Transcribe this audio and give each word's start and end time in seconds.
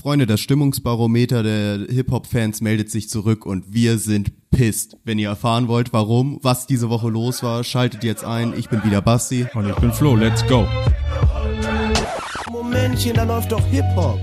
Freunde, 0.00 0.26
das 0.26 0.40
Stimmungsbarometer 0.40 1.42
der 1.42 1.86
Hip-Hop-Fans 1.94 2.62
meldet 2.62 2.90
sich 2.90 3.10
zurück 3.10 3.44
und 3.44 3.74
wir 3.74 3.98
sind 3.98 4.32
pisst. 4.50 4.96
Wenn 5.04 5.18
ihr 5.18 5.28
erfahren 5.28 5.68
wollt, 5.68 5.92
warum, 5.92 6.38
was 6.40 6.66
diese 6.66 6.88
Woche 6.88 7.10
los 7.10 7.42
war, 7.42 7.64
schaltet 7.64 8.02
jetzt 8.02 8.24
ein. 8.24 8.54
Ich 8.56 8.70
bin 8.70 8.82
wieder 8.82 9.02
Basti. 9.02 9.46
Und 9.52 9.68
ich 9.68 9.74
bin 9.76 9.92
Flo. 9.92 10.16
Let's 10.16 10.42
go. 10.46 10.66
Momentchen, 12.50 13.12
da 13.12 13.24
läuft 13.24 13.52
doch 13.52 13.62
Hip-Hop. 13.66 14.18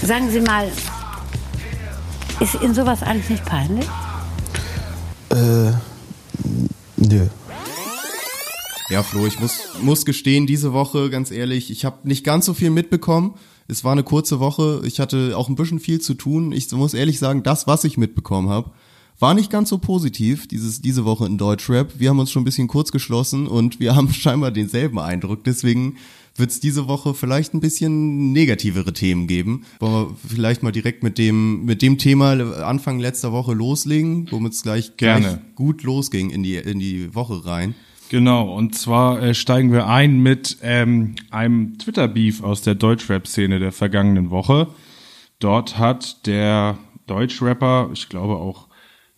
Sagen 0.00 0.30
Sie 0.30 0.40
mal, 0.40 0.70
ist 2.38 2.54
Ihnen 2.62 2.72
sowas 2.72 3.02
eigentlich 3.02 3.30
nicht 3.30 3.44
peinlich? 3.44 3.88
Äh, 5.30 5.72
nö. 6.98 7.26
Ja, 8.88 9.02
Flo, 9.02 9.26
ich 9.26 9.40
muss, 9.40 9.60
muss 9.82 10.04
gestehen, 10.04 10.46
diese 10.46 10.72
Woche, 10.72 11.10
ganz 11.10 11.32
ehrlich, 11.32 11.72
ich 11.72 11.84
habe 11.84 12.06
nicht 12.06 12.24
ganz 12.24 12.46
so 12.46 12.54
viel 12.54 12.70
mitbekommen. 12.70 13.34
Es 13.66 13.82
war 13.82 13.90
eine 13.90 14.04
kurze 14.04 14.38
Woche. 14.38 14.80
Ich 14.84 15.00
hatte 15.00 15.36
auch 15.36 15.48
ein 15.48 15.56
bisschen 15.56 15.80
viel 15.80 16.00
zu 16.00 16.14
tun. 16.14 16.52
Ich 16.52 16.70
muss 16.70 16.94
ehrlich 16.94 17.18
sagen, 17.18 17.42
das, 17.42 17.66
was 17.66 17.82
ich 17.82 17.98
mitbekommen 17.98 18.48
habe, 18.48 18.70
war 19.18 19.34
nicht 19.34 19.50
ganz 19.50 19.70
so 19.70 19.78
positiv, 19.78 20.46
dieses, 20.46 20.82
diese 20.82 21.04
Woche 21.04 21.26
in 21.26 21.36
Deutschrap. 21.36 21.98
Wir 21.98 22.10
haben 22.10 22.20
uns 22.20 22.30
schon 22.30 22.42
ein 22.42 22.44
bisschen 22.44 22.68
kurz 22.68 22.92
geschlossen 22.92 23.48
und 23.48 23.80
wir 23.80 23.96
haben 23.96 24.12
scheinbar 24.12 24.52
denselben 24.52 25.00
Eindruck. 25.00 25.42
Deswegen 25.42 25.96
wird 26.36 26.50
es 26.50 26.60
diese 26.60 26.86
Woche 26.86 27.14
vielleicht 27.14 27.54
ein 27.54 27.60
bisschen 27.60 28.30
negativere 28.32 28.92
Themen 28.92 29.26
geben. 29.26 29.64
Wollen 29.80 30.10
wir 30.10 30.16
vielleicht 30.28 30.62
mal 30.62 30.70
direkt 30.70 31.02
mit 31.02 31.18
dem, 31.18 31.64
mit 31.64 31.82
dem 31.82 31.98
Thema 31.98 32.32
Anfang 32.62 33.00
letzter 33.00 33.32
Woche 33.32 33.52
loslegen, 33.54 34.28
womit 34.30 34.52
es 34.52 34.62
gleich, 34.62 34.96
gleich 34.96 35.24
gut 35.56 35.82
losging 35.82 36.30
in 36.30 36.44
die, 36.44 36.56
in 36.56 36.78
die 36.78 37.12
Woche 37.14 37.44
rein. 37.46 37.74
Genau, 38.08 38.54
und 38.54 38.74
zwar 38.76 39.20
äh, 39.20 39.34
steigen 39.34 39.72
wir 39.72 39.88
ein 39.88 40.20
mit 40.20 40.58
ähm, 40.62 41.16
einem 41.30 41.76
Twitter-Beef 41.78 42.42
aus 42.42 42.62
der 42.62 42.76
Deutschrap-Szene 42.76 43.58
der 43.58 43.72
vergangenen 43.72 44.30
Woche. 44.30 44.68
Dort 45.40 45.76
hat 45.78 46.24
der 46.26 46.78
Deutschrapper, 47.06 47.90
ich 47.92 48.08
glaube 48.08 48.36
auch 48.36 48.68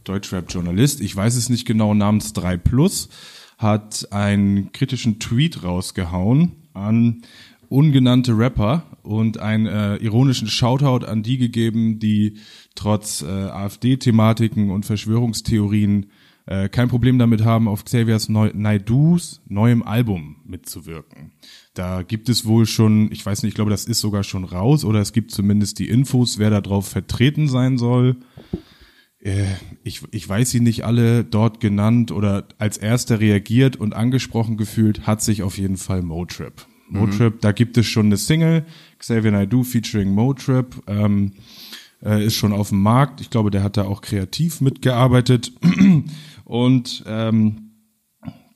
Deutschrap-Journalist, 0.05 1.03
ich 1.03 1.15
weiß 1.15 1.37
es 1.37 1.51
nicht 1.51 1.67
genau, 1.67 1.93
namens 1.93 2.33
3 2.33 2.57
Plus, 2.57 3.11
hat 3.59 4.09
einen 4.11 4.73
kritischen 4.73 5.19
Tweet 5.19 5.63
rausgehauen 5.65 6.53
an 6.73 7.23
ungenannte 7.69 8.39
Rapper 8.39 8.85
und 9.03 9.39
einen 9.39 9.67
äh, 9.67 9.97
ironischen 9.97 10.49
Shoutout 10.49 11.05
an 11.05 11.23
die 11.23 11.37
gegeben, 11.37 11.99
die 11.99 12.39
trotz 12.75 13.21
äh, 13.21 13.27
AfD-Thematiken 13.27 14.71
und 14.71 14.87
Verschwörungstheorien 14.87 16.07
äh, 16.49 16.71
kein 16.71 16.89
Problem 16.89 17.19
damit 17.19 17.45
haben, 17.45 17.69
auf 17.69 17.85
Xaviers 17.85 18.31
Neu 18.31 18.51
Naidus 18.55 19.43
neuem 19.49 19.83
Album 19.83 20.37
mitzuwirken. 20.47 21.33
Da 21.75 22.03
gibt 22.03 22.31
es 22.31 22.47
wohl 22.47 22.65
schon, 22.65 23.13
ich 23.13 23.25
weiß 23.25 23.43
nicht, 23.43 23.51
ich 23.51 23.55
glaube, 23.55 23.71
das 23.71 23.85
ist 23.85 24.01
sogar 24.01 24.25
schon 24.25 24.45
raus 24.45 24.83
oder 24.87 25.01
es 25.01 25.13
gibt 25.13 25.31
zumindest 25.31 25.79
die 25.79 25.91
Infos, 25.91 26.39
wer 26.39 26.49
da 26.49 26.63
drauf 26.63 26.89
vertreten 26.89 27.49
sein 27.49 27.77
soll. 27.77 28.17
Äh, 29.21 29.45
ich, 29.85 30.01
ich 30.11 30.27
weiß 30.27 30.49
sie 30.51 30.61
nicht 30.61 30.87
alle 30.87 31.23
dort 31.23 31.61
genannt 31.61 32.13
oder 32.13 32.49
als 32.57 32.79
erster 32.79 33.21
reagiert 33.21 33.77
und 33.77 33.95
angesprochen 33.95 34.57
gefühlt, 34.57 35.07
hat 35.07 35.21
sich 35.21 35.43
auf 35.43 35.59
jeden 35.59 35.77
Fall 35.77 36.01
Motrip. 36.01 36.67
Motrip, 36.89 37.43
da 37.43 37.53
gibt 37.53 37.77
es 37.77 37.85
schon 37.85 38.07
eine 38.07 38.17
Single, 38.17 38.65
Xavier 38.99 39.33
Naidoo 39.33 39.65
featuring 39.65 40.15
Motrip, 40.15 40.83
ähm, 40.87 41.33
äh, 42.03 42.25
ist 42.25 42.37
schon 42.37 42.55
auf 42.55 42.71
dem 42.71 42.81
Markt. 42.81 43.21
Ich 43.21 43.29
glaube, 43.29 43.51
der 43.51 43.63
hat 43.63 43.77
da 43.77 43.85
auch 43.85 44.01
kreativ 44.01 44.63
mitgearbeitet. 44.63 45.53
Und 46.49 47.05
ähm, 47.07 47.73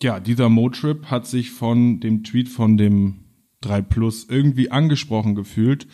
ja, 0.02 0.18
dieser 0.18 0.48
Motrip 0.48 1.10
hat 1.10 1.26
sich 1.26 1.50
von 1.50 2.00
dem 2.00 2.24
Tweet 2.24 2.48
von 2.48 2.78
dem 2.78 3.26
3 3.60 3.82
Plus 3.82 4.26
irgendwie 4.30 4.70
angesprochen 4.70 5.34
gefühlt 5.34 5.86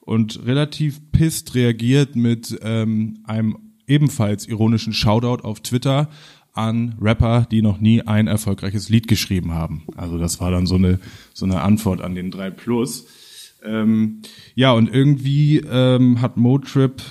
und 0.00 0.46
relativ 0.46 1.12
pisst 1.12 1.54
reagiert 1.54 2.16
mit 2.16 2.58
ähm, 2.62 3.18
einem 3.24 3.74
ebenfalls 3.86 4.48
ironischen 4.48 4.94
Shoutout 4.94 5.44
auf 5.44 5.60
Twitter 5.60 6.08
an 6.54 6.96
Rapper, 6.98 7.46
die 7.50 7.60
noch 7.60 7.78
nie 7.78 8.00
ein 8.00 8.28
erfolgreiches 8.28 8.88
Lied 8.88 9.06
geschrieben 9.06 9.52
haben. 9.52 9.84
Also 9.94 10.16
das 10.16 10.40
war 10.40 10.50
dann 10.50 10.64
so 10.64 10.76
eine 10.76 11.00
so 11.34 11.44
eine 11.44 11.60
Antwort 11.60 12.00
an 12.00 12.14
den 12.14 12.30
3 12.30 12.50
Plus. 12.50 13.06
Ähm, 13.62 14.22
ja, 14.54 14.72
und 14.72 14.88
irgendwie 14.88 15.58
ähm, 15.58 16.22
hat 16.22 16.38
Motrip 16.38 17.02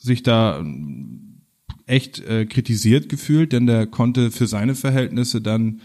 sich 0.00 0.24
da 0.24 0.64
echt 1.86 2.20
äh, 2.20 2.46
kritisiert 2.46 3.08
gefühlt, 3.08 3.52
denn 3.52 3.66
der 3.66 3.86
konnte 3.86 4.30
für 4.30 4.46
seine 4.46 4.74
Verhältnisse 4.74 5.40
dann 5.40 5.80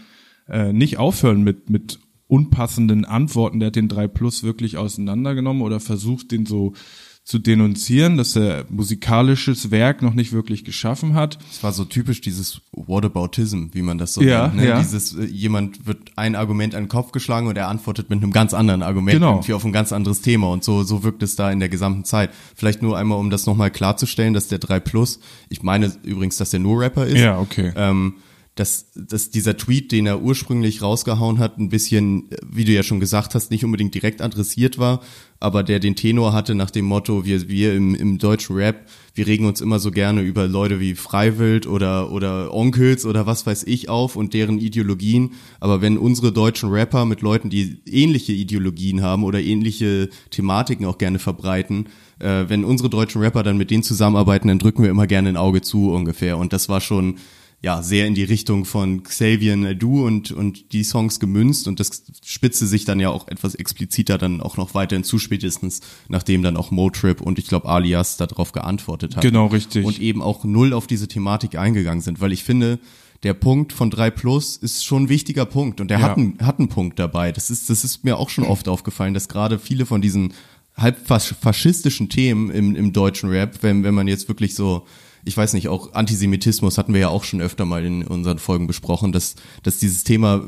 äh, 0.48 0.72
nicht 0.72 0.98
aufhören 0.98 1.42
mit 1.42 1.70
mit 1.70 1.98
unpassenden 2.30 3.04
Antworten. 3.04 3.58
Der 3.58 3.68
hat 3.68 3.76
den 3.76 3.88
3 3.88 4.06
Plus 4.06 4.42
wirklich 4.44 4.76
auseinandergenommen 4.76 5.62
oder 5.62 5.80
versucht, 5.80 6.30
den 6.30 6.46
so 6.46 6.74
zu 7.22 7.38
denunzieren, 7.38 8.16
dass 8.16 8.34
er 8.34 8.64
musikalisches 8.70 9.70
Werk 9.70 10.02
noch 10.02 10.14
nicht 10.14 10.32
wirklich 10.32 10.64
geschaffen 10.64 11.14
hat. 11.14 11.38
Es 11.50 11.62
war 11.62 11.70
so 11.72 11.84
typisch 11.84 12.20
dieses 12.20 12.60
Whataboutism, 12.72 13.66
wie 13.72 13.82
man 13.82 13.98
das 13.98 14.14
so 14.14 14.22
Ja, 14.22 14.48
nennt. 14.48 14.56
Ne? 14.56 14.68
ja. 14.68 14.78
Dieses, 14.80 15.14
äh, 15.16 15.24
jemand 15.26 15.86
wird 15.86 15.98
ein 16.16 16.34
Argument 16.34 16.74
an 16.74 16.84
den 16.84 16.88
Kopf 16.88 17.12
geschlagen 17.12 17.46
und 17.46 17.56
er 17.56 17.68
antwortet 17.68 18.10
mit 18.10 18.22
einem 18.22 18.32
ganz 18.32 18.52
anderen 18.52 18.82
Argument 18.82 19.14
Genau. 19.14 19.34
irgendwie 19.34 19.52
auf 19.52 19.64
ein 19.64 19.72
ganz 19.72 19.92
anderes 19.92 20.22
Thema. 20.22 20.48
Und 20.50 20.64
so, 20.64 20.82
so 20.82 21.04
wirkt 21.04 21.22
es 21.22 21.36
da 21.36 21.50
in 21.52 21.60
der 21.60 21.68
gesamten 21.68 22.04
Zeit. 22.04 22.30
Vielleicht 22.56 22.82
nur 22.82 22.98
einmal, 22.98 23.18
um 23.18 23.30
das 23.30 23.46
nochmal 23.46 23.70
klarzustellen, 23.70 24.34
dass 24.34 24.48
der 24.48 24.58
3 24.58 24.80
Plus, 24.80 25.20
ich 25.50 25.62
meine 25.62 25.92
übrigens, 26.02 26.36
dass 26.36 26.50
der 26.50 26.60
nur 26.60 26.80
Rapper 26.80 27.06
ist. 27.06 27.18
Ja, 27.18 27.38
okay. 27.38 27.72
Ähm, 27.76 28.14
dass, 28.60 28.90
dass 28.94 29.30
dieser 29.30 29.56
Tweet, 29.56 29.90
den 29.90 30.04
er 30.04 30.20
ursprünglich 30.20 30.82
rausgehauen 30.82 31.38
hat, 31.38 31.58
ein 31.58 31.70
bisschen, 31.70 32.28
wie 32.46 32.66
du 32.66 32.72
ja 32.72 32.82
schon 32.82 33.00
gesagt 33.00 33.34
hast, 33.34 33.50
nicht 33.50 33.64
unbedingt 33.64 33.94
direkt 33.94 34.20
adressiert 34.20 34.76
war, 34.76 35.00
aber 35.38 35.62
der 35.62 35.80
den 35.80 35.96
Tenor 35.96 36.34
hatte 36.34 36.54
nach 36.54 36.70
dem 36.70 36.84
Motto, 36.84 37.24
wir, 37.24 37.48
wir 37.48 37.74
im, 37.74 37.94
im 37.94 38.18
deutschen 38.18 38.56
Rap, 38.56 38.86
wir 39.14 39.26
regen 39.26 39.46
uns 39.46 39.62
immer 39.62 39.78
so 39.78 39.90
gerne 39.90 40.20
über 40.20 40.46
Leute 40.46 40.78
wie 40.78 40.94
Freiwild 40.94 41.66
oder, 41.66 42.12
oder 42.12 42.52
Onkels 42.52 43.06
oder 43.06 43.24
was 43.24 43.46
weiß 43.46 43.64
ich 43.64 43.88
auf 43.88 44.14
und 44.14 44.34
deren 44.34 44.58
Ideologien. 44.58 45.32
Aber 45.58 45.80
wenn 45.80 45.96
unsere 45.96 46.30
deutschen 46.30 46.68
Rapper 46.68 47.06
mit 47.06 47.22
Leuten, 47.22 47.48
die 47.48 47.78
ähnliche 47.86 48.32
Ideologien 48.32 49.00
haben 49.00 49.24
oder 49.24 49.40
ähnliche 49.40 50.10
Thematiken 50.28 50.84
auch 50.84 50.98
gerne 50.98 51.18
verbreiten, 51.18 51.86
äh, 52.18 52.44
wenn 52.48 52.62
unsere 52.62 52.90
deutschen 52.90 53.22
Rapper 53.22 53.42
dann 53.42 53.56
mit 53.56 53.70
denen 53.70 53.82
zusammenarbeiten, 53.82 54.48
dann 54.48 54.58
drücken 54.58 54.82
wir 54.82 54.90
immer 54.90 55.06
gerne 55.06 55.30
ein 55.30 55.38
Auge 55.38 55.62
zu 55.62 55.90
ungefähr. 55.90 56.36
Und 56.36 56.52
das 56.52 56.68
war 56.68 56.82
schon, 56.82 57.16
ja, 57.62 57.82
sehr 57.82 58.06
in 58.06 58.14
die 58.14 58.24
Richtung 58.24 58.64
von 58.64 59.02
Xavier 59.02 59.54
Naidoo 59.54 60.06
und, 60.06 60.32
und 60.32 60.72
die 60.72 60.82
Songs 60.82 61.20
gemünzt 61.20 61.68
und 61.68 61.78
das 61.78 62.02
spitzte 62.24 62.66
sich 62.66 62.86
dann 62.86 63.00
ja 63.00 63.10
auch 63.10 63.28
etwas 63.28 63.54
expliziter 63.54 64.16
dann 64.16 64.40
auch 64.40 64.56
noch 64.56 64.72
weiterhin 64.74 65.04
zu 65.04 65.18
spätestens, 65.18 65.80
nachdem 66.08 66.42
dann 66.42 66.56
auch 66.56 66.70
Motrip 66.70 67.20
und 67.20 67.38
ich 67.38 67.46
glaube 67.48 67.68
Alias 67.68 68.16
darauf 68.16 68.52
geantwortet 68.52 69.14
hat. 69.16 69.22
Genau, 69.22 69.46
richtig. 69.48 69.84
Und 69.84 70.00
eben 70.00 70.22
auch 70.22 70.44
null 70.44 70.72
auf 70.72 70.86
diese 70.86 71.06
Thematik 71.06 71.56
eingegangen 71.56 72.00
sind, 72.00 72.20
weil 72.22 72.32
ich 72.32 72.44
finde, 72.44 72.78
der 73.24 73.34
Punkt 73.34 73.74
von 73.74 73.90
3 73.90 74.10
Plus 74.10 74.56
ist 74.56 74.82
schon 74.82 75.02
ein 75.04 75.08
wichtiger 75.10 75.44
Punkt 75.44 75.82
und 75.82 75.88
der 75.88 75.98
Ja. 75.98 76.06
hat, 76.08 76.16
einen, 76.16 76.38
hat 76.40 76.58
einen 76.58 76.68
Punkt 76.70 76.98
dabei. 76.98 77.30
Das 77.32 77.50
ist, 77.50 77.68
das 77.68 77.84
ist 77.84 78.02
mir 78.04 78.16
auch 78.16 78.30
schon 78.30 78.44
oft 78.44 78.66
aufgefallen, 78.68 79.12
dass 79.12 79.28
gerade 79.28 79.58
viele 79.58 79.84
von 79.84 80.00
diesen 80.00 80.32
halb 80.78 81.06
fas- 81.06 81.34
faschistischen 81.38 82.08
Themen 82.08 82.50
im, 82.50 82.74
im 82.74 82.94
deutschen 82.94 83.28
Rap, 83.28 83.58
wenn, 83.60 83.84
wenn 83.84 83.92
man 83.94 84.08
jetzt 84.08 84.28
wirklich 84.28 84.54
so, 84.54 84.86
ich 85.24 85.36
weiß 85.36 85.52
nicht, 85.54 85.68
auch 85.68 85.92
Antisemitismus 85.94 86.78
hatten 86.78 86.92
wir 86.94 87.00
ja 87.00 87.08
auch 87.08 87.24
schon 87.24 87.40
öfter 87.40 87.64
mal 87.64 87.84
in 87.84 88.06
unseren 88.06 88.38
Folgen 88.38 88.66
besprochen, 88.66 89.12
dass, 89.12 89.34
dass 89.62 89.78
dieses 89.78 90.04
Thema 90.04 90.42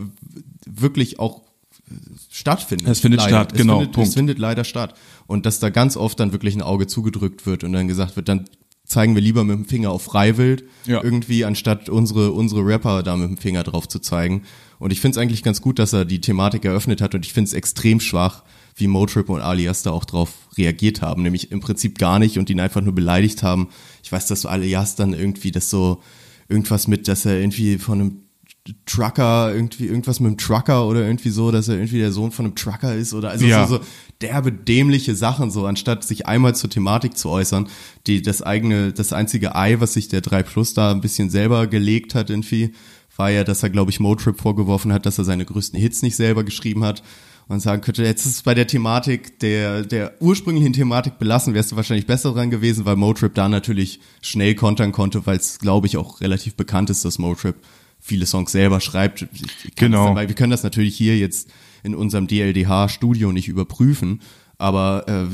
wirklich 0.66 1.18
auch 1.18 1.42
stattfindet. 2.30 2.88
Es 2.88 3.00
findet 3.00 3.20
leider. 3.20 3.30
statt, 3.30 3.54
genau, 3.54 3.74
Es 3.74 3.78
findet, 3.80 3.94
Punkt. 3.94 4.08
es 4.08 4.14
findet 4.14 4.38
leider 4.38 4.64
statt. 4.64 4.94
Und 5.26 5.46
dass 5.46 5.58
da 5.60 5.70
ganz 5.70 5.96
oft 5.96 6.18
dann 6.20 6.32
wirklich 6.32 6.54
ein 6.54 6.62
Auge 6.62 6.86
zugedrückt 6.86 7.46
wird 7.46 7.64
und 7.64 7.72
dann 7.72 7.88
gesagt 7.88 8.16
wird, 8.16 8.28
dann 8.28 8.46
zeigen 8.84 9.14
wir 9.14 9.22
lieber 9.22 9.44
mit 9.44 9.56
dem 9.56 9.64
Finger 9.64 9.90
auf 9.90 10.02
Freiwild 10.02 10.64
Ja. 10.86 11.02
irgendwie, 11.02 11.44
anstatt 11.44 11.88
unsere, 11.88 12.32
unsere 12.32 12.64
Rapper 12.66 13.02
da 13.02 13.16
mit 13.16 13.28
dem 13.28 13.36
Finger 13.38 13.62
drauf 13.62 13.88
zu 13.88 14.00
zeigen. 14.00 14.42
Und 14.78 14.90
ich 14.92 15.00
finde 15.00 15.16
es 15.18 15.22
eigentlich 15.22 15.42
ganz 15.42 15.62
gut, 15.62 15.78
dass 15.78 15.92
er 15.92 16.04
die 16.04 16.20
Thematik 16.20 16.64
eröffnet 16.64 17.00
hat 17.00 17.14
und 17.14 17.24
ich 17.24 17.32
finde 17.32 17.48
es 17.48 17.54
extrem 17.54 18.00
schwach, 18.00 18.42
wie 18.74 18.86
Motrip 18.88 19.28
und 19.28 19.40
Alias 19.40 19.82
da 19.82 19.90
auch 19.92 20.04
drauf 20.04 20.32
reagiert 20.58 21.02
haben, 21.02 21.22
nämlich 21.22 21.52
im 21.52 21.60
Prinzip 21.60 21.98
gar 21.98 22.18
nicht 22.18 22.38
und 22.38 22.50
ihn 22.50 22.58
einfach 22.60 22.80
nur 22.80 22.94
beleidigt 22.94 23.42
haben. 23.42 23.68
Ich 24.12 24.14
weiß, 24.14 24.26
dass 24.26 24.42
so 24.42 24.48
Alias 24.50 24.94
dann 24.94 25.14
irgendwie 25.14 25.52
das 25.52 25.70
so 25.70 26.02
irgendwas 26.46 26.86
mit, 26.86 27.08
dass 27.08 27.24
er 27.24 27.40
irgendwie 27.40 27.78
von 27.78 27.98
einem 27.98 28.16
Trucker, 28.84 29.54
irgendwie 29.54 29.86
irgendwas 29.86 30.20
mit 30.20 30.28
einem 30.28 30.36
Trucker 30.36 30.86
oder 30.86 31.00
irgendwie 31.06 31.30
so, 31.30 31.50
dass 31.50 31.68
er 31.68 31.76
irgendwie 31.76 31.98
der 31.98 32.12
Sohn 32.12 32.30
von 32.30 32.44
einem 32.44 32.54
Trucker 32.54 32.94
ist 32.94 33.14
oder 33.14 33.30
also 33.30 33.46
Ja. 33.46 33.66
so, 33.66 33.78
so 33.78 33.82
derbe 34.20 34.52
dämliche 34.52 35.16
Sachen 35.16 35.50
so, 35.50 35.64
anstatt 35.64 36.04
sich 36.04 36.26
einmal 36.26 36.54
zur 36.54 36.68
Thematik 36.68 37.16
zu 37.16 37.30
äußern, 37.30 37.68
die 38.06 38.20
das 38.20 38.42
eigene, 38.42 38.92
das 38.92 39.14
einzige 39.14 39.56
Ei, 39.56 39.80
was 39.80 39.94
sich 39.94 40.08
der 40.08 40.20
3 40.20 40.42
Plus 40.42 40.74
da 40.74 40.90
ein 40.90 41.00
bisschen 41.00 41.30
selber 41.30 41.66
gelegt 41.66 42.14
hat 42.14 42.28
irgendwie, 42.28 42.72
war 43.16 43.30
ja, 43.30 43.44
dass 43.44 43.62
er, 43.62 43.70
glaube 43.70 43.90
ich, 43.90 43.98
Motrip 43.98 44.38
vorgeworfen 44.38 44.92
hat, 44.92 45.06
dass 45.06 45.16
er 45.16 45.24
seine 45.24 45.46
größten 45.46 45.80
Hits 45.80 46.02
nicht 46.02 46.16
selber 46.16 46.44
geschrieben 46.44 46.84
hat 46.84 47.02
und 47.48 47.60
sagen 47.60 47.82
könnte, 47.82 48.04
jetzt 48.04 48.24
ist 48.26 48.36
es 48.36 48.42
bei 48.42 48.54
der 48.54 48.66
Thematik, 48.66 49.38
der, 49.40 49.82
der 49.82 50.20
ursprünglichen 50.20 50.72
Thematik 50.72 51.18
belassen, 51.18 51.54
wärst 51.54 51.72
du 51.72 51.76
wahrscheinlich 51.76 52.06
besser 52.06 52.32
dran 52.32 52.50
gewesen, 52.50 52.84
weil 52.84 52.96
Motrip 52.96 53.34
da 53.34 53.48
natürlich 53.48 54.00
schnell 54.22 54.54
kontern 54.54 54.92
konnte, 54.92 55.26
weil 55.26 55.36
es, 55.36 55.58
glaube 55.58 55.86
ich, 55.86 55.96
auch 55.96 56.20
relativ 56.20 56.54
bekannt 56.54 56.90
ist, 56.90 57.04
dass 57.04 57.18
Motrip 57.18 57.56
viele 58.00 58.26
Songs 58.26 58.52
selber 58.52 58.80
schreibt. 58.80 59.26
Genau. 59.76 60.08
Das, 60.08 60.16
weil 60.16 60.28
wir 60.28 60.34
können 60.34 60.50
das 60.50 60.62
natürlich 60.62 60.96
hier 60.96 61.18
jetzt 61.18 61.48
in 61.82 61.94
unserem 61.94 62.26
DLDH-Studio 62.26 63.32
nicht 63.32 63.48
überprüfen, 63.48 64.20
aber 64.58 65.08
äh, 65.08 65.26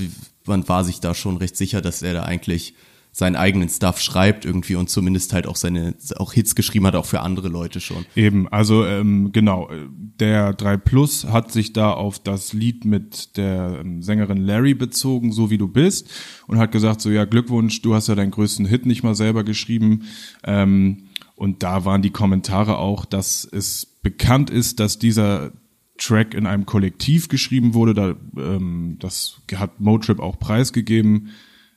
man 0.46 0.68
war 0.68 0.84
sich 0.84 1.00
da 1.00 1.14
schon 1.14 1.36
recht 1.36 1.56
sicher, 1.56 1.80
dass 1.80 2.02
er 2.02 2.14
da 2.14 2.22
eigentlich 2.22 2.74
seinen 3.18 3.34
eigenen 3.34 3.68
Stuff 3.68 4.00
schreibt 4.00 4.44
irgendwie 4.44 4.76
und 4.76 4.88
zumindest 4.88 5.32
halt 5.32 5.48
auch 5.48 5.56
seine 5.56 5.96
auch 6.18 6.32
Hits 6.32 6.54
geschrieben 6.54 6.86
hat, 6.86 6.94
auch 6.94 7.04
für 7.04 7.18
andere 7.18 7.48
Leute 7.48 7.80
schon. 7.80 8.06
Eben, 8.14 8.46
also 8.46 8.86
ähm, 8.86 9.32
genau, 9.32 9.68
äh, 9.70 9.88
der 10.20 10.52
3 10.52 10.76
Plus 10.76 11.24
hat 11.24 11.50
sich 11.50 11.72
da 11.72 11.90
auf 11.90 12.20
das 12.20 12.52
Lied 12.52 12.84
mit 12.84 13.36
der 13.36 13.78
ähm, 13.80 14.04
Sängerin 14.04 14.36
Larry 14.36 14.74
bezogen, 14.74 15.32
so 15.32 15.50
wie 15.50 15.58
du 15.58 15.66
bist, 15.66 16.08
und 16.46 16.58
hat 16.58 16.70
gesagt, 16.70 17.00
so 17.00 17.10
ja, 17.10 17.24
Glückwunsch, 17.24 17.82
du 17.82 17.92
hast 17.92 18.06
ja 18.06 18.14
deinen 18.14 18.30
größten 18.30 18.66
Hit 18.66 18.86
nicht 18.86 19.02
mal 19.02 19.16
selber 19.16 19.42
geschrieben. 19.42 20.04
Ähm, 20.44 21.08
und 21.34 21.64
da 21.64 21.84
waren 21.84 22.02
die 22.02 22.10
Kommentare 22.10 22.78
auch, 22.78 23.04
dass 23.04 23.44
es 23.44 23.84
bekannt 24.00 24.48
ist, 24.48 24.78
dass 24.78 25.00
dieser 25.00 25.50
Track 25.98 26.34
in 26.34 26.46
einem 26.46 26.66
Kollektiv 26.66 27.26
geschrieben 27.26 27.74
wurde. 27.74 27.94
Da, 27.94 28.14
ähm, 28.36 28.96
das 29.00 29.40
hat 29.56 29.80
Motrip 29.80 30.20
auch 30.20 30.38
preisgegeben. 30.38 31.30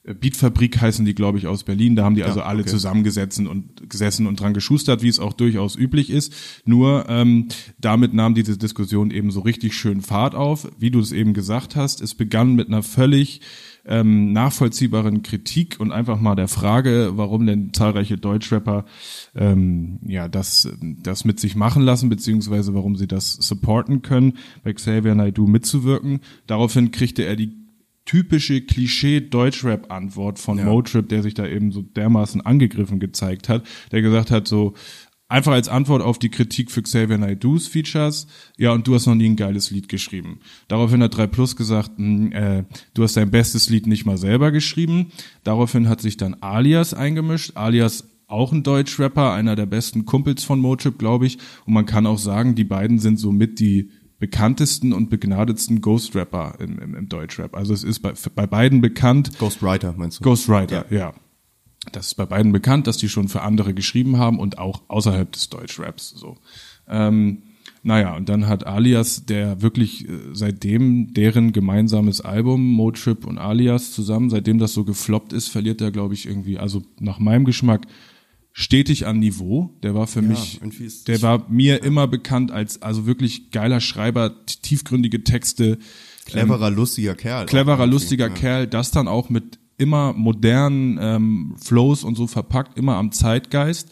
Beatfabrik 0.03 0.81
heißen 0.81 1.05
die, 1.05 1.13
glaube 1.13 1.37
ich, 1.37 1.45
aus 1.45 1.63
Berlin. 1.63 1.95
Da 1.95 2.03
haben 2.03 2.15
die 2.15 2.23
also 2.23 2.41
alle 2.41 2.61
okay. 2.61 2.71
zusammengesessen 2.71 3.45
und 3.45 3.87
gesessen 3.87 4.25
und 4.25 4.39
dran 4.39 4.53
geschustert, 4.53 5.03
wie 5.03 5.07
es 5.07 5.19
auch 5.19 5.33
durchaus 5.33 5.75
üblich 5.75 6.09
ist. 6.09 6.33
Nur 6.65 7.05
ähm, 7.07 7.49
damit 7.79 8.13
nahm 8.13 8.33
diese 8.33 8.57
Diskussion 8.57 9.11
eben 9.11 9.29
so 9.29 9.41
richtig 9.41 9.75
schön 9.75 10.01
Fahrt 10.01 10.33
auf. 10.33 10.67
Wie 10.79 10.89
du 10.89 10.99
es 10.99 11.11
eben 11.11 11.33
gesagt 11.33 11.75
hast, 11.75 12.01
es 12.01 12.15
begann 12.15 12.55
mit 12.55 12.67
einer 12.67 12.81
völlig 12.81 13.41
ähm, 13.85 14.31
nachvollziehbaren 14.33 15.23
Kritik 15.23 15.79
und 15.79 15.91
einfach 15.91 16.19
mal 16.19 16.35
der 16.35 16.47
Frage, 16.47 17.11
warum 17.15 17.45
denn 17.45 17.73
zahlreiche 17.73 18.17
Deutschrapper 18.17 18.85
ähm, 19.35 19.99
ja 20.05 20.27
das 20.27 20.69
das 20.81 21.25
mit 21.25 21.39
sich 21.39 21.55
machen 21.55 21.81
lassen 21.81 22.09
beziehungsweise 22.09 22.73
warum 22.73 22.95
sie 22.95 23.07
das 23.07 23.33
supporten 23.33 24.01
können, 24.01 24.37
bei 24.63 24.73
Xavier 24.73 25.15
Naidoo 25.15 25.47
mitzuwirken. 25.47 26.19
Daraufhin 26.47 26.91
kriegte 26.91 27.23
er 27.23 27.35
die 27.35 27.60
typische 28.11 28.59
Klischee-Deutschrap-Antwort 28.59 30.37
von 30.37 30.61
Motrip, 30.61 31.07
der 31.07 31.23
sich 31.23 31.33
da 31.33 31.47
eben 31.47 31.71
so 31.71 31.81
dermaßen 31.81 32.41
angegriffen 32.41 32.99
gezeigt 32.99 33.47
hat, 33.47 33.65
der 33.93 34.01
gesagt 34.01 34.31
hat 34.31 34.49
so, 34.49 34.73
einfach 35.29 35.53
als 35.53 35.69
Antwort 35.69 36.01
auf 36.01 36.19
die 36.19 36.27
Kritik 36.27 36.71
für 36.71 36.81
Xavier 36.81 37.17
Naidoo's 37.17 37.69
Features, 37.69 38.27
ja, 38.57 38.73
und 38.73 38.85
du 38.85 38.95
hast 38.95 39.05
noch 39.05 39.15
nie 39.15 39.29
ein 39.29 39.37
geiles 39.37 39.71
Lied 39.71 39.87
geschrieben. 39.87 40.41
Daraufhin 40.67 41.01
hat 41.01 41.15
3 41.15 41.27
Plus 41.27 41.55
gesagt, 41.55 41.91
hm, 41.95 42.33
äh, 42.33 42.65
du 42.93 43.03
hast 43.03 43.15
dein 43.15 43.31
bestes 43.31 43.69
Lied 43.69 43.87
nicht 43.87 44.05
mal 44.05 44.17
selber 44.17 44.51
geschrieben. 44.51 45.13
Daraufhin 45.45 45.87
hat 45.87 46.01
sich 46.01 46.17
dann 46.17 46.35
Alias 46.41 46.93
eingemischt. 46.93 47.55
Alias 47.55 48.03
auch 48.27 48.51
ein 48.51 48.63
Deutschrapper, 48.63 49.31
einer 49.31 49.55
der 49.55 49.67
besten 49.67 50.03
Kumpels 50.03 50.43
von 50.43 50.59
Motrip, 50.59 50.99
glaube 50.99 51.27
ich. 51.27 51.37
Und 51.65 51.73
man 51.75 51.85
kann 51.85 52.05
auch 52.05 52.17
sagen, 52.17 52.55
die 52.55 52.65
beiden 52.65 52.99
sind 52.99 53.19
somit 53.19 53.61
die 53.61 53.89
bekanntesten 54.21 54.93
und 54.93 55.09
begnadetsten 55.09 55.81
Ghost-Rapper 55.81 56.53
im, 56.59 56.77
im, 56.77 56.95
im 56.95 57.09
Deutschrap. 57.09 57.55
Also 57.55 57.73
es 57.73 57.83
ist 57.83 57.99
bei, 57.99 58.13
bei 58.35 58.45
beiden 58.45 58.79
bekannt, 58.79 59.37
Ghostwriter 59.39 59.95
meinst 59.97 60.19
du? 60.19 60.23
Ghostwriter, 60.23 60.85
ja. 60.91 61.13
Das 61.91 62.07
ist 62.07 62.13
bei 62.13 62.27
beiden 62.27 62.51
bekannt, 62.51 62.85
dass 62.85 62.97
die 62.97 63.09
schon 63.09 63.27
für 63.27 63.41
andere 63.41 63.73
geschrieben 63.73 64.19
haben 64.19 64.37
und 64.37 64.59
auch 64.59 64.83
außerhalb 64.87 65.31
des 65.31 65.49
Deutschraps 65.49 66.11
so. 66.11 66.37
Ähm, 66.87 67.41
naja, 67.81 68.15
und 68.15 68.29
dann 68.29 68.47
hat 68.47 68.67
Alias, 68.67 69.25
der 69.25 69.63
wirklich 69.63 70.07
äh, 70.07 70.19
seitdem 70.33 71.15
deren 71.15 71.51
gemeinsames 71.51 72.21
Album, 72.21 72.63
Motrip 72.63 73.25
und 73.25 73.39
Alias 73.39 73.91
zusammen, 73.91 74.29
seitdem 74.29 74.59
das 74.59 74.73
so 74.73 74.83
gefloppt 74.83 75.33
ist, 75.33 75.47
verliert 75.47 75.81
er, 75.81 75.89
glaube 75.89 76.13
ich, 76.13 76.27
irgendwie, 76.27 76.59
also 76.59 76.83
nach 76.99 77.17
meinem 77.17 77.43
Geschmack, 77.43 77.87
stetig 78.53 79.07
an 79.07 79.19
Niveau. 79.19 79.77
Der 79.83 79.95
war 79.95 80.07
für 80.07 80.21
mich, 80.21 80.59
irgendwie 80.61 80.85
ist- 80.85 81.07
der 81.07 81.21
war 81.21 81.45
mir 81.49 81.83
immer 81.83 82.07
bekannt 82.07 82.51
als 82.51 82.81
also 82.81 83.05
wirklich 83.05 83.51
geiler 83.51 83.79
Schreiber, 83.79 84.45
tiefgründige 84.45 85.23
Texte, 85.23 85.77
Cleverer, 86.25 86.69
lustiger 86.69 87.15
Kerl. 87.15 87.45
cleverer, 87.45 87.87
lustiger 87.87 88.27
ja. 88.27 88.33
Kerl, 88.33 88.67
das 88.67 88.91
dann 88.91 89.07
auch 89.07 89.29
mit 89.29 89.57
immer 89.77 90.13
modernen 90.13 90.99
ähm, 91.01 91.55
Flows 91.63 92.03
und 92.03 92.15
so 92.15 92.27
verpackt, 92.27 92.77
immer 92.77 92.95
am 92.97 93.11
Zeitgeist. 93.11 93.89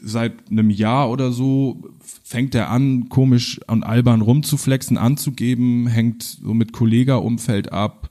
Seit 0.00 0.50
einem 0.50 0.70
Jahr 0.70 1.10
oder 1.10 1.32
so 1.32 1.82
fängt 2.22 2.54
er 2.54 2.70
an, 2.70 3.08
komisch 3.08 3.60
und 3.66 3.82
albern 3.82 4.20
rumzuflexen, 4.20 4.96
anzugeben, 4.96 5.88
hängt 5.88 6.22
so 6.22 6.54
mit 6.54 6.72
Kollega-Umfeld 6.72 7.72
ab. 7.72 8.10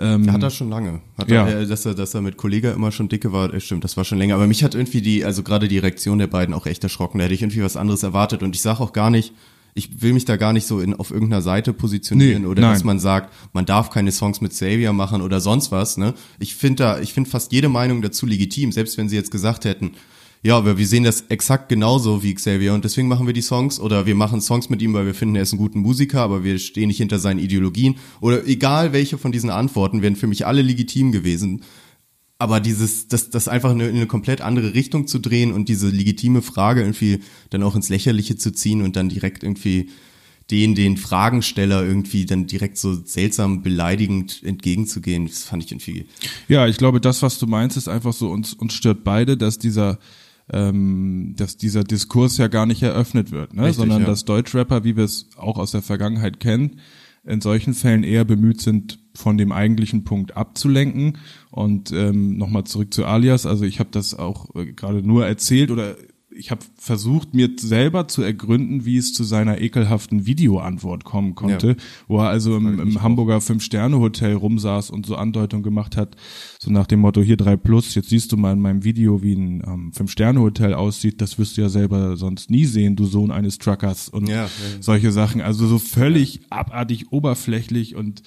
Ähm, 0.00 0.32
Hat 0.32 0.42
er 0.42 0.50
schon 0.50 0.70
lange. 0.70 1.00
Hat 1.18 1.30
Ja. 1.30 1.46
er, 1.46 1.66
dass 1.66 1.84
er, 1.86 1.94
dass 1.94 2.14
er 2.14 2.22
mit 2.22 2.36
Kollega 2.36 2.72
immer 2.72 2.90
schon 2.90 3.08
dicke 3.08 3.32
war, 3.32 3.52
äh, 3.52 3.60
stimmt, 3.60 3.84
das 3.84 3.96
war 3.96 4.04
schon 4.04 4.18
länger. 4.18 4.34
Aber 4.34 4.46
mich 4.46 4.64
hat 4.64 4.74
irgendwie 4.74 5.02
die, 5.02 5.24
also 5.24 5.42
gerade 5.42 5.68
die 5.68 5.78
Reaktion 5.78 6.18
der 6.18 6.26
beiden 6.26 6.54
auch 6.54 6.66
echt 6.66 6.82
erschrocken. 6.82 7.18
Da 7.18 7.24
hätte 7.24 7.34
ich 7.34 7.42
irgendwie 7.42 7.62
was 7.62 7.76
anderes 7.76 8.02
erwartet. 8.02 8.42
Und 8.42 8.54
ich 8.56 8.62
sage 8.62 8.80
auch 8.80 8.92
gar 8.92 9.10
nicht, 9.10 9.32
ich 9.74 10.02
will 10.02 10.12
mich 10.14 10.24
da 10.24 10.36
gar 10.36 10.52
nicht 10.52 10.66
so 10.66 10.80
in, 10.80 10.94
auf 10.94 11.10
irgendeiner 11.12 11.42
Seite 11.42 11.72
positionieren 11.72 12.42
Nee, 12.42 12.48
oder 12.48 12.62
nein. 12.62 12.72
dass 12.72 12.82
man 12.82 12.98
sagt, 12.98 13.32
man 13.52 13.66
darf 13.66 13.90
keine 13.90 14.10
Songs 14.10 14.40
mit 14.40 14.50
Xavier 14.52 14.92
machen 14.92 15.22
oder 15.22 15.40
sonst 15.40 15.70
was. 15.70 15.96
Ne? 15.96 16.14
Ich 16.40 16.56
finde 16.56 16.82
da, 16.82 17.00
ich 17.00 17.12
finde 17.12 17.30
fast 17.30 17.52
jede 17.52 17.68
Meinung 17.68 18.02
dazu 18.02 18.26
legitim, 18.26 18.72
selbst 18.72 18.98
wenn 18.98 19.08
sie 19.08 19.16
jetzt 19.16 19.30
gesagt 19.30 19.64
hätten, 19.64 19.92
ja, 20.42 20.56
aber 20.56 20.78
wir 20.78 20.86
sehen 20.86 21.04
das 21.04 21.22
exakt 21.28 21.68
genauso 21.68 22.22
wie 22.22 22.34
Xavier 22.34 22.72
und 22.72 22.84
deswegen 22.84 23.08
machen 23.08 23.26
wir 23.26 23.34
die 23.34 23.42
Songs 23.42 23.78
oder 23.78 24.06
wir 24.06 24.14
machen 24.14 24.40
Songs 24.40 24.70
mit 24.70 24.80
ihm, 24.80 24.94
weil 24.94 25.04
wir 25.04 25.14
finden, 25.14 25.36
er 25.36 25.42
ist 25.42 25.52
ein 25.52 25.58
guter 25.58 25.78
Musiker, 25.78 26.22
aber 26.22 26.44
wir 26.44 26.58
stehen 26.58 26.88
nicht 26.88 26.96
hinter 26.96 27.18
seinen 27.18 27.38
Ideologien 27.38 27.96
oder 28.22 28.46
egal 28.46 28.94
welche 28.94 29.18
von 29.18 29.32
diesen 29.32 29.50
Antworten 29.50 30.00
wären 30.00 30.16
für 30.16 30.26
mich 30.26 30.46
alle 30.46 30.62
legitim 30.62 31.12
gewesen. 31.12 31.62
Aber 32.38 32.58
dieses, 32.60 33.06
das, 33.06 33.28
das 33.28 33.48
einfach 33.48 33.70
in 33.72 33.82
eine, 33.82 33.90
in 33.90 33.96
eine 33.96 34.06
komplett 34.06 34.40
andere 34.40 34.72
Richtung 34.72 35.06
zu 35.06 35.18
drehen 35.18 35.52
und 35.52 35.68
diese 35.68 35.90
legitime 35.90 36.40
Frage 36.40 36.80
irgendwie 36.80 37.20
dann 37.50 37.62
auch 37.62 37.76
ins 37.76 37.90
Lächerliche 37.90 38.36
zu 38.36 38.50
ziehen 38.50 38.80
und 38.80 38.96
dann 38.96 39.10
direkt 39.10 39.42
irgendwie 39.42 39.90
den, 40.50 40.74
den 40.74 40.96
Fragensteller 40.96 41.84
irgendwie 41.84 42.24
dann 42.24 42.46
direkt 42.46 42.78
so 42.78 42.94
seltsam 42.94 43.62
beleidigend 43.62 44.42
entgegenzugehen, 44.42 45.26
das 45.26 45.44
fand 45.44 45.64
ich 45.64 45.70
irgendwie 45.70 46.06
Ja, 46.48 46.66
ich 46.66 46.78
glaube, 46.78 46.98
das, 46.98 47.20
was 47.20 47.38
du 47.38 47.46
meinst, 47.46 47.76
ist 47.76 47.88
einfach 47.88 48.14
so, 48.14 48.30
uns, 48.30 48.54
uns 48.54 48.72
stört 48.72 49.04
beide, 49.04 49.36
dass 49.36 49.58
dieser, 49.58 49.98
ähm, 50.52 51.34
dass 51.36 51.56
dieser 51.56 51.84
Diskurs 51.84 52.36
ja 52.36 52.48
gar 52.48 52.66
nicht 52.66 52.82
eröffnet 52.82 53.30
wird, 53.30 53.54
ne? 53.54 53.62
Richtig, 53.62 53.76
sondern 53.76 54.02
ja. 54.02 54.06
dass 54.06 54.24
Deutschrapper, 54.24 54.84
wie 54.84 54.96
wir 54.96 55.04
es 55.04 55.28
auch 55.36 55.58
aus 55.58 55.70
der 55.70 55.82
Vergangenheit 55.82 56.40
kennen, 56.40 56.80
in 57.24 57.40
solchen 57.40 57.74
Fällen 57.74 58.02
eher 58.02 58.24
bemüht 58.24 58.60
sind, 58.60 58.98
von 59.14 59.36
dem 59.36 59.52
eigentlichen 59.52 60.04
Punkt 60.04 60.36
abzulenken. 60.36 61.18
Und 61.50 61.92
ähm, 61.92 62.36
nochmal 62.36 62.64
zurück 62.64 62.94
zu 62.94 63.04
Alias, 63.04 63.46
also 63.46 63.64
ich 63.64 63.78
habe 63.78 63.90
das 63.92 64.14
auch 64.14 64.54
äh, 64.54 64.72
gerade 64.72 65.02
nur 65.02 65.26
erzählt 65.26 65.70
oder 65.70 65.96
ich 66.40 66.50
habe 66.50 66.62
versucht, 66.76 67.34
mir 67.34 67.50
selber 67.58 68.08
zu 68.08 68.22
ergründen, 68.22 68.84
wie 68.84 68.96
es 68.96 69.12
zu 69.12 69.22
seiner 69.24 69.60
ekelhaften 69.60 70.26
Videoantwort 70.26 71.04
kommen 71.04 71.34
konnte, 71.34 71.68
Ja. 71.68 71.74
wo 72.08 72.18
er 72.18 72.28
also 72.30 72.56
im, 72.56 72.80
im 72.80 73.02
Hamburger 73.02 73.40
Fünf-Sterne-Hotel 73.40 74.34
rumsaß 74.34 74.90
und 74.90 75.06
so 75.06 75.16
Andeutung 75.16 75.62
gemacht 75.62 75.96
hat, 75.96 76.16
so 76.58 76.70
nach 76.70 76.86
dem 76.86 77.00
Motto, 77.00 77.20
hier 77.20 77.36
drei 77.36 77.56
Plus, 77.56 77.94
jetzt 77.94 78.08
siehst 78.08 78.32
du 78.32 78.36
mal 78.36 78.52
in 78.54 78.60
meinem 78.60 78.82
Video, 78.84 79.22
wie 79.22 79.34
ein 79.34 79.62
ähm, 79.66 79.92
Fünf-Sterne-Hotel 79.92 80.74
aussieht, 80.74 81.20
das 81.20 81.38
wirst 81.38 81.56
du 81.56 81.60
ja 81.60 81.68
selber 81.68 82.16
sonst 82.16 82.50
nie 82.50 82.64
sehen, 82.64 82.96
du 82.96 83.04
Sohn 83.06 83.30
eines 83.30 83.58
Truckers 83.58 84.08
und 84.08 84.28
Ja, 84.28 84.44
ja. 84.44 84.48
solche 84.80 85.12
Sachen. 85.12 85.40
Also 85.42 85.66
so 85.66 85.78
völlig 85.78 86.40
abartig 86.50 87.12
oberflächlich 87.12 87.94
und 87.94 88.22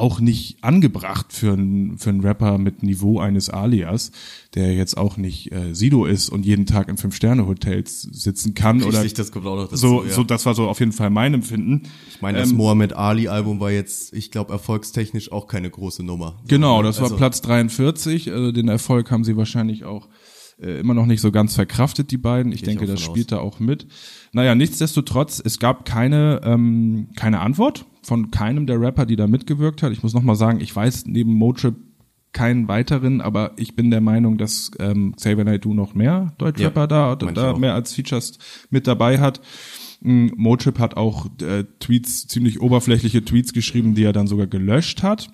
auch 0.00 0.18
nicht 0.20 0.56
angebracht 0.62 1.32
für 1.32 1.52
einen 1.52 1.98
für 1.98 2.10
einen 2.10 2.20
Rapper 2.20 2.58
mit 2.58 2.82
Niveau 2.82 3.20
eines 3.20 3.50
Alias, 3.50 4.10
der 4.54 4.74
jetzt 4.74 4.96
auch 4.96 5.16
nicht 5.16 5.52
äh, 5.52 5.74
Sido 5.74 6.06
ist 6.06 6.28
und 6.30 6.44
jeden 6.44 6.66
Tag 6.66 6.88
in 6.88 6.96
Fünf-Sterne-Hotels 6.96 8.02
sitzen 8.02 8.54
kann 8.54 8.82
oder 8.82 8.98
Richtig, 9.02 9.14
das 9.14 9.30
kommt 9.30 9.46
auch 9.46 9.56
noch 9.56 9.64
dazu. 9.68 9.76
so, 9.76 10.04
ja. 10.04 10.10
so, 10.12 10.24
das 10.24 10.46
war 10.46 10.54
so 10.54 10.68
auf 10.68 10.80
jeden 10.80 10.92
Fall 10.92 11.10
mein 11.10 11.34
Empfinden. 11.34 11.82
ich 12.10 12.20
meine, 12.20 12.38
das 12.38 12.50
ähm, 12.50 12.56
Mohammed 12.56 12.94
Ali 12.94 13.28
Album 13.28 13.60
war 13.60 13.70
jetzt, 13.70 14.12
ich 14.12 14.30
glaube, 14.30 14.52
erfolgstechnisch 14.52 15.30
auch 15.30 15.46
keine 15.46 15.70
große 15.70 16.02
Nummer. 16.02 16.40
Genau, 16.48 16.82
das 16.82 16.96
war 16.98 17.04
Also- 17.04 17.16
Platz 17.16 17.40
43. 17.42 18.32
Also 18.32 18.52
den 18.52 18.68
Erfolg 18.68 19.10
haben 19.10 19.24
sie 19.24 19.36
wahrscheinlich 19.36 19.84
auch 19.84 20.08
äh, 20.62 20.80
immer 20.80 20.94
noch 20.94 21.06
nicht 21.06 21.20
so 21.20 21.32
ganz 21.32 21.54
verkraftet, 21.54 22.10
die 22.10 22.18
beiden. 22.18 22.52
Ich 22.52 22.62
ich 22.62 22.68
denke, 22.68 22.86
das 22.86 23.00
spielt 23.00 23.32
da 23.32 23.38
auch 23.38 23.60
mit. 23.60 23.86
Naja, 24.32 24.54
nichtsdestotrotz, 24.54 25.40
es 25.44 25.58
gab 25.58 25.84
keine, 25.84 26.40
ähm, 26.44 27.08
keine 27.16 27.40
Antwort 27.40 27.86
von 28.02 28.30
keinem 28.30 28.66
der 28.66 28.80
Rapper, 28.80 29.06
die 29.06 29.16
da 29.16 29.26
mitgewirkt 29.26 29.82
hat. 29.82 29.92
Ich 29.92 30.02
muss 30.02 30.14
nochmal 30.14 30.36
sagen, 30.36 30.60
ich 30.60 30.74
weiß 30.74 31.06
neben 31.06 31.32
Motrip 31.32 31.76
keinen 32.32 32.68
weiteren, 32.68 33.20
aber 33.20 33.52
ich 33.56 33.74
bin 33.74 33.90
der 33.90 34.00
Meinung, 34.00 34.38
dass 34.38 34.70
ähm, 34.78 35.14
Xavier 35.16 35.44
Naidoo 35.44 35.74
noch 35.74 35.94
mehr 35.94 36.32
Deutschrapper 36.38 36.82
Ja, 36.82 37.16
da, 37.16 37.16
da 37.16 37.56
mehr 37.56 37.74
als 37.74 37.94
Features 37.94 38.38
mit 38.70 38.86
dabei 38.86 39.18
hat. 39.18 39.40
Mm, 40.00 40.28
Motrip 40.36 40.78
hat 40.78 40.96
auch 40.96 41.26
äh, 41.42 41.64
Tweets, 41.80 42.28
ziemlich 42.28 42.60
oberflächliche 42.60 43.24
Tweets 43.24 43.52
geschrieben, 43.52 43.94
die 43.94 44.04
er 44.04 44.12
dann 44.12 44.28
sogar 44.28 44.46
gelöscht 44.46 45.02
hat. 45.02 45.28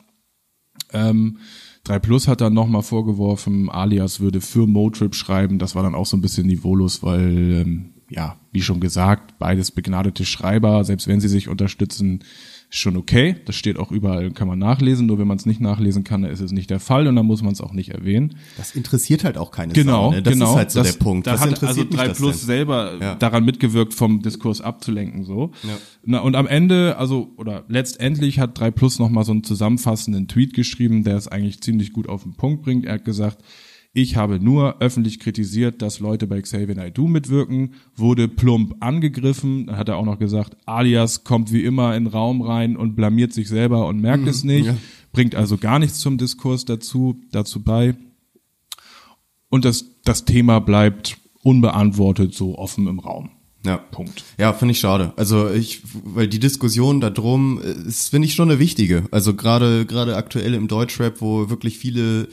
Ähm, 0.93 1.39
3 1.87 2.01
Plus 2.01 2.27
hat 2.27 2.41
dann 2.41 2.53
nochmal 2.53 2.83
vorgeworfen, 2.83 3.71
Alias 3.71 4.19
würde 4.19 4.41
für 4.41 4.67
Motrip 4.67 5.15
schreiben. 5.15 5.59
Das 5.59 5.75
war 5.77 5.85
dann 5.85 5.95
auch 5.95 6.07
so 6.07 6.17
ein 6.17 6.21
bisschen 6.21 6.47
niveaulos, 6.47 7.03
weil, 7.03 7.63
ähm, 7.63 7.91
ja, 8.11 8.37
wie 8.51 8.63
schon 8.63 8.81
gesagt, 8.81 9.39
beides 9.39 9.71
begnadete 9.71 10.25
Schreiber, 10.25 10.83
selbst 10.85 11.07
wenn 11.07 11.21
sie 11.21 11.29
sich 11.29 11.49
unterstützen, 11.49 12.25
Ist 12.69 12.79
schon 12.79 12.97
okay, 12.97 13.37
das 13.45 13.55
steht 13.55 13.79
auch 13.79 13.93
überall, 13.93 14.33
kann 14.33 14.49
man 14.49 14.59
nachlesen, 14.59 15.07
nur 15.07 15.21
wenn 15.21 15.29
man 15.29 15.37
es 15.37 15.47
nicht 15.47 15.61
nachlesen 15.61 16.03
kann, 16.03 16.23
dann 16.23 16.33
ist 16.33 16.41
es 16.41 16.51
nicht 16.51 16.69
der 16.69 16.81
Fall 16.81 17.07
und 17.07 17.15
dann 17.15 17.25
muss 17.25 17.41
man 17.41 17.53
es 17.53 17.61
auch 17.61 17.73
nicht 17.73 17.91
erwähnen. 17.91 18.37
Das 18.57 18.75
interessiert 18.75 19.23
halt 19.23 19.39
auch 19.39 19.53
keine 19.53 19.73
Genau, 19.73 20.11
Sau, 20.11 20.17
ne? 20.17 20.23
Das 20.23 20.33
genau. 20.33 20.51
ist 20.51 20.57
halt 20.57 20.71
so 20.73 20.81
das, 20.81 20.93
der 20.97 21.05
Punkt. 21.05 21.29
Da 21.29 21.35
Was 21.35 21.43
hat 21.43 21.49
interessiert 21.51 21.69
also 21.69 21.85
mich 21.85 21.97
3 21.97 22.09
das 22.09 22.19
Plus 22.19 22.43
selber 22.43 22.93
Ja. 23.01 23.15
daran 23.15 23.45
mitgewirkt, 23.45 23.95
vom 23.95 24.21
Diskurs 24.21 24.61
abzulenken, 24.61 25.23
so. 25.25 25.53
Ja. 25.63 25.79
Na, 26.05 26.19
und 26.19 26.35
am 26.35 26.49
Ende, 26.49 26.97
also, 26.99 27.33
oder 27.37 27.65
letztendlich 27.69 28.41
hat 28.41 28.59
3 28.59 28.73
Plus 28.73 28.99
nochmal 28.99 29.25
so 29.25 29.31
einen 29.31 29.45
zusammenfassenden 29.45 30.27
Tweet 30.27 30.53
geschrieben, 30.53 31.05
der 31.05 31.17
es 31.17 31.29
eigentlich 31.29 31.61
ziemlich 31.61 31.93
gut 31.93 32.09
auf 32.09 32.25
den 32.25 32.35
Punkt 32.35 32.63
bringt. 32.63 32.85
Er 32.85 32.95
hat 32.95 33.05
gesagt, 33.05 33.45
ich 33.97 34.15
habe 34.15 34.39
nur 34.39 34.83
öffentlich 34.83 35.21
kritisiert, 35.21 35.81
dass 35.81 36.01
Leute 36.01 36.27
bei 36.27 36.43
Xavier 36.43 36.75
Naidoo 36.75 37.09
mitwirken, 37.09 37.73
wurde 37.97 38.29
plump 38.29 38.77
angegriffen. 38.81 39.69
Dann 39.69 39.79
hat 39.79 39.89
er 39.89 39.97
auch 39.97 40.05
noch 40.05 40.19
gesagt, 40.19 40.55
Alias 40.67 41.25
kommt 41.25 41.51
wie 41.51 41.65
immer 41.65 41.97
in 41.97 42.05
den 42.05 42.13
Raum 42.13 42.43
rein 42.43 42.77
und 42.77 42.95
blamiert 42.95 43.33
sich 43.33 43.49
selber 43.49 43.87
und 43.87 43.99
merkt 44.03 44.29
es 44.29 44.45
nicht, 44.45 44.67
ja. 44.67 44.77
bringt 45.13 45.35
also 45.35 45.57
gar 45.57 45.79
nichts 45.79 45.99
zum 45.99 46.19
Diskurs 46.19 46.67
dazu, 46.67 47.23
dazu 47.33 47.63
bei. 47.63 47.97
Und 49.49 49.65
das, 49.65 49.87
das 50.05 50.27
Thema 50.27 50.59
bleibt 50.59 51.17
unbeantwortet 51.43 52.35
so 52.35 52.59
offen 52.59 52.89
im 52.89 52.99
Raum. 52.99 53.31
Ja. 53.65 53.79
Punkt. 53.79 54.25
Ja, 54.39 54.53
finde 54.53 54.73
ich 54.73 54.79
schade. 54.79 55.15
Also 55.17 55.51
ich, 55.51 55.81
weil 56.05 56.29
die 56.29 56.39
Diskussion 56.39 57.01
darum 57.01 57.63
äh, 57.63 57.89
ist, 57.89 58.11
finde 58.11 58.29
ich 58.29 58.35
schon 58.35 58.51
eine 58.51 58.61
wichtige. 58.61 59.05
Also 59.11 59.33
gerade 59.33 59.87
gerade 59.87 60.17
aktuell 60.17 60.53
im 60.53 60.69
Deutschrap, 60.69 61.23
wo 61.23 61.49
wirklich 61.49 61.79
viele 61.79 62.29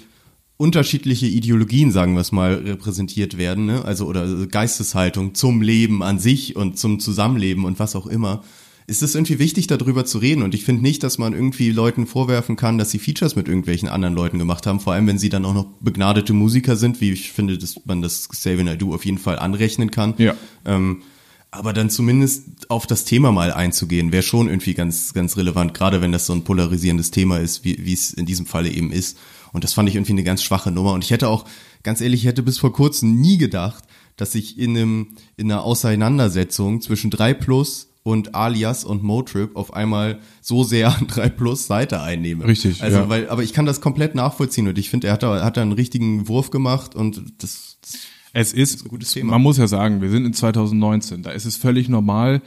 unterschiedliche 0.58 1.26
Ideologien, 1.26 1.92
sagen 1.92 2.14
wir 2.14 2.22
es 2.22 2.32
mal, 2.32 2.54
repräsentiert 2.54 3.38
werden, 3.38 3.66
ne? 3.66 3.84
Also 3.86 4.06
oder 4.06 4.48
Geisteshaltung 4.48 5.36
zum 5.36 5.62
Leben 5.62 6.04
an 6.04 6.20
sich 6.20 6.56
und 6.56 6.78
zum 6.78 7.00
Zusammenleben 7.00 7.66
und 7.66 7.80
was 7.80 7.96
auch 7.96 8.08
immer. 8.08 8.44
Ist 8.86 9.02
es 9.02 9.16
irgendwie 9.16 9.40
wichtig, 9.40 9.68
darüber 9.68 10.04
zu 10.06 10.18
reden? 10.18 10.44
Und 10.44 10.54
ich 10.54 10.66
finde 10.66 10.82
nicht, 10.82 11.04
dass 11.04 11.18
man 11.18 11.34
irgendwie 11.34 11.72
Leuten 11.72 12.06
vorwerfen 12.06 12.58
kann, 12.58 12.78
dass 12.78 12.92
sie 12.92 13.00
Features 13.00 13.38
mit 13.38 13.48
irgendwelchen 13.48 13.88
anderen 13.88 14.14
Leuten 14.14 14.40
gemacht 14.40 14.68
haben, 14.68 14.82
vor 14.82 14.94
allem 14.94 15.08
wenn 15.08 15.18
sie 15.18 15.30
dann 15.30 15.46
auch 15.46 15.54
noch 15.54 15.68
begnadete 15.80 16.34
Musiker 16.34 16.76
sind, 16.76 17.00
wie 17.00 17.12
ich 17.12 17.32
finde, 17.32 17.58
dass 17.58 17.80
man 17.86 18.02
das 18.02 18.28
Xavier 18.28 18.66
Naidoo 18.66 18.94
auf 18.94 19.06
jeden 19.06 19.20
Fall 19.20 19.40
anrechnen 19.40 19.90
kann. 19.90 20.16
Ja. 20.18 20.36
Ähm, 20.66 21.02
aber 21.50 21.72
dann 21.72 21.90
zumindest 21.90 22.70
auf 22.70 22.88
das 22.88 23.06
Thema 23.06 23.32
mal 23.32 23.54
einzugehen, 23.54 24.12
wäre 24.12 24.24
schon 24.24 24.48
irgendwie 24.48 24.74
ganz, 24.74 25.14
ganz 25.14 25.38
relevant, 25.38 25.74
gerade 25.74 26.02
wenn 26.02 26.12
das 26.12 26.26
so 26.26 26.34
ein 26.34 26.44
polarisierendes 26.44 27.12
Thema 27.12 27.38
ist, 27.38 27.64
wie 27.64 27.86
wie 27.86 27.94
es 27.94 28.12
in 28.12 28.26
diesem 28.26 28.46
Falle 28.46 28.70
eben 28.70 28.92
ist. 28.92 29.18
Und 29.54 29.64
das 29.64 29.74
fand 29.74 29.88
ich 29.88 29.96
irgendwie 29.96 30.12
eine 30.12 30.24
ganz 30.24 30.44
schwache 30.44 30.72
Nummer. 30.72 30.92
Und 30.94 31.04
ich 31.04 31.12
hätte 31.12 31.30
auch, 31.30 31.46
ganz 31.84 32.02
ehrlich, 32.02 32.22
ich 32.22 32.28
hätte 32.28 32.44
bis 32.44 32.58
vor 32.58 32.74
kurzem 32.74 33.22
nie 33.22 33.38
gedacht, 33.38 33.86
dass 34.18 34.36
ich 34.36 34.60
in 34.60 34.76
einem, 34.76 35.08
in 35.38 35.52
einer 35.52 35.64
Auseinandersetzung 35.64 36.82
zwischen 36.82 37.10
3 37.10 37.34
Plus 37.36 37.90
und 38.04 38.36
Alias 38.36 38.84
und 38.84 39.02
Motrip 39.02 39.56
auf 39.56 39.74
einmal 39.74 40.20
so 40.42 40.64
sehr 40.64 40.90
an 40.96 41.08
3 41.08 41.30
Plus 41.30 41.68
Seite 41.68 42.02
einnehme. 42.02 42.46
Richtig, 42.46 42.84
Also, 42.84 42.98
ja. 42.98 43.10
weil, 43.10 43.30
aber 43.30 43.44
ich 43.44 43.54
kann 43.54 43.66
das 43.66 43.80
komplett 43.80 44.16
nachvollziehen 44.16 44.68
und 44.68 44.78
ich 44.78 44.90
finde, 44.90 45.08
er 45.08 45.14
hat 45.14 45.24
da, 45.24 45.44
hat 45.44 45.56
da 45.56 45.62
einen 45.62 45.72
richtigen 45.72 46.28
Wurf 46.28 46.50
gemacht 46.50 46.96
und 46.96 47.24
das, 47.38 47.78
das 47.82 48.00
Es 48.34 48.54
ist, 48.54 48.86
ein 48.86 48.90
gutes 48.90 49.12
Thema. 49.12 49.32
man 49.32 49.42
muss 49.42 49.58
ja 49.58 49.68
sagen, 49.68 50.02
wir 50.02 50.10
sind 50.10 50.26
in 50.26 50.34
2019, 50.34 51.24
da 51.24 51.32
ist 51.32 51.46
es 51.46 51.56
völlig 51.56 51.88
normal, 51.90 52.42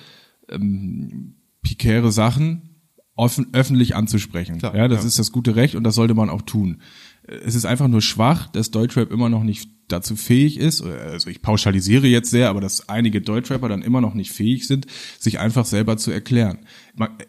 ähm, 0.51 1.37
pikäre 1.63 2.13
Sachen 2.13 2.76
offen, 3.17 3.49
öffentlich 3.53 3.97
anzusprechen. 3.97 4.59
Klar, 4.59 4.77
ja, 4.77 4.89
das 4.89 5.03
ja. 5.03 5.09
ist 5.09 5.19
das 5.19 5.33
gute 5.33 5.57
Recht 5.57 5.75
und 5.75 5.85
das 5.85 5.95
sollte 5.95 6.15
man 6.15 6.31
auch 6.31 6.43
tun. 6.43 6.79
Es 7.45 7.55
ist 7.55 7.65
einfach 7.65 7.89
nur 7.89 8.03
schwach, 8.03 8.49
dass 8.49 8.71
Deutschrap 8.71 9.11
immer 9.13 9.29
noch 9.29 9.43
nicht 9.43 9.71
dazu 9.89 10.17
fähig 10.17 10.59
ist, 10.59 10.83
also 10.83 11.31
ich 11.31 11.43
pauschalisiere 11.43 12.09
jetzt 12.09 12.31
sehr, 12.31 12.49
aber 12.51 12.61
dass 12.61 12.89
einige 12.89 13.21
Deutschrapper 13.21 13.69
dann 13.69 13.83
immer 13.83 14.01
noch 14.01 14.15
nicht 14.15 14.33
fähig 14.33 14.67
sind, 14.67 14.87
sich 15.21 15.39
einfach 15.39 15.65
selber 15.65 15.97
zu 15.97 16.11
erklären. 16.11 16.59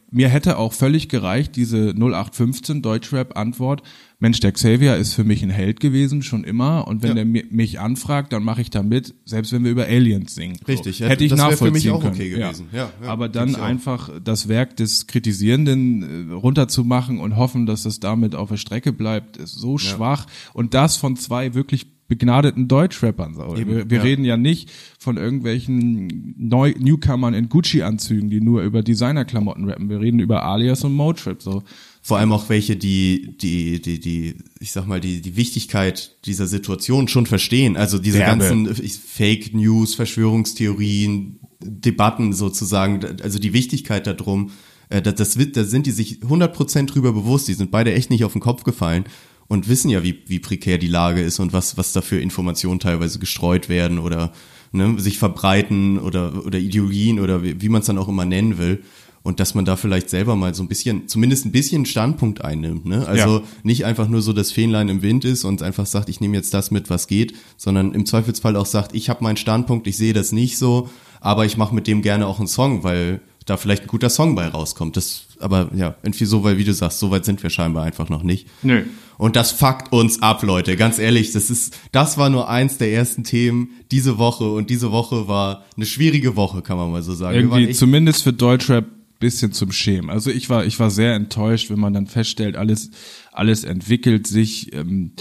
Mir 0.09 0.27
hätte 0.29 0.57
auch 0.57 0.73
völlig 0.73 1.07
gereicht, 1.07 1.55
diese 1.55 1.93
0815 1.93 2.81
Deutschrap-Antwort, 2.81 3.83
Mensch, 4.19 4.39
der 4.39 4.51
Xavier 4.53 4.95
ist 4.95 5.13
für 5.13 5.23
mich 5.23 5.43
ein 5.43 5.51
Held 5.51 5.79
gewesen, 5.79 6.23
schon 6.23 6.43
immer, 6.43 6.87
und 6.87 7.03
wenn 7.03 7.15
Ja. 7.17 7.25
mi- 7.25 7.45
mich 7.51 7.79
anfragt, 7.79 8.33
dann 8.33 8.43
mache 8.43 8.61
ich 8.61 8.71
da 8.71 8.81
mit, 8.81 9.13
selbst 9.25 9.51
wenn 9.53 9.63
wir 9.63 9.69
über 9.69 9.85
Aliens 9.85 10.33
singen. 10.33 10.57
Richtig, 10.67 10.97
so. 10.97 11.05
hätte 11.05 11.23
ich 11.25 11.29
das 11.29 11.37
wär 11.37 11.45
für 11.45 11.51
nachvollziehen 11.51 11.73
mich 11.73 11.91
auch 11.91 12.01
können. 12.01 12.15
okay 12.15 12.29
gewesen. 12.29 12.69
Ja, 12.71 12.89
ja, 13.03 13.07
aber 13.09 13.29
dann 13.29 13.53
einfach 13.55 14.09
das 14.23 14.47
Werk 14.47 14.75
des 14.77 15.05
Kritisierenden 15.05 16.31
äh, 16.31 16.33
runterzumachen 16.33 17.19
und 17.19 17.35
hoffen, 17.35 17.67
dass 17.67 17.85
es 17.85 17.99
damit 17.99 18.33
auf 18.33 18.49
der 18.49 18.57
Strecke 18.57 18.91
bleibt, 18.93 19.37
ist 19.37 19.53
so 19.53 19.77
schwach. 19.87 20.25
Und 20.53 20.73
das 20.73 20.97
von 20.97 21.15
zwei 21.15 21.53
wirklich 21.53 21.87
begnadeten 22.07 22.67
Deutschrappern. 22.67 23.35
So. 23.35 23.55
Eben, 23.55 23.75
wir 23.75 23.89
wir 23.89 23.97
ja. 23.97 24.03
reden 24.03 24.25
ja 24.25 24.37
nicht 24.37 24.71
von 24.97 25.17
irgendwelchen 25.17 26.35
Neu 26.37 26.73
Newcomern 26.77 27.33
in 27.33 27.49
Gucci-Anzügen, 27.49 28.29
die 28.29 28.39
nur 28.39 28.63
über 28.63 28.81
Designerklamotten 28.81 29.69
rappen. 29.69 29.89
Wir 29.89 29.99
reden 29.99 30.19
über 30.19 30.43
Alias 30.43 30.83
und 30.83 30.93
Motrip. 30.93 31.41
So. 31.41 31.63
Vor 32.01 32.17
allem 32.17 32.31
auch 32.31 32.47
welche, 32.49 32.77
die, 32.77 33.37
die, 33.37 33.81
die, 33.81 33.99
die, 33.99 34.35
ich 34.59 34.71
sag 34.71 34.87
mal, 34.87 35.01
die, 35.01 35.21
die 35.21 35.35
Wichtigkeit 35.35 36.15
dieser 36.25 36.47
Situation 36.47 37.07
schon 37.09 37.25
verstehen. 37.25 37.75
Also 37.75 37.99
diese 37.99 38.19
Derbe. 38.19 38.39
ganzen 38.39 38.73
Fake 38.75 39.53
News, 39.53 39.95
Verschwörungstheorien, 39.95 41.39
Debatten 41.59 42.33
sozusagen, 42.33 43.03
also 43.21 43.39
die 43.39 43.51
Wichtigkeit 43.51 44.07
darum, 44.07 44.51
äh, 44.89 45.01
das, 45.01 45.15
das, 45.15 45.37
da 45.51 45.65
sind 45.65 45.85
die 45.87 45.91
sich 45.91 46.19
100% 46.19 46.85
drüber 46.85 47.11
bewusst. 47.11 47.49
Die 47.49 47.53
sind 47.53 47.71
beide 47.71 47.93
echt 47.93 48.09
nicht 48.09 48.23
auf 48.23 48.31
den 48.31 48.41
Kopf 48.41 48.63
gefallen 48.63 49.03
und 49.47 49.67
wissen 49.69 49.89
ja, 49.89 50.03
wie, 50.03 50.19
wie 50.27 50.39
prekär 50.39 50.77
die 50.77 50.87
Lage 50.87 51.21
ist 51.21 51.39
und 51.39 51.53
was, 51.53 51.77
was 51.77 51.93
da 51.93 52.01
für 52.01 52.19
Informationen 52.19 52.79
teilweise 52.79 53.19
gestreut 53.19 53.69
werden 53.69 53.99
oder 53.99 54.33
ne, 54.71 54.99
sich 54.99 55.17
verbreiten 55.19 55.99
oder, 55.99 56.45
oder 56.45 56.59
Ideologien 56.59 57.19
oder 57.19 57.43
wie, 57.43 57.61
wie 57.61 57.69
man 57.69 57.81
es 57.81 57.87
dann 57.87 57.97
auch 57.97 58.07
immer 58.09 58.25
nennen 58.25 58.57
will. 58.57 58.83
Und 59.23 59.41
dass 59.41 59.55
man 59.55 59.65
da 59.65 59.75
vielleicht 59.75 60.09
selber 60.09 60.37
mal 60.37 60.53
so 60.53 60.63
ein 60.63 60.69
bisschen, 60.69 61.09
zumindest 61.09 61.45
ein 61.45 61.51
bisschen 61.51 61.85
Standpunkt 61.85 62.45
einnimmt. 62.45 62.85
Ne? 62.85 63.05
Also 63.05 63.39
Ja. 63.39 63.43
nicht 63.63 63.83
einfach 63.83 64.07
nur 64.07 64.21
so 64.21 64.31
das 64.31 64.53
Fähnlein 64.53 64.87
im 64.87 65.01
Wind 65.01 65.25
ist 65.25 65.43
und 65.43 65.61
einfach 65.61 65.85
sagt, 65.85 66.07
ich 66.07 66.21
nehme 66.21 66.37
jetzt 66.37 66.53
das 66.53 66.71
mit, 66.71 66.89
was 66.89 67.07
geht, 67.07 67.33
sondern 67.57 67.93
im 67.93 68.05
Zweifelsfall 68.05 68.55
auch 68.55 68.65
sagt, 68.65 68.95
ich 68.95 69.09
habe 69.09 69.23
meinen 69.25 69.35
Standpunkt, 69.35 69.85
ich 69.87 69.97
sehe 69.97 70.13
das 70.13 70.31
nicht 70.31 70.57
so, 70.57 70.89
aber 71.19 71.45
ich 71.45 71.57
mache 71.57 71.75
mit 71.75 71.87
dem 71.87 72.01
gerne 72.01 72.25
auch 72.25 72.39
einen 72.39 72.47
Song, 72.47 72.83
weil 72.83 73.19
da 73.45 73.57
vielleicht 73.57 73.83
ein 73.83 73.87
guter 73.87 74.09
Song 74.09 74.33
bei 74.35 74.47
rauskommt. 74.47 74.95
Das, 74.95 75.26
aber 75.39 75.69
ja, 75.75 75.95
irgendwie 76.03 76.25
so, 76.25 76.43
weil 76.43 76.57
wie 76.57 76.63
du 76.63 76.73
sagst, 76.73 76.99
so 76.99 77.11
weit 77.11 77.25
sind 77.25 77.41
wir 77.43 77.49
scheinbar 77.49 77.83
einfach 77.85 78.09
noch 78.09 78.23
nicht. 78.23 78.47
Nö. 78.63 78.83
Und 79.17 79.35
das 79.35 79.51
fuckt 79.51 79.91
uns 79.91 80.21
ab, 80.21 80.43
Leute. 80.43 80.75
Ganz 80.75 80.99
ehrlich, 80.99 81.31
das 81.31 81.49
ist, 81.49 81.75
das 81.91 82.17
war 82.17 82.29
nur 82.29 82.49
eins 82.49 82.77
der 82.77 82.91
ersten 82.93 83.23
Themen 83.23 83.69
diese 83.91 84.17
Woche 84.17 84.51
und 84.51 84.69
diese 84.69 84.91
Woche 84.91 85.27
war 85.27 85.65
eine 85.75 85.85
schwierige 85.85 86.35
Woche, 86.35 86.61
kann 86.61 86.77
man 86.77 86.91
mal 86.91 87.01
so 87.01 87.13
sagen. 87.15 87.35
Irgendwie 87.37 87.67
echt- 87.69 87.79
zumindest 87.79 88.23
für 88.23 88.33
Deutschrap 88.33 88.85
bisschen 89.19 89.51
zum 89.53 89.71
Schämen. 89.71 90.11
Also 90.11 90.29
ich 90.29 90.47
war 90.51 90.63
ich 90.65 90.79
war 90.79 90.91
sehr 90.91 91.15
enttäuscht, 91.15 91.71
wenn 91.71 91.79
man 91.79 91.93
dann 91.93 92.05
feststellt, 92.05 92.55
alles 92.55 92.91
alles 93.31 93.63
entwickelt 93.63 94.27
sich, 94.27 94.71
ähm, 94.75 95.13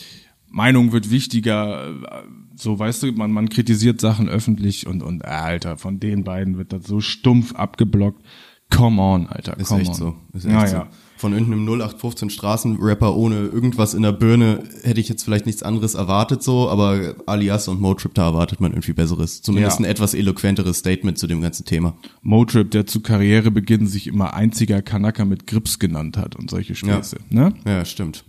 Meinung 0.50 0.92
wird 0.92 1.10
wichtiger, 1.10 1.88
äh, 1.88 2.22
so 2.56 2.78
weißt 2.78 3.02
du, 3.04 3.12
man 3.12 3.32
man 3.32 3.48
kritisiert 3.48 4.00
Sachen 4.02 4.28
öffentlich 4.28 4.86
und 4.86 5.02
und 5.02 5.22
äh, 5.24 5.28
Alter, 5.28 5.78
von 5.78 5.98
den 5.98 6.24
beiden 6.24 6.58
wird 6.58 6.74
das 6.74 6.84
so 6.86 7.00
stumpf 7.00 7.54
abgeblockt. 7.54 8.22
Come 8.70 9.00
on, 9.00 9.26
Alter, 9.28 9.58
Ist 9.58 9.68
come 9.68 9.80
echt 9.80 9.90
on. 9.90 9.94
so. 9.96 10.16
Ist 10.32 10.44
echt 10.44 10.52
ja, 10.54 10.66
so. 10.66 10.76
ja. 10.76 10.88
Von 11.18 11.32
irgendeinem 11.32 11.64
0815 11.66 12.28
Straßenrapper 12.28 13.16
ohne 13.16 13.36
irgendwas 13.46 13.94
in 13.94 14.02
der 14.02 14.12
Birne 14.12 14.64
hätte 14.82 15.00
ich 15.00 15.08
jetzt 15.08 15.22
vielleicht 15.22 15.46
nichts 15.46 15.62
anderes 15.62 15.94
erwartet 15.94 16.42
so, 16.42 16.68
aber 16.68 17.14
Alias 17.24 17.68
und 17.68 17.80
Motrip, 17.80 18.12
da 18.12 18.26
erwartet 18.26 18.60
man 18.60 18.72
irgendwie 18.72 18.92
Besseres. 18.92 19.40
Zumindest 19.40 19.78
Ja. 19.80 19.86
ein 19.86 19.90
etwas 19.90 20.12
eloquenteres 20.12 20.78
Statement 20.78 21.16
zu 21.16 21.26
dem 21.26 21.40
ganzen 21.40 21.64
Thema. 21.64 21.96
Motrip, 22.20 22.70
der 22.70 22.84
zu 22.86 23.00
Karrierebeginn 23.00 23.86
sich 23.86 24.08
immer 24.08 24.34
einziger 24.34 24.82
Kanaka 24.82 25.24
mit 25.24 25.46
Grips 25.46 25.78
genannt 25.78 26.18
hat 26.18 26.36
und 26.36 26.50
solche 26.50 26.74
Späße. 26.74 27.16
Ne? 27.30 27.54
Ja, 27.64 27.84
stimmt. 27.86 28.24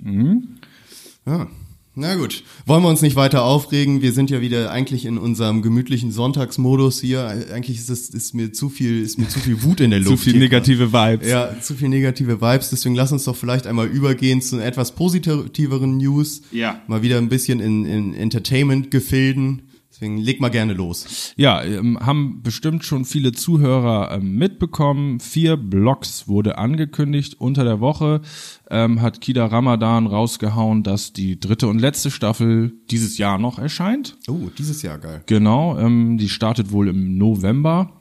Ja. 1.25 1.47
Na 1.99 2.13
gut, 2.13 2.43
wollen 2.67 2.83
wir 2.83 2.89
uns 2.89 3.01
nicht 3.01 3.15
weiter 3.15 3.41
aufregen. 3.43 4.03
Wir 4.03 4.11
sind 4.13 4.29
ja 4.29 4.39
wieder 4.39 4.69
eigentlich 4.69 5.03
in 5.03 5.17
unserem 5.17 5.63
gemütlichen 5.63 6.11
Sonntagsmodus 6.11 7.01
hier. 7.01 7.25
Eigentlich 7.51 7.79
ist 7.79 7.89
es 7.89 8.09
ist 8.09 8.35
mir 8.35 8.53
zu 8.53 8.69
viel 8.69 9.01
ist 9.01 9.17
mir 9.17 9.27
zu 9.27 9.39
viel 9.39 9.63
Wut 9.63 9.79
in 9.79 9.89
der 9.89 9.99
Zu 10.03 10.11
Luft. 10.11 10.23
viel 10.25 10.33
hier 10.33 10.41
negative 10.43 10.93
Vibes. 10.93 11.27
Ja, 11.27 11.59
zu 11.59 11.73
viel 11.73 11.89
negative 11.89 12.39
Vibes. 12.39 12.69
Deswegen 12.69 12.93
lass 12.93 13.11
uns 13.11 13.23
doch 13.23 13.35
vielleicht 13.35 13.65
einmal 13.65 13.87
übergehen 13.87 14.43
zu 14.43 14.59
etwas 14.59 14.91
positiveren 14.91 15.97
News. 15.97 16.43
Ja. 16.51 16.83
Mal 16.85 17.01
wieder 17.01 17.17
ein 17.17 17.29
bisschen 17.29 17.59
in, 17.59 17.85
in 17.87 18.13
Entertainment-Gefilden. 18.13 19.63
Deswegen 19.99 20.17
leg 20.19 20.39
mal 20.39 20.49
gerne 20.49 20.73
los. 20.73 21.33
Ja, 21.37 21.63
ähm, 21.63 21.97
haben 21.99 22.41
bestimmt 22.43 22.85
schon 22.85 23.03
viele 23.03 23.31
Zuhörer 23.31 24.11
ähm, 24.11 24.35
mitbekommen. 24.37 25.19
Vier 25.19 25.57
Blogs 25.57 26.27
wurde 26.27 26.59
angekündigt. 26.59 27.35
Unter 27.39 27.63
der 27.63 27.79
Woche 27.79 28.21
ähm, 28.69 29.01
hat 29.01 29.21
Kida 29.21 29.47
Ramadan 29.47 30.05
rausgehauen, 30.05 30.83
dass 30.83 31.13
die 31.13 31.39
dritte 31.39 31.67
und 31.67 31.79
letzte 31.79 32.11
Staffel 32.11 32.73
dieses 32.91 33.17
Jahr 33.17 33.39
noch 33.39 33.57
erscheint. 33.57 34.17
Oh, 34.27 34.49
dieses 34.55 34.83
Jahr 34.83 34.99
geil. 34.99 35.23
Genau, 35.25 35.79
ähm, 35.79 36.19
die 36.19 36.29
startet 36.29 36.71
wohl 36.71 36.89
im 36.89 37.17
November. 37.17 37.91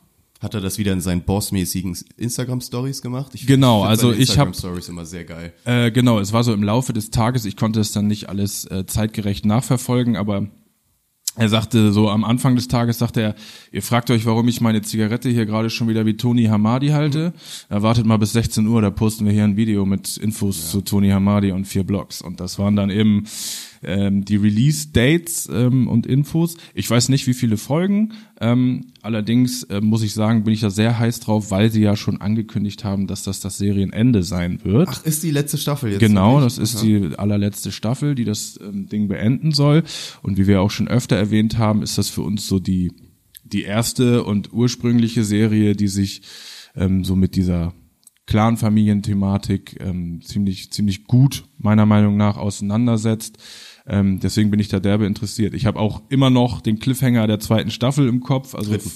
Hat 0.42 0.52
er 0.52 0.60
das 0.60 0.76
wieder 0.76 0.92
in 0.92 1.00
seinen 1.00 1.22
bossmäßigen 1.22 1.96
Instagram-Stories 2.18 3.00
gemacht? 3.00 3.32
Ich 3.34 3.46
Genau, 3.46 3.80
find 3.80 3.88
also 3.88 4.12
ich 4.12 4.18
hab- 4.38 4.48
Instagram-Stories 4.48 4.88
immer 4.90 5.06
sehr 5.06 5.24
geil. 5.24 5.54
Äh, 5.64 5.90
genau, 5.92 6.18
es 6.20 6.34
war 6.34 6.44
so 6.44 6.52
im 6.52 6.62
Laufe 6.62 6.92
des 6.92 7.08
Tages. 7.10 7.46
Ich 7.46 7.56
konnte 7.56 7.80
es 7.80 7.92
dann 7.92 8.06
nicht 8.06 8.28
alles 8.28 8.66
äh, 8.66 8.84
zeitgerecht 8.84 9.46
nachverfolgen, 9.46 10.14
aber 10.14 10.48
er 11.36 11.48
sagte 11.48 11.92
so 11.92 12.08
am 12.08 12.24
Anfang 12.24 12.56
des 12.56 12.68
Tages, 12.68 12.98
sagte 12.98 13.20
er, 13.20 13.34
ihr 13.70 13.82
fragt 13.82 14.10
euch, 14.10 14.24
warum 14.24 14.48
ich 14.48 14.60
meine 14.60 14.82
Zigarette 14.82 15.28
hier 15.28 15.46
gerade 15.46 15.70
schon 15.70 15.88
wieder 15.88 16.06
wie 16.06 16.16
Tony 16.16 16.44
Hamadi 16.44 16.88
halte. 16.88 17.34
Er 17.68 17.82
wartet 17.82 18.06
mal 18.06 18.16
bis 18.16 18.32
16 18.32 18.66
Uhr, 18.66 18.80
da 18.80 18.90
posten 18.90 19.26
wir 19.26 19.32
hier 19.32 19.44
ein 19.44 19.56
Video 19.56 19.84
mit 19.84 20.16
Infos 20.16 20.70
zu 20.70 20.80
Tony 20.80 21.10
Hamadi 21.10 21.52
und 21.52 21.66
vier 21.66 21.84
Blogs. 21.84 22.22
Und 22.22 22.40
das 22.40 22.58
waren 22.58 22.74
dann 22.74 22.90
eben 22.90 23.24
ähm, 23.82 24.24
die 24.24 24.36
Release-Dates 24.36 25.48
ähm, 25.52 25.88
und 25.88 26.06
Infos. 26.06 26.56
Ich 26.74 26.88
weiß 26.88 27.08
nicht, 27.08 27.26
wie 27.26 27.34
viele 27.34 27.56
Folgen. 27.56 28.12
Ähm, 28.40 28.86
allerdings 29.02 29.62
äh, 29.64 29.80
muss 29.80 30.02
ich 30.02 30.14
sagen, 30.14 30.44
bin 30.44 30.54
ich 30.54 30.60
da 30.60 30.70
sehr 30.70 30.98
heiß 30.98 31.20
drauf, 31.20 31.50
weil 31.50 31.70
sie 31.70 31.82
ja 31.82 31.96
schon 31.96 32.20
angekündigt 32.20 32.84
haben, 32.84 33.06
dass 33.06 33.22
das 33.22 33.40
das 33.40 33.58
Serienende 33.58 34.22
sein 34.22 34.60
wird. 34.64 34.88
Ach, 34.90 35.04
ist 35.04 35.22
die 35.22 35.30
letzte 35.30 35.58
Staffel 35.58 35.92
jetzt? 35.92 36.00
Genau, 36.00 36.40
das 36.40 36.58
ist 36.58 36.82
die 36.82 37.10
allerletzte 37.16 37.72
Staffel, 37.72 38.14
die 38.14 38.24
das 38.24 38.58
ähm, 38.62 38.88
Ding 38.88 39.08
beenden 39.08 39.52
soll. 39.52 39.84
Und 40.22 40.38
wie 40.38 40.46
wir 40.46 40.60
auch 40.60 40.70
schon 40.70 40.88
öfter 40.88 41.16
erwähnt 41.16 41.58
haben, 41.58 41.82
ist 41.82 41.98
das 41.98 42.08
für 42.08 42.22
uns 42.22 42.46
so 42.46 42.58
die, 42.58 42.92
die 43.44 43.62
erste 43.62 44.24
und 44.24 44.52
ursprüngliche 44.52 45.24
Serie, 45.24 45.74
die 45.74 45.88
sich 45.88 46.22
ähm, 46.74 47.04
so 47.04 47.16
mit 47.16 47.36
dieser 47.36 47.72
Clan-Familien-Thematik 48.26 49.78
ähm, 49.80 50.20
ziemlich, 50.22 50.70
ziemlich 50.72 51.04
gut, 51.04 51.44
meiner 51.58 51.86
Meinung 51.86 52.16
nach, 52.16 52.36
auseinandersetzt. 52.36 53.38
Ähm, 53.86 54.20
deswegen 54.20 54.50
bin 54.50 54.60
ich 54.60 54.68
da 54.68 54.80
derbe 54.80 55.06
interessiert. 55.06 55.54
Ich 55.54 55.66
habe 55.66 55.78
auch 55.78 56.02
immer 56.08 56.30
noch 56.30 56.60
den 56.60 56.78
Cliffhanger 56.78 57.26
der 57.26 57.38
zweiten 57.40 57.70
Staffel 57.70 58.08
im 58.08 58.20
Kopf, 58.20 58.54
also 58.54 58.72
Dritten. 58.72 58.90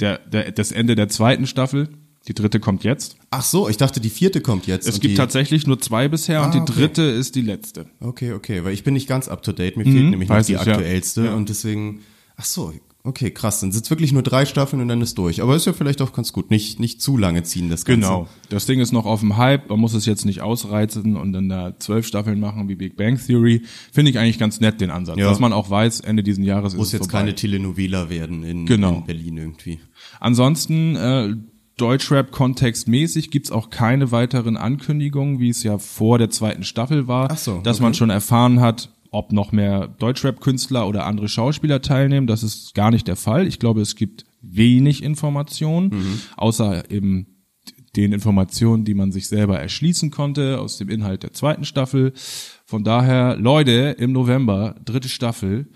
der, 0.00 0.18
der, 0.18 0.52
das 0.52 0.72
Ende 0.72 0.94
der 0.94 1.08
zweiten 1.08 1.46
Staffel. 1.46 1.88
Die 2.28 2.34
dritte 2.34 2.58
kommt 2.58 2.82
jetzt. 2.82 3.16
Ach 3.30 3.42
so, 3.44 3.68
ich 3.68 3.76
dachte, 3.76 4.00
die 4.00 4.10
vierte 4.10 4.40
kommt 4.40 4.66
jetzt. 4.66 4.88
Es 4.88 4.96
und 4.96 5.00
gibt 5.00 5.12
die, 5.12 5.16
tatsächlich 5.16 5.64
nur 5.68 5.78
zwei 5.80 6.08
bisher 6.08 6.40
und 6.42 6.48
Ah, 6.48 6.50
die 6.50 6.58
okay. 6.58 6.72
dritte 6.72 7.02
ist 7.02 7.36
die 7.36 7.40
letzte. 7.40 7.86
Okay, 8.00 8.32
okay, 8.32 8.64
weil 8.64 8.72
ich 8.72 8.82
bin 8.82 8.94
nicht 8.94 9.06
ganz 9.08 9.28
up 9.28 9.44
to 9.44 9.52
date. 9.52 9.76
Mir 9.76 9.84
fehlt 9.84 10.10
nämlich 10.10 10.28
noch 10.28 10.42
die 10.44 10.54
ich, 10.54 10.58
aktuellste 10.58 11.26
Ja. 11.26 11.34
und 11.34 11.48
deswegen. 11.48 12.00
Ach 12.36 12.44
so, 12.44 12.72
okay, 13.06 13.30
krass. 13.30 13.60
Dann 13.60 13.72
sitzt 13.72 13.88
wirklich 13.90 14.12
nur 14.12 14.22
drei 14.22 14.44
Staffeln 14.44 14.82
und 14.82 14.88
dann 14.88 15.00
ist 15.00 15.16
durch. 15.16 15.40
Aber 15.42 15.56
ist 15.56 15.66
ja 15.66 15.72
vielleicht 15.72 16.02
auch 16.02 16.12
ganz 16.12 16.32
gut. 16.32 16.50
Nicht 16.50 16.80
nicht 16.80 17.00
zu 17.00 17.16
lange 17.16 17.42
ziehen 17.42 17.70
das 17.70 17.84
Ganze. 17.84 18.00
Genau. 18.00 18.28
Das 18.48 18.66
Ding 18.66 18.80
ist 18.80 18.92
noch 18.92 19.06
auf 19.06 19.20
dem 19.20 19.36
Hype. 19.36 19.70
Man 19.70 19.80
muss 19.80 19.94
es 19.94 20.06
jetzt 20.06 20.24
nicht 20.24 20.42
ausreizen 20.42 21.16
und 21.16 21.32
dann 21.32 21.48
da 21.48 21.78
zwölf 21.78 22.06
Staffeln 22.06 22.40
machen 22.40 22.68
wie 22.68 22.74
Big 22.74 22.96
Bang 22.96 23.18
Theory. 23.18 23.62
Finde 23.92 24.10
ich 24.10 24.18
eigentlich 24.18 24.38
ganz 24.38 24.60
nett 24.60 24.80
den 24.80 24.90
Ansatz. 24.90 25.18
Ja. 25.18 25.28
Dass 25.28 25.38
man 25.38 25.52
auch 25.52 25.70
weiß, 25.70 26.00
Ende 26.00 26.22
diesen 26.22 26.44
Jahres 26.44 26.74
Muss 26.74 26.88
ist 26.88 26.88
es 26.88 26.92
jetzt 27.00 27.10
vorbei. 27.10 27.18
keine 27.20 27.34
Telenovela 27.34 28.10
werden 28.10 28.44
in, 28.44 28.66
Genau. 28.66 28.96
in 28.96 29.04
Berlin 29.06 29.36
irgendwie. 29.38 29.78
Ansonsten 30.20 30.96
äh, 30.96 31.34
Deutschrap-kontextmäßig 31.76 33.30
gibt's 33.30 33.50
auch 33.50 33.70
keine 33.70 34.10
weiteren 34.10 34.56
Ankündigungen, 34.56 35.40
wie 35.40 35.50
es 35.50 35.62
ja 35.62 35.78
vor 35.78 36.18
der 36.18 36.30
zweiten 36.30 36.64
Staffel 36.64 37.06
war, 37.06 37.36
so, 37.36 37.60
dass 37.62 37.76
okay. 37.76 37.82
man 37.84 37.94
schon 37.94 38.10
erfahren 38.10 38.60
hat, 38.60 38.90
ob 39.10 39.32
noch 39.32 39.52
mehr 39.52 39.88
Deutschrap-Künstler 39.88 40.86
oder 40.88 41.06
andere 41.06 41.28
Schauspieler 41.28 41.82
teilnehmen. 41.82 42.26
Das 42.26 42.42
ist 42.42 42.74
gar 42.74 42.90
nicht 42.90 43.06
der 43.08 43.16
Fall. 43.16 43.46
Ich 43.46 43.58
glaube, 43.58 43.80
es 43.80 43.94
gibt 43.96 44.24
wenig 44.40 45.02
Informationen, 45.02 45.88
Mhm. 45.90 46.20
außer 46.36 46.90
eben 46.90 47.26
den 47.96 48.12
Informationen, 48.12 48.84
die 48.84 48.94
man 48.94 49.10
sich 49.10 49.26
selber 49.28 49.58
erschließen 49.58 50.10
konnte 50.10 50.60
aus 50.60 50.76
dem 50.76 50.88
Inhalt 50.90 51.22
der 51.22 51.32
zweiten 51.32 51.64
Staffel. 51.64 52.12
Von 52.66 52.84
daher, 52.84 53.36
Leute, 53.36 53.96
im 53.98 54.12
November, 54.12 54.76
dritte 54.84 55.08
Staffel, 55.08 55.70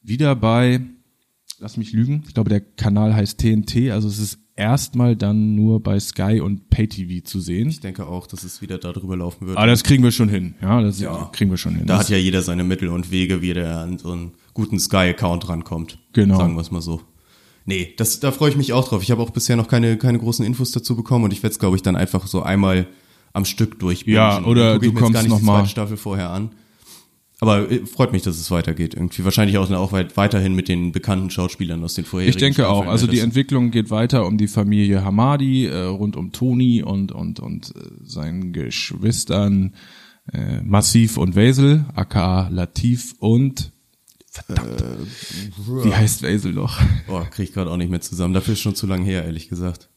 wieder 0.00 0.36
bei, 0.36 0.80
lass 1.58 1.76
mich 1.76 1.92
lügen, 1.92 2.22
ich 2.28 2.34
glaube, 2.34 2.50
der 2.50 2.60
Kanal 2.60 3.14
heißt 3.14 3.38
TNT, 3.40 3.90
also 3.90 4.06
es 4.06 4.18
ist 4.18 4.38
erstmal 4.56 5.16
dann 5.16 5.54
nur 5.54 5.82
bei 5.82 5.98
Sky 5.98 6.40
und 6.40 6.70
PayTV 6.70 7.24
zu 7.24 7.40
sehen. 7.40 7.68
Ich 7.68 7.80
denke 7.80 8.06
auch, 8.06 8.26
dass 8.26 8.44
es 8.44 8.62
wieder 8.62 8.78
darüber 8.78 9.16
laufen 9.16 9.46
wird. 9.46 9.56
Aber 9.58 9.66
das 9.66 9.82
kriegen 9.84 10.02
wir 10.04 10.12
schon 10.12 10.28
hin, 10.28 10.54
ja, 10.62 10.80
das 10.82 11.02
kriegen 11.32 11.50
wir 11.50 11.58
schon 11.58 11.74
hin. 11.74 11.86
da 11.86 11.94
Das- 11.96 12.04
hat 12.04 12.10
ja 12.10 12.16
jeder 12.18 12.42
seine 12.42 12.64
Mittel 12.64 12.88
und 12.88 13.10
Wege, 13.10 13.42
wie 13.42 13.52
der 13.54 13.78
an 13.78 13.98
so 13.98 14.12
einen 14.12 14.32
guten 14.52 14.78
Sky-Account 14.78 15.48
rankommt. 15.48 15.98
Genau. 16.12 16.36
Sagen 16.38 16.54
wir 16.54 16.60
es 16.60 16.70
mal 16.70 16.82
so. 16.82 17.00
Nee, 17.66 17.94
das, 17.96 18.20
da 18.20 18.30
freue 18.30 18.50
ich 18.50 18.56
mich 18.56 18.72
auch 18.72 18.86
drauf. 18.88 19.02
Ich 19.02 19.10
habe 19.10 19.22
auch 19.22 19.30
bisher 19.30 19.56
noch 19.56 19.68
keine, 19.68 19.96
keine 19.96 20.18
großen 20.18 20.44
Infos 20.44 20.70
dazu 20.70 20.94
bekommen 20.96 21.24
und 21.24 21.32
ich 21.32 21.42
werde 21.42 21.52
es, 21.54 21.58
glaube 21.58 21.76
ich, 21.76 21.82
dann 21.82 21.96
einfach 21.96 22.26
so 22.26 22.42
einmal 22.42 22.86
am 23.32 23.44
Stück 23.46 23.78
durchbingen. 23.80 24.16
Ja, 24.16 24.44
oder 24.44 24.78
du 24.78 24.92
kommst 24.92 25.14
gar 25.14 25.22
nicht 25.22 25.30
noch 25.30 25.38
die 25.38 25.44
mal- 25.44 25.58
zweite 25.60 25.70
Staffel 25.70 25.96
vorher 25.96 26.30
an. 26.30 26.50
Aber 27.46 27.70
äh, 27.70 27.84
freut 27.86 28.12
mich, 28.12 28.22
dass 28.22 28.38
es 28.38 28.50
weitergeht 28.50 28.94
irgendwie. 28.94 29.24
Wahrscheinlich 29.24 29.58
auch, 29.58 29.70
auch 29.70 29.92
weit, 29.92 30.16
weiterhin 30.16 30.54
mit 30.54 30.68
den 30.68 30.92
bekannten 30.92 31.28
Schauspielern 31.30 31.82
aus 31.84 31.94
den 31.94 32.04
vorherigen 32.04 32.30
Ich 32.36 32.40
denke 32.40 32.68
auch. 32.68 32.76
Staffeln, 32.78 32.90
Also 32.90 33.06
ne? 33.06 33.12
die 33.12 33.16
Das- 33.18 33.24
Entwicklung 33.24 33.70
geht 33.70 33.90
weiter 33.90 34.26
um 34.26 34.38
die 34.38 34.48
Familie 34.48 35.04
Hamadi, 35.04 35.66
äh, 35.66 35.76
rund 35.82 36.16
um 36.16 36.32
Toni 36.32 36.82
und 36.82 37.12
und 37.12 37.40
und 37.40 37.74
äh, 37.76 37.80
seinen 38.02 38.52
Geschwistern 38.52 39.74
äh, 40.32 40.62
Massiv 40.62 41.18
und 41.18 41.36
Wesel, 41.36 41.84
aka 41.94 42.48
Latif 42.48 43.14
und 43.18 43.72
verdammt. 44.30 44.80
Äh, 44.80 45.84
Wie 45.84 45.94
heißt 45.94 46.22
Wesel 46.22 46.52
noch? 46.54 46.80
Oh, 47.08 47.20
krieg 47.30 47.48
ich 47.48 47.54
gerade 47.54 47.70
auch 47.70 47.76
nicht 47.76 47.90
mehr 47.90 48.00
zusammen. 48.00 48.32
Dafür 48.32 48.54
ist 48.54 48.60
schon 48.60 48.74
zu 48.74 48.86
lange 48.86 49.04
her, 49.04 49.24
ehrlich 49.26 49.48
gesagt. 49.50 49.90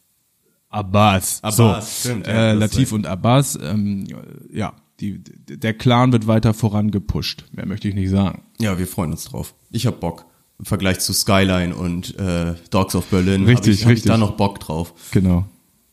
Abbas. 0.69 1.41
Abbas, 1.43 2.04
so, 2.04 2.10
stimmt, 2.10 2.28
ja, 2.28 2.52
äh, 2.52 2.54
Latif 2.54 2.91
und 2.91 3.08
Abbas. 3.08 3.58
Ähm, 3.62 4.06
ja, 4.52 4.74
die, 4.99 5.19
der 5.23 5.73
Clan 5.73 6.12
wird 6.12 6.27
weiter 6.27 6.53
vorangepusht. 6.53 7.45
Mehr 7.51 7.65
möchte 7.65 7.88
ich 7.88 7.95
nicht 7.95 8.10
sagen. 8.10 8.43
Ja, 8.60 8.77
wir 8.79 8.88
freuen 8.88 9.12
uns 9.12 9.25
drauf. 9.25 9.53
Ich 9.71 9.86
hab 9.86 9.99
Bock. 9.99 10.25
Im 10.60 10.65
Vergleich 10.65 10.99
zu 10.99 11.13
Skyline 11.13 11.75
und 11.75 12.17
äh, 12.17 12.55
Dogs 12.71 12.95
of 12.95 13.05
Berlin 13.07 13.45
Richtig, 13.45 13.57
hab 13.57 13.67
ich, 13.67 13.83
hab 13.83 13.91
ich 13.91 13.95
richtig. 13.97 14.12
da 14.12 14.17
noch 14.17 14.38
Bock 14.38 14.60
drauf. 14.60 14.93
Genau. 15.12 15.45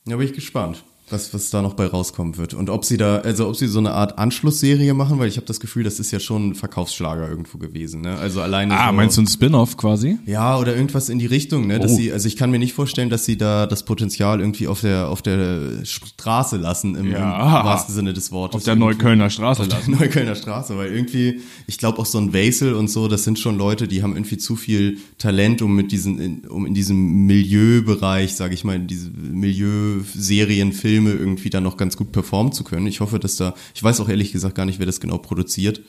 Ja, 0.08 0.16
bin 0.16 0.26
ich 0.26 0.32
gespannt, 0.32 0.84
was, 1.10 1.34
was 1.34 1.50
da 1.50 1.60
noch 1.60 1.74
bei 1.74 1.86
rauskommen 1.86 2.38
wird. 2.38 2.54
Und 2.54 2.70
ob 2.70 2.84
sie 2.84 2.96
da, 2.96 3.18
also 3.18 3.46
ob 3.48 3.56
sie 3.56 3.66
so 3.66 3.78
eine 3.78 3.92
Art 3.92 4.18
Anschlussserie 4.18 4.94
machen, 4.94 5.18
weil 5.18 5.28
ich 5.28 5.36
habe 5.36 5.46
das 5.46 5.60
Gefühl, 5.60 5.84
das 5.84 6.00
ist 6.00 6.10
ja 6.12 6.18
schon 6.18 6.48
ein 6.48 6.54
Verkaufsschlager 6.54 7.28
irgendwo 7.28 7.58
gewesen. 7.58 8.00
Ne? 8.00 8.16
Also 8.16 8.40
alleine 8.40 8.74
Ah, 8.78 8.86
so, 8.88 8.92
meinst 8.94 9.16
du 9.18 9.22
ein 9.22 9.26
Spin-off 9.26 9.76
quasi? 9.76 10.18
Ja, 10.24 10.58
oder 10.58 10.74
irgendwas 10.74 11.10
in 11.10 11.18
die 11.18 11.26
Richtung, 11.26 11.66
ne? 11.66 11.78
Dass 11.78 11.92
Oh. 11.92 11.96
sie, 11.96 12.10
also 12.10 12.26
ich 12.26 12.36
kann 12.36 12.50
mir 12.50 12.58
nicht 12.58 12.72
vorstellen, 12.72 13.10
dass 13.10 13.26
sie 13.26 13.36
da 13.36 13.66
das 13.66 13.84
Potenzial 13.84 14.40
irgendwie 14.40 14.66
auf 14.66 14.80
der 14.80 15.08
auf 15.08 15.20
der 15.20 15.84
Straße 15.84 16.56
lassen, 16.56 16.94
im, 16.96 17.10
Ja. 17.12 17.60
im 17.60 17.66
wahrsten 17.66 17.94
Sinne 17.94 18.14
des 18.14 18.32
Wortes. 18.32 18.56
Auf 18.56 18.64
der 18.64 18.72
Irgendwie. 18.72 18.94
Neuköllner 18.94 19.28
Straße 19.28 19.64
lassen. 19.64 19.90
Neuköllner 20.00 20.34
Straße, 20.36 20.76
weil 20.78 20.90
irgendwie, 20.90 21.40
ich 21.66 21.76
glaube 21.76 21.98
auch 21.98 22.06
so 22.06 22.16
ein 22.18 22.32
Wesel 22.32 22.72
und 22.72 22.88
so, 22.88 23.08
das 23.08 23.24
sind 23.24 23.38
schon 23.38 23.58
Leute, 23.58 23.86
die 23.88 24.02
haben 24.02 24.14
irgendwie 24.16 24.38
zu 24.38 24.56
viel 24.56 24.96
Talent, 25.18 25.60
um 25.60 25.76
mit 25.76 25.92
diesen, 25.92 26.18
in, 26.18 26.40
um 26.48 26.64
in 26.64 26.72
diesem 26.72 27.26
Milieubereich, 27.26 28.34
sage 28.34 28.54
ich 28.54 28.64
mal, 28.64 28.76
in 28.76 28.86
diese 28.86 29.10
Milieuserien, 29.10 30.72
Filme 30.72 30.93
irgendwie 30.96 31.50
dann 31.50 31.62
noch 31.64 31.76
ganz 31.76 31.96
gut 31.96 32.12
performen 32.12 32.52
zu 32.52 32.64
können. 32.64 32.86
Ich 32.86 33.00
hoffe, 33.00 33.18
dass 33.18 33.36
da, 33.36 33.54
ich 33.74 33.82
weiß 33.82 34.00
auch 34.00 34.08
ehrlich 34.08 34.32
gesagt 34.32 34.54
gar 34.54 34.66
nicht, 34.66 34.78
wer 34.78 34.86
das 34.86 35.00
genau 35.00 35.18
produziert, 35.18 35.80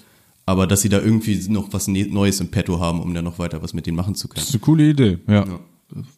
aber 0.45 0.67
dass 0.67 0.81
sie 0.81 0.89
da 0.89 0.99
irgendwie 0.99 1.39
noch 1.49 1.71
was 1.73 1.87
Ne- 1.87 2.07
Neues 2.07 2.39
im 2.39 2.49
Petto 2.49 2.79
haben, 2.79 2.99
um 3.01 3.13
da 3.13 3.21
noch 3.21 3.39
weiter 3.39 3.61
was 3.63 3.73
mit 3.73 3.85
denen 3.87 3.97
machen 3.97 4.15
zu 4.15 4.27
können. 4.27 4.41
Das 4.41 4.49
ist 4.49 4.55
eine 4.55 4.61
coole 4.61 4.89
Idee, 4.89 5.17
ja. 5.27 5.45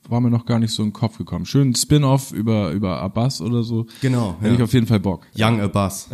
War 0.07 0.21
mir 0.21 0.29
noch 0.29 0.45
gar 0.45 0.59
nicht 0.59 0.71
so 0.71 0.81
in 0.81 0.89
den 0.89 0.93
Kopf 0.93 1.17
gekommen. 1.17 1.45
Schön 1.45 1.75
Spin-off 1.75 2.31
über, 2.31 2.71
über 2.71 3.01
Abbas 3.01 3.41
oder 3.41 3.63
so. 3.63 3.85
Genau, 4.01 4.37
Hätte 4.39 4.47
ja. 4.47 4.55
ich 4.55 4.61
auf 4.63 4.73
jeden 4.73 4.87
Fall 4.87 5.01
Bock. 5.01 5.27
Young 5.37 5.59
Abbas. 5.59 6.09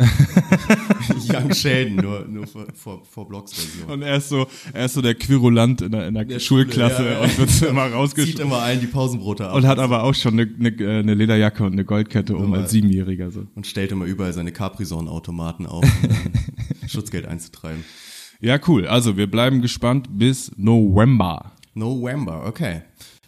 Young 1.32 1.54
Sheldon, 1.54 1.96
nur, 1.96 2.26
nur 2.26 2.46
vor, 2.48 2.66
vor, 2.74 3.04
vor 3.04 3.28
Blocks-Version. 3.28 3.90
Und 3.90 4.02
er 4.02 4.16
ist 4.16 4.28
so, 4.28 4.46
er 4.72 4.86
ist 4.86 4.94
so 4.94 5.02
der 5.02 5.14
Querulant 5.14 5.82
in 5.82 5.92
der, 5.92 6.08
in 6.08 6.14
der, 6.14 6.24
Der 6.24 6.40
Schulklasse 6.40 6.96
Schule, 6.96 7.10
ja, 7.12 7.18
ja. 7.18 7.24
und 7.24 7.38
wird 7.38 7.62
immer 7.62 7.84
Zieht 7.86 7.94
rausgeschickt. 7.94 8.38
immer 8.40 8.58
allen 8.58 8.80
die 8.80 8.88
Pausenbrote 8.88 9.46
ab. 9.48 9.54
Und 9.54 9.66
hat 9.66 9.78
aber 9.78 10.02
auch 10.02 10.14
schon 10.14 10.38
eine, 10.38 10.52
eine, 10.58 10.98
eine 10.98 11.14
Lederjacke 11.14 11.62
und 11.62 11.74
eine 11.74 11.84
Goldkette 11.84 12.36
um 12.36 12.52
als 12.54 12.72
Siebenjähriger. 12.72 13.30
So. 13.30 13.46
und 13.54 13.68
stellt 13.68 13.92
immer 13.92 14.04
überall 14.06 14.32
seine 14.32 14.50
Capri-Sonne-Automaten 14.50 15.66
auf, 15.66 15.84
um 16.82 16.88
Schutzgeld 16.88 17.26
einzutreiben. 17.26 17.84
Ja, 18.40 18.58
cool. 18.66 18.88
Also 18.88 19.16
wir 19.16 19.30
bleiben 19.30 19.62
gespannt 19.62 20.08
bis 20.10 20.50
November. 20.56 21.52
November, 21.74 22.46
okay. 22.46 22.82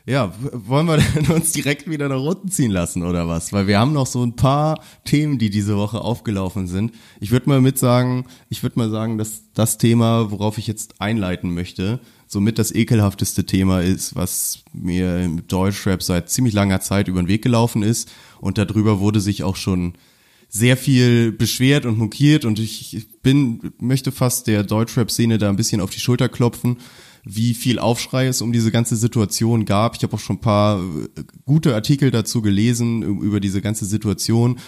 Ja, 0.09 0.33
wollen 0.53 0.87
wir 0.87 1.35
uns 1.35 1.51
direkt 1.51 1.91
wieder 1.91 2.09
nach 2.09 2.21
unten 2.21 2.49
ziehen 2.49 2.71
lassen 2.71 3.03
oder 3.03 3.27
was? 3.27 3.53
Weil 3.53 3.67
wir 3.67 3.81
haben 3.81 3.93
noch 3.93 4.07
so 4.07 4.25
ein 4.25 4.37
paar 4.37 4.81
Themen, 5.05 5.37
die 5.39 5.51
diese 5.51 5.77
Woche 5.77 6.01
aufgelaufen 6.01 6.69
sind. 6.69 6.93
Ich 7.19 7.33
würde 7.33 7.49
mal 7.49 7.61
mit 7.61 7.77
sagen, 7.77 8.25
ich 8.49 8.63
würde 8.63 8.79
mal 8.79 8.89
sagen, 8.89 9.19
dass 9.19 9.43
das 9.53 9.79
Thema, 9.79 10.31
worauf 10.31 10.59
ich 10.59 10.69
jetzt 10.69 11.01
einleiten 11.01 11.53
möchte, 11.53 11.99
somit 12.29 12.61
das 12.61 12.73
ekelhafteste 12.73 13.47
Thema 13.47 13.83
ist, 13.83 14.15
was 14.15 14.63
mir 14.73 15.19
im 15.19 15.49
Deutschrap 15.49 16.01
seit 16.05 16.31
ziemlich 16.31 16.55
langer 16.55 16.81
Zeit 16.81 17.09
über 17.09 17.21
den 17.21 17.29
Weg 17.29 17.43
gelaufen 17.43 17.83
ist. 17.83 18.09
Und 18.41 18.59
darüber 18.59 19.01
wurde 19.01 19.21
sich 19.21 19.43
auch 19.43 19.57
schon 19.57 19.95
sehr 20.49 20.77
viel 20.77 21.33
beschwert 21.33 21.85
und 21.85 21.99
mokiert 21.99 22.45
und 22.45 22.61
ich 22.61 23.09
bin, 23.23 23.73
möchte 23.81 24.13
fast 24.13 24.47
der 24.47 24.63
Deutschrap-Szene 24.63 25.39
da 25.39 25.49
ein 25.49 25.57
bisschen 25.57 25.81
auf 25.81 25.91
die 25.91 25.99
Schulter 25.99 26.29
klopfen, 26.29 26.77
wie 27.29 27.55
viel 27.55 27.81
Aufschrei 27.81 28.29
es 28.29 28.41
um 28.41 28.53
diese 28.53 28.71
ganze 28.71 28.95
Situation 28.95 29.65
gab. 29.65 29.97
Ich 29.97 30.03
habe 30.05 30.15
auch 30.15 30.21
schon 30.21 30.37
ein 30.37 30.41
paar 30.41 30.79
äh, 30.81 31.25
gute 31.45 31.75
Artikel 31.75 32.13
dazu 32.13 32.41
gelesen 32.41 33.03
über 33.03 33.41
diese 33.41 33.61
ganze 33.61 33.85
Situation. 33.85 34.61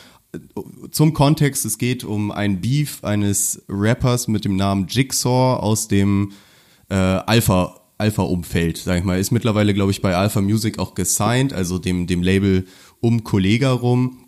Zum 0.90 1.14
Kontext, 1.14 1.64
es 1.64 1.78
geht 1.78 2.02
um 2.02 2.32
ein 2.32 2.60
Beef 2.60 3.04
eines 3.04 3.62
Rappers 3.68 4.26
mit 4.26 4.44
dem 4.44 4.56
Namen 4.56 4.88
Jigsaw 4.88 5.60
aus 5.62 5.86
dem 5.86 6.32
äh, 6.90 6.94
Alpha 6.94 7.76
Alpha 7.96 8.22
Umfeld, 8.22 8.76
sag 8.76 8.98
ich 8.98 9.04
mal, 9.04 9.18
ist 9.18 9.32
mittlerweile 9.32 9.72
glaube 9.74 9.90
ich 9.90 10.02
bei 10.02 10.14
Alpha 10.14 10.40
Music 10.40 10.78
auch 10.78 10.94
gesigned, 10.94 11.52
also 11.52 11.78
dem 11.78 12.06
dem 12.08 12.22
Label 12.22 12.66
um 13.00 13.22
Kollega 13.22 13.70
rum. 13.72 14.24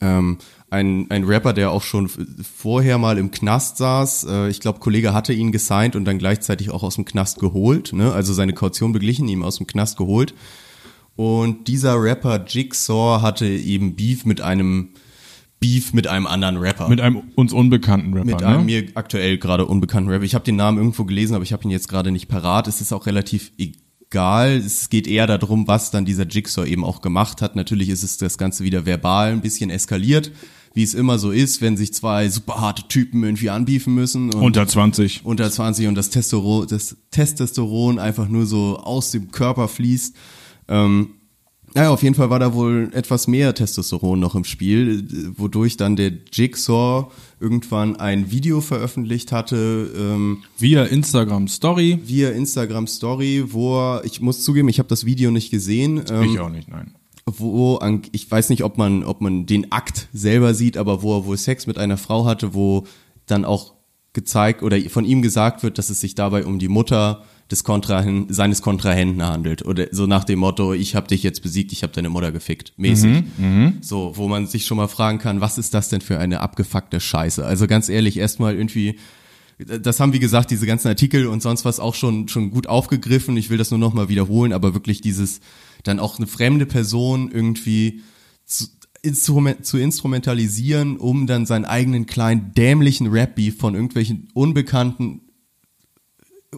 Ähm, 0.00 0.38
ein, 0.70 1.10
ein 1.10 1.24
Rapper, 1.24 1.52
der 1.52 1.72
auch 1.72 1.82
schon 1.82 2.08
vorher 2.08 2.96
mal 2.98 3.18
im 3.18 3.30
Knast 3.30 3.76
saß. 3.76 4.24
Äh, 4.24 4.48
ich 4.48 4.60
glaube, 4.60 4.78
Kollege 4.78 5.12
hatte 5.12 5.32
ihn 5.32 5.52
gesigned 5.52 5.96
und 5.96 6.04
dann 6.04 6.18
gleichzeitig 6.18 6.70
auch 6.70 6.84
aus 6.84 6.94
dem 6.94 7.04
Knast 7.04 7.40
geholt. 7.40 7.92
Ne? 7.92 8.12
Also 8.12 8.32
seine 8.32 8.52
Kaution 8.52 8.92
beglichen, 8.92 9.28
ihm 9.28 9.42
aus 9.42 9.56
dem 9.56 9.66
Knast 9.66 9.98
geholt. 9.98 10.34
Und 11.16 11.68
dieser 11.68 12.00
Rapper 12.00 12.44
Jigsaw 12.46 13.20
hatte 13.20 13.46
eben 13.46 13.96
Beef 13.96 14.24
mit 14.24 14.40
einem 14.40 14.90
Beef 15.58 15.92
mit 15.92 16.06
einem 16.06 16.26
anderen 16.26 16.56
Rapper. 16.56 16.88
Mit 16.88 17.02
einem 17.02 17.22
uns 17.34 17.52
unbekannten 17.52 18.14
Rapper. 18.14 18.24
Mit 18.24 18.40
ne? 18.40 18.46
einem 18.46 18.64
mir 18.64 18.88
aktuell 18.94 19.36
gerade 19.36 19.66
unbekannten 19.66 20.08
Rapper. 20.08 20.24
Ich 20.24 20.34
habe 20.34 20.44
den 20.44 20.56
Namen 20.56 20.78
irgendwo 20.78 21.04
gelesen, 21.04 21.34
aber 21.34 21.42
ich 21.44 21.52
habe 21.52 21.64
ihn 21.64 21.70
jetzt 21.70 21.88
gerade 21.88 22.10
nicht 22.10 22.28
parat. 22.28 22.66
Es 22.66 22.80
ist 22.80 22.94
auch 22.94 23.04
relativ 23.04 23.52
egal. 23.58 24.56
Es 24.56 24.88
geht 24.88 25.06
eher 25.06 25.26
darum, 25.26 25.68
was 25.68 25.90
dann 25.90 26.06
dieser 26.06 26.26
Jigsaw 26.26 26.66
eben 26.66 26.84
auch 26.84 27.02
gemacht 27.02 27.42
hat. 27.42 27.56
Natürlich 27.56 27.90
ist 27.90 28.02
es 28.02 28.16
das 28.16 28.38
Ganze 28.38 28.64
wieder 28.64 28.86
verbal 28.86 29.32
ein 29.32 29.42
bisschen 29.42 29.68
eskaliert, 29.68 30.32
wie 30.74 30.82
es 30.82 30.94
immer 30.94 31.18
so 31.18 31.30
ist, 31.32 31.60
wenn 31.60 31.76
sich 31.76 31.92
zwei 31.92 32.28
super 32.28 32.60
harte 32.60 32.86
Typen 32.88 33.24
irgendwie 33.24 33.50
anbiefen 33.50 33.94
müssen. 33.94 34.32
Und 34.32 34.42
Unter 34.42 34.66
20. 34.66 35.22
unter 35.24 35.50
20 35.50 35.88
und 35.88 35.94
das 35.96 36.10
Testosteron, 36.10 36.66
das 36.68 36.96
Testosteron 37.10 37.98
einfach 37.98 38.28
nur 38.28 38.46
so 38.46 38.78
aus 38.78 39.10
dem 39.10 39.30
Körper 39.32 39.66
fließt. 39.68 40.14
Ähm, 40.68 41.14
naja, 41.72 41.90
auf 41.90 42.02
jeden 42.02 42.16
Fall 42.16 42.30
war 42.30 42.40
da 42.40 42.52
wohl 42.52 42.90
etwas 42.94 43.28
mehr 43.28 43.54
Testosteron 43.54 44.18
noch 44.18 44.34
im 44.34 44.42
Spiel, 44.44 45.06
wodurch 45.36 45.76
dann 45.76 45.94
der 45.94 46.12
Jigsaw 46.32 47.10
irgendwann 47.38 47.94
ein 47.96 48.32
Video 48.32 48.60
veröffentlicht 48.60 49.30
hatte, 49.30 49.88
ähm, 49.96 50.38
Via 50.58 50.84
Instagram 50.84 51.46
Story. 51.46 52.00
via 52.04 52.30
Instagram 52.30 52.88
Story, 52.88 53.44
wo 53.48 53.78
er, 53.78 54.04
ich 54.04 54.20
muss 54.20 54.42
zugeben, 54.42 54.68
ich 54.68 54.80
habe 54.80 54.88
das 54.88 55.04
Video 55.04 55.30
nicht 55.30 55.50
gesehen, 55.52 56.02
ähm, 56.10 56.24
Ich 56.24 56.40
auch 56.40 56.50
nicht, 56.50 56.68
nein. 56.68 56.94
Wo 57.38 57.80
ich 58.12 58.30
weiß 58.30 58.48
nicht, 58.50 58.64
ob 58.64 58.78
man, 58.78 59.04
ob 59.04 59.20
man 59.20 59.46
den 59.46 59.72
Akt 59.72 60.08
selber 60.12 60.54
sieht, 60.54 60.76
aber 60.76 61.02
wo 61.02 61.18
er 61.18 61.26
wohl 61.26 61.36
Sex 61.36 61.66
mit 61.66 61.78
einer 61.78 61.96
Frau 61.96 62.24
hatte, 62.24 62.54
wo 62.54 62.84
dann 63.26 63.44
auch 63.44 63.74
gezeigt 64.12 64.62
oder 64.62 64.78
von 64.88 65.04
ihm 65.04 65.22
gesagt 65.22 65.62
wird, 65.62 65.78
dass 65.78 65.90
es 65.90 66.00
sich 66.00 66.14
dabei 66.14 66.44
um 66.44 66.58
die 66.58 66.68
Mutter 66.68 67.22
des 67.50 67.64
Kontrahen, 67.64 68.26
seines 68.28 68.62
Kontrahenten 68.62 69.22
handelt 69.22 69.64
oder 69.64 69.86
so 69.90 70.06
nach 70.06 70.24
dem 70.24 70.38
Motto, 70.40 70.72
ich 70.72 70.94
habe 70.94 71.08
dich 71.08 71.22
jetzt 71.22 71.42
besiegt, 71.42 71.72
ich 71.72 71.82
habe 71.82 71.92
deine 71.92 72.10
Mutter 72.10 72.32
gefickt, 72.32 72.74
mäßig. 72.76 73.24
So, 73.80 74.12
wo 74.16 74.28
man 74.28 74.46
sich 74.46 74.66
schon 74.66 74.76
mal 74.76 74.88
fragen 74.88 75.18
kann, 75.18 75.40
was 75.40 75.58
ist 75.58 75.74
das 75.74 75.88
denn 75.88 76.00
für 76.00 76.18
eine 76.18 76.40
abgefuckte 76.40 77.00
Scheiße? 77.00 77.44
Also 77.44 77.66
ganz 77.66 77.88
ehrlich, 77.88 78.16
erstmal 78.16 78.56
irgendwie 78.56 78.98
das 79.66 80.00
haben 80.00 80.14
wie 80.14 80.20
gesagt 80.20 80.50
diese 80.50 80.66
ganzen 80.66 80.88
Artikel 80.88 81.26
und 81.26 81.42
sonst 81.42 81.66
was 81.66 81.80
auch 81.80 81.94
schon 81.94 82.28
schon 82.28 82.50
gut 82.50 82.66
aufgegriffen. 82.66 83.36
Ich 83.36 83.50
will 83.50 83.58
das 83.58 83.70
nur 83.70 83.78
noch 83.78 83.92
mal 83.92 84.08
wiederholen, 84.08 84.54
aber 84.54 84.72
wirklich 84.72 85.02
dieses 85.02 85.40
dann 85.82 85.98
auch 85.98 86.18
eine 86.18 86.26
fremde 86.26 86.66
Person 86.66 87.30
irgendwie 87.30 88.02
zu, 88.44 88.66
Instrument, 89.02 89.64
zu 89.64 89.78
instrumentalisieren, 89.78 90.96
um 90.96 91.26
dann 91.26 91.46
seinen 91.46 91.64
eigenen 91.64 92.06
kleinen 92.06 92.52
dämlichen 92.52 93.06
Rap-Beef 93.06 93.58
von 93.58 93.74
irgendwelchen 93.74 94.28
unbekannten 94.34 95.22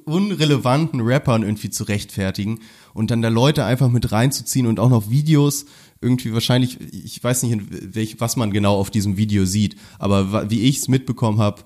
unrelevanten 0.04 1.00
Rappern 1.00 1.42
irgendwie 1.42 1.70
zu 1.70 1.84
rechtfertigen 1.84 2.60
und 2.94 3.10
dann 3.10 3.20
da 3.20 3.28
Leute 3.28 3.64
einfach 3.64 3.90
mit 3.90 4.10
reinzuziehen 4.10 4.66
und 4.66 4.80
auch 4.80 4.88
noch 4.88 5.10
Videos 5.10 5.66
irgendwie 6.00 6.32
wahrscheinlich, 6.32 6.80
ich 6.80 7.22
weiß 7.22 7.42
nicht, 7.44 7.94
welch, 7.94 8.16
was 8.18 8.36
man 8.36 8.52
genau 8.52 8.76
auf 8.76 8.90
diesem 8.90 9.16
Video 9.16 9.44
sieht, 9.44 9.76
aber 9.98 10.50
wie 10.50 10.62
ich 10.62 10.78
es 10.78 10.88
mitbekommen 10.88 11.38
habe, 11.38 11.62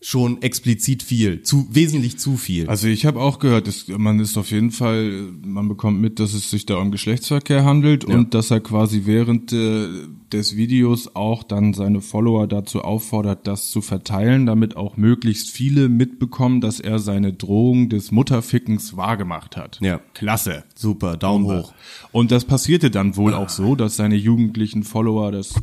schon 0.00 0.42
explizit 0.42 1.02
viel, 1.02 1.42
zu 1.42 1.66
wesentlich 1.70 2.18
zu 2.18 2.36
viel. 2.36 2.68
Also 2.68 2.86
ich 2.86 3.04
habe 3.04 3.20
auch 3.20 3.40
gehört, 3.40 3.66
dass 3.66 3.88
man 3.88 4.20
ist 4.20 4.36
auf 4.36 4.52
jeden 4.52 4.70
Fall, 4.70 5.32
man 5.44 5.68
bekommt 5.68 6.00
mit, 6.00 6.20
dass 6.20 6.34
es 6.34 6.50
sich 6.50 6.66
da 6.66 6.76
um 6.76 6.92
Geschlechtsverkehr 6.92 7.64
handelt 7.64 8.04
und 8.04 8.32
dass 8.32 8.52
er 8.52 8.60
quasi 8.60 9.02
während 9.06 9.52
äh, 9.52 9.88
des 10.32 10.56
Videos 10.56 11.16
auch 11.16 11.42
dann 11.42 11.74
seine 11.74 12.00
Follower 12.00 12.46
dazu 12.46 12.82
auffordert, 12.82 13.48
das 13.48 13.70
zu 13.70 13.80
verteilen, 13.80 14.46
damit 14.46 14.76
auch 14.76 14.96
möglichst 14.96 15.50
viele 15.50 15.88
mitbekommen, 15.88 16.60
dass 16.60 16.78
er 16.78 17.00
seine 17.00 17.32
Drohung 17.32 17.88
des 17.88 18.12
Mutterfickens 18.12 18.96
wahrgemacht 18.96 19.56
hat. 19.56 19.80
Ja. 19.82 20.00
Klasse. 20.14 20.62
Super, 20.76 21.16
Daumen 21.16 21.46
hoch. 21.46 21.74
Und 22.12 22.30
das 22.30 22.44
passierte 22.44 22.92
dann 22.92 23.16
wohl 23.16 23.34
auch 23.34 23.48
so, 23.48 23.74
dass 23.74 23.96
seine 23.96 24.16
jugendlichen 24.16 24.84
Follower 24.84 25.32
das 25.32 25.54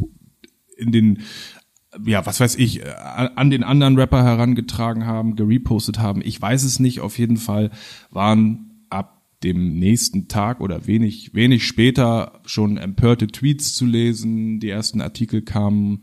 in 0.78 0.92
den 0.92 1.22
ja, 2.04 2.26
was 2.26 2.40
weiß 2.40 2.56
ich, 2.56 2.82
äh, 2.82 2.90
an 2.90 3.50
den 3.50 3.64
anderen 3.64 3.98
Rapper 3.98 4.24
herangetragen 4.24 5.06
haben, 5.06 5.36
gerepostet 5.36 6.00
haben. 6.00 6.22
Ich 6.24 6.42
weiß 6.42 6.64
es 6.64 6.80
nicht. 6.80 7.00
Auf 7.00 7.18
jeden 7.18 7.38
Fall 7.38 7.72
waren 8.12 8.86
ab 8.90 9.24
dem 9.44 9.78
nächsten 9.80 10.28
Tag 10.28 10.62
oder 10.62 10.88
wenig, 10.88 11.34
wenig 11.34 11.66
später 11.66 12.42
schon 12.46 12.78
empörte 12.78 13.28
Tweets 13.28 13.74
zu 13.74 13.86
lesen. 13.86 14.60
Die 14.60 14.70
ersten 14.70 15.02
Artikel 15.02 15.42
kamen. 15.42 16.02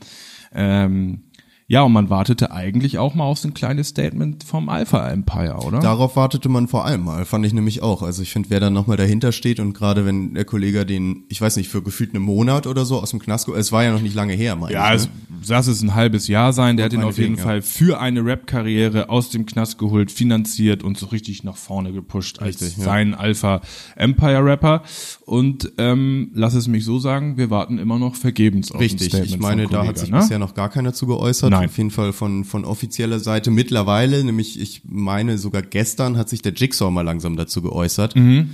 Ähm, 0.53 1.25
ja, 1.73 1.81
und 1.85 1.93
man 1.93 2.11
wartete 2.11 2.51
eigentlich 2.51 2.99
auch 2.99 3.15
mal 3.15 3.25
auf 3.25 3.39
so 3.39 3.49
ein 3.49 3.55
kleines 3.55 3.89
Statement 3.89 4.45
vom 4.45 4.69
Alpha 4.69 5.09
Empire, 5.09 5.57
oder? 5.65 5.81
Darauf 5.81 6.17
wartete 6.17 6.51
man 6.51 6.69
vor 6.69 6.85
allem 6.85 7.03
mal, 7.03 7.25
fand 7.25 7.47
ich 7.47 7.55
nämlich 7.55 7.83
auch. 7.83 8.03
Also 8.03 8.21
ich 8.21 8.31
finde, 8.31 8.51
wer 8.51 8.61
dann 8.61 8.75
nochmal 8.75 8.99
dahinter 8.99 9.33
steht 9.33 9.59
und 9.59 9.73
gerade 9.73 10.05
wenn 10.05 10.35
der 10.35 10.45
Kollege 10.45 10.85
den, 10.85 11.25
ich 11.31 11.41
weiß 11.41 11.57
nicht, 11.57 11.71
für 11.71 11.81
gefühlt 11.83 12.15
einen 12.15 12.25
Monat 12.25 12.67
oder 12.67 12.85
so 12.85 13.01
aus 13.01 13.09
dem 13.09 13.21
Knast, 13.21 13.49
es 13.49 13.73
war 13.73 13.85
ja 13.85 13.93
noch 13.93 14.03
nicht 14.03 14.15
lange 14.15 14.35
her, 14.35 14.55
meine 14.55 14.75
Ja, 14.75 14.95
ich. 14.95 15.09
es 15.41 15.49
ne? 15.49 15.57
es 15.57 15.83
ein 15.83 15.95
halbes 15.95 16.29
Jahr 16.29 16.53
sein. 16.53 16.77
Der 16.77 16.85
hat 16.85 16.93
ihn 16.93 17.03
auf 17.05 17.17
jeden 17.17 17.37
ja. 17.37 17.43
Fall 17.43 17.63
für 17.63 17.99
eine 17.99 18.23
Rap-Karriere 18.23 19.09
aus 19.09 19.31
dem 19.31 19.47
Knast 19.47 19.79
geholt, 19.79 20.13
finanziert 20.13 20.83
und 20.83 20.99
so 20.99 21.07
richtig 21.07 21.43
nach 21.43 21.57
vorne 21.57 21.95
gepusht 21.95 22.41
als 22.41 22.61
Richtig, 22.61 22.77
ja. 22.77 22.85
sein 22.85 23.15
Alpha 23.15 23.63
Empire 23.97 24.45
Rapper. 24.45 24.83
Und 25.25 25.73
ähm, 25.79 26.33
lass 26.35 26.53
es 26.53 26.69
mich 26.69 26.85
so 26.85 26.99
sagen, 26.99 27.39
wir 27.39 27.49
warten 27.49 27.79
immer 27.79 27.99
noch 27.99 28.15
vergebens 28.15 28.71
auf 28.73 28.77
ein 28.77 28.83
Richtig, 28.83 29.09
Statement 29.09 29.31
ich 29.31 29.39
meine, 29.39 29.69
da 29.69 29.87
hat 29.87 29.97
sich 29.97 30.11
ne? 30.11 30.19
bisher 30.19 30.39
noch 30.39 30.53
gar 30.53 30.69
keiner 30.69 30.93
zu 30.93 31.07
geäußert. 31.07 31.51
Nein. 31.51 31.62
Auf 31.67 31.77
jeden 31.79 31.91
Fall 31.91 32.13
von, 32.13 32.45
von 32.45 32.65
offizieller 32.65 33.21
Seite. 33.21 33.51
Mittlerweile, 33.51 34.23
nämlich 34.25 34.61
ich 34.61 34.83
meine 34.85 35.39
sogar 35.39 35.63
gestern, 35.63 36.17
hat 36.17 36.29
sich 36.29 36.43
der 36.43 36.53
Jigsaw 36.53 36.91
mal 36.91 37.03
langsam 37.03 37.37
dazu 37.37 37.63
geäußert. 37.63 38.17
Mhm. 38.17 38.51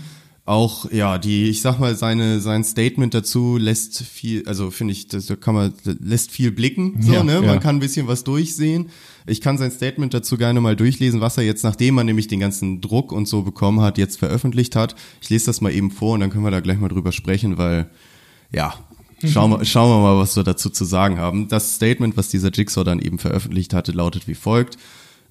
Auch, 0.49 0.91
ja, 0.91 1.19
die, 1.19 1.51
ich 1.51 1.61
sag 1.61 1.79
mal, 1.79 1.95
seine, 1.95 2.41
sein 2.41 2.65
Statement 2.65 3.13
dazu 3.13 3.59
lässt 3.59 4.03
viel, 4.03 4.49
also 4.49 4.71
finde 4.71 4.93
ich, 4.93 5.07
das, 5.07 5.27
da 5.27 5.37
kann 5.37 5.55
man, 5.55 5.75
lässt 6.01 6.31
viel 6.31 6.53
blicken, 6.53 7.03
so, 7.03 7.13
Ja, 7.13 7.23
ne? 7.23 7.35
ja. 7.35 7.43
Man 7.43 7.61
kann 7.61 7.77
ein 7.77 7.81
bisschen 7.81 8.09
was 8.09 8.25
durchsehen. 8.25 8.89
Ich 9.27 9.43
kann 9.43 9.59
sein 9.59 9.71
Statement 9.71 10.15
dazu 10.15 10.39
gerne 10.39 10.63
mal 10.63 10.75
durchlesen, 10.75 11.21
was 11.21 11.37
er 11.37 11.45
jetzt, 11.45 11.65
nachdem 11.65 11.99
er 11.99 12.05
nämlich 12.05 12.29
den 12.29 12.41
ganzen 12.41 12.81
Druck 12.81 13.13
und 13.13 13.29
so 13.29 13.43
bekommen 13.43 13.83
hat, 13.83 13.99
jetzt 13.99 14.19
veröffentlicht 14.19 14.75
hat. 14.75 14.97
Ich 15.21 15.29
lese 15.29 15.45
das 15.45 15.61
mal 15.61 15.71
eben 15.71 15.91
vor 15.91 16.15
und 16.15 16.21
dann 16.21 16.31
können 16.31 16.45
wir 16.45 16.51
da 16.51 16.61
gleich 16.61 16.79
mal 16.79 16.89
drüber 16.89 17.13
sprechen, 17.13 17.59
weil, 17.59 17.91
ja, 18.51 18.73
schauen 19.25 19.51
wir, 19.51 19.65
schauen 19.65 19.91
wir 19.91 20.03
mal, 20.03 20.19
was 20.19 20.37
wir 20.37 20.45
dazu 20.45 20.71
zu 20.71 20.85
sagen 20.85 21.19
haben. 21.19 21.49
Das 21.49 21.75
Statement, 21.75 22.17
was 22.17 22.29
dieser 22.29 22.51
Jigsaw 22.53 22.85
dann 22.85 23.01
eben 23.01 23.19
veröffentlicht 23.19 23.75
hatte, 23.75 23.93
lautet 23.93 24.29
wie 24.29 24.35
folgt. 24.35 24.77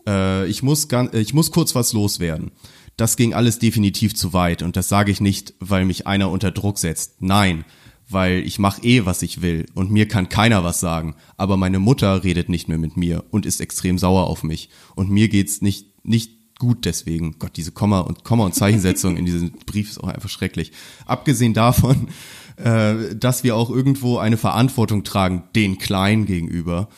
Äh, 0.08 0.48
ich, 0.48 0.64
muss 0.64 0.88
gan- 0.88 1.12
äh, 1.14 1.20
ich 1.20 1.34
muss 1.34 1.52
kurz 1.52 1.76
was 1.76 1.94
loswerden. 1.94 2.52
Das 2.98 3.16
ging 3.16 3.34
alles 3.34 3.60
definitiv 3.60 4.16
zu 4.16 4.34
weit 4.34 4.64
und 4.64 4.76
das 4.76 4.90
sage 4.90 5.12
ich 5.12 5.22
nicht, 5.22 5.54
weil 5.60 5.86
mich 5.86 6.08
einer 6.08 6.32
unter 6.32 6.52
Druck 6.52 6.80
setzt. 6.80 7.22
Nein, 7.22 7.64
weil 8.10 8.40
ich 8.40 8.58
mache 8.58 8.82
eh, 8.84 9.06
was 9.06 9.22
ich 9.22 9.42
will 9.42 9.66
und 9.76 9.92
mir 9.92 10.08
kann 10.08 10.30
keiner 10.30 10.64
was 10.64 10.80
sagen. 10.80 11.16
Aber 11.36 11.58
meine 11.58 11.78
Mutter 11.80 12.24
redet 12.24 12.50
nicht 12.50 12.68
mehr 12.68 12.78
mit 12.80 12.98
mir 12.98 13.24
und 13.30 13.46
ist 13.46 13.62
extrem 13.62 13.98
sauer 14.00 14.28
auf 14.28 14.44
mich 14.44 14.70
und 14.96 15.10
mir 15.10 15.28
geht's 15.30 15.62
nicht 15.62 15.88
nicht 16.04 16.32
gut 16.58 16.86
deswegen. 16.86 17.36
Gott, 17.38 17.56
diese 17.58 17.72
Komma 17.72 18.00
und 18.00 18.24
Komma 18.24 18.46
und 18.46 18.56
Zeichensetzung 18.56 19.16
in 19.18 19.26
diesem 19.26 19.52
Brief 19.68 19.90
ist 19.92 20.00
auch 20.04 20.08
einfach 20.08 20.30
schrecklich. 20.30 20.72
Abgesehen 21.06 21.54
davon, 21.54 22.08
äh, 22.58 23.16
dass 23.16 23.44
wir 23.44 23.56
auch 23.56 23.70
irgendwo 23.70 24.18
eine 24.18 24.38
Verantwortung 24.38 25.04
tragen 25.04 25.44
den 25.56 25.78
Kleinen 25.78 26.26
gegenüber. 26.26 26.90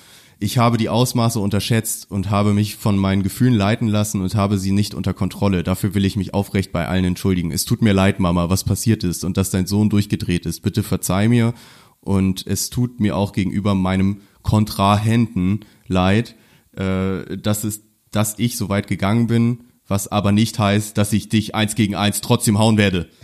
Ich 0.42 0.58
habe 0.58 0.78
die 0.78 0.88
Ausmaße 0.88 1.38
unterschätzt 1.38 2.10
und 2.10 2.30
habe 2.30 2.54
mich 2.54 2.78
von 2.78 2.98
meinen 2.98 3.24
Gefühlen 3.24 3.56
leiten 3.56 3.90
lassen 3.90 4.22
und 4.22 4.36
habe 4.36 4.58
sie 4.58 4.72
nicht 4.72 4.94
unter 4.94 5.14
Kontrolle. 5.14 5.64
Dafür 5.64 5.94
will 5.94 6.06
ich 6.06 6.16
mich 6.16 6.34
aufrecht 6.34 6.72
bei 6.72 6.88
allen 6.88 7.04
entschuldigen. 7.04 7.52
Es 7.52 7.66
tut 7.66 7.82
mir 7.82 7.92
leid, 7.92 8.22
Mama, 8.22 8.50
was 8.50 8.64
passiert 8.64 9.04
ist 9.04 9.26
und 9.26 9.36
dass 9.36 9.50
dein 9.50 9.68
Sohn 9.68 9.90
durchgedreht 9.90 10.46
ist. 10.46 10.62
Bitte 10.62 10.82
verzeih 10.82 11.28
mir 11.28 11.54
und 12.00 12.48
es 12.48 12.70
tut 12.70 13.02
mir 13.02 13.18
auch 13.18 13.34
gegenüber 13.34 13.76
meinem 13.76 14.22
Kontrahenten 14.42 15.66
leid, 15.88 16.36
äh, 16.72 17.38
dass 17.38 17.66
es, 17.66 17.84
dass 18.12 18.40
ich 18.40 18.56
so 18.56 18.70
weit 18.70 18.88
gegangen 18.88 19.28
bin, 19.28 19.66
was 19.90 20.08
aber 20.08 20.32
nicht 20.32 20.58
heißt, 20.58 20.98
dass 20.98 21.12
ich 21.12 21.28
dich 21.28 21.54
eins 21.54 21.76
gegen 21.76 21.96
eins 21.96 22.22
trotzdem 22.22 22.60
hauen 22.60 22.78
werde. 22.78 23.10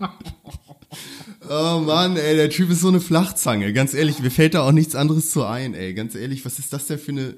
Oh 1.52 1.80
Mann, 1.84 2.16
ey, 2.16 2.36
der 2.36 2.48
Typ 2.48 2.70
ist 2.70 2.80
so 2.80 2.86
eine 2.88 3.00
Flachzange. 3.00 3.72
Ganz 3.72 3.92
ehrlich, 3.92 4.20
mir 4.20 4.30
fällt 4.30 4.54
da 4.54 4.62
auch 4.62 4.70
nichts 4.70 4.94
anderes 4.94 5.32
zu 5.32 5.44
ein, 5.44 5.74
ey. 5.74 5.94
Ganz 5.94 6.14
ehrlich, 6.14 6.44
was 6.44 6.60
ist 6.60 6.72
das 6.72 6.86
denn 6.86 6.98
für 7.00 7.10
eine. 7.10 7.34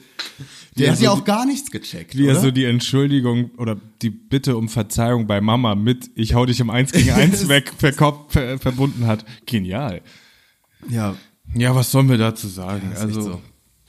Der 0.76 0.86
Ja, 0.86 0.92
hat 0.92 0.98
so 0.98 1.04
ja 1.04 1.14
die- 1.14 1.20
auch 1.20 1.24
gar 1.24 1.46
nichts 1.46 1.70
gecheckt. 1.70 2.14
Wie 2.18 2.26
er 2.26 2.38
so 2.38 2.50
die 2.50 2.66
Entschuldigung 2.66 3.52
oder 3.56 3.78
die 4.02 4.10
Bitte 4.10 4.58
um 4.58 4.68
Verzeihung 4.68 5.26
bei 5.26 5.40
Mama 5.40 5.74
mit 5.74 6.10
Ich 6.14 6.34
hau 6.34 6.44
dich 6.44 6.60
im 6.60 6.68
Eins 6.68 6.92
gegen 6.92 7.10
Eins 7.10 7.48
weg 7.48 7.72
verkop, 7.78 8.30
ver, 8.32 8.58
verbunden 8.58 9.06
hat. 9.06 9.24
Genial. 9.46 10.02
ja, 10.90 11.16
Ja, 11.54 11.74
was 11.74 11.90
sollen 11.90 12.10
wir 12.10 12.18
dazu 12.18 12.48
sagen? 12.48 12.92
ist 12.92 13.00
also 13.00 13.20
so. 13.22 13.42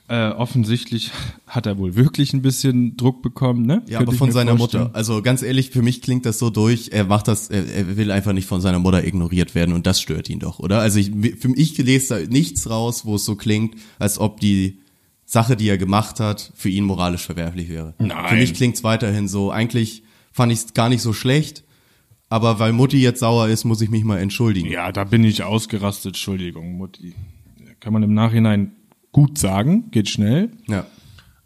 Äh, 0.10 0.30
offensichtlich 0.32 1.12
hat 1.48 1.66
er 1.66 1.78
wohl 1.78 1.96
wirklich 1.96 2.34
ein 2.34 2.42
bisschen 2.42 2.98
Druck 2.98 3.22
bekommen, 3.22 3.66
ne? 3.66 3.84
Ja, 3.88 4.00
Könnte 4.00 4.12
aber 4.12 4.18
von 4.18 4.32
seiner 4.34 4.58
vorstellen. 4.58 4.84
Mutter. 4.84 4.96
Also 4.96 5.22
ganz 5.22 5.42
ehrlich, 5.44 5.70
für 5.70 5.82
mich 5.82 6.02
klingt 6.02 6.26
das 6.26 6.40
so 6.40 6.50
durch, 6.50 6.90
er 6.92 7.06
macht 7.06 7.30
das, 7.30 7.50
er, 7.50 7.66
er 7.74 7.96
will 7.96 8.12
einfach 8.12 8.34
nicht 8.34 8.46
von 8.46 8.60
seiner 8.60 8.80
Mutter 8.80 9.06
ignoriert 9.08 9.56
werden 9.56 9.74
und 9.74 9.88
das 9.88 10.02
stört 10.02 10.30
ihn 10.30 10.40
doch, 10.40 10.60
oder? 10.60 10.80
Also 10.80 11.00
ich, 11.00 11.12
für 11.40 11.48
mich 11.48 11.78
lese 11.78 12.20
da 12.20 12.30
nichts 12.30 12.70
raus, 12.70 13.06
wo 13.06 13.16
es 13.16 13.24
so 13.24 13.38
klingt, 13.38 13.76
als 13.98 14.20
ob 14.20 14.42
die 14.42 14.80
Sache, 15.26 15.56
die 15.56 15.70
er 15.70 15.78
gemacht 15.78 16.20
hat, 16.20 16.52
für 16.54 16.70
ihn 16.70 16.84
moralisch 16.84 17.24
verwerflich 17.26 17.70
wäre. 17.70 17.94
Nein. 17.98 18.28
Für 18.28 18.36
mich 18.36 18.54
klingt's 18.54 18.84
weiterhin 18.84 19.30
so. 19.30 19.52
Eigentlich 19.52 20.04
fand 20.34 20.52
ich 20.52 20.60
es 20.60 20.74
gar 20.74 20.90
nicht 20.90 21.02
so 21.02 21.14
schlecht, 21.14 21.64
aber 22.28 22.60
weil 22.60 22.74
Mutti 22.74 23.02
jetzt 23.02 23.22
sauer 23.22 23.48
ist, 23.48 23.64
muss 23.64 23.80
ich 23.80 23.90
mich 23.90 24.04
mal 24.04 24.20
entschuldigen. 24.20 24.70
Ja, 24.70 24.92
da 24.92 25.06
bin 25.06 25.24
ich 25.24 25.44
ausgerastet, 25.44 26.16
Entschuldigung, 26.16 26.74
Mutti. 26.74 27.16
Kann 27.80 27.94
man 27.94 28.04
im 28.04 28.14
Nachhinein 28.14 28.74
gut 29.14 29.38
sagen, 29.38 29.90
geht 29.92 30.10
schnell. 30.10 30.52
Ja. 30.68 30.86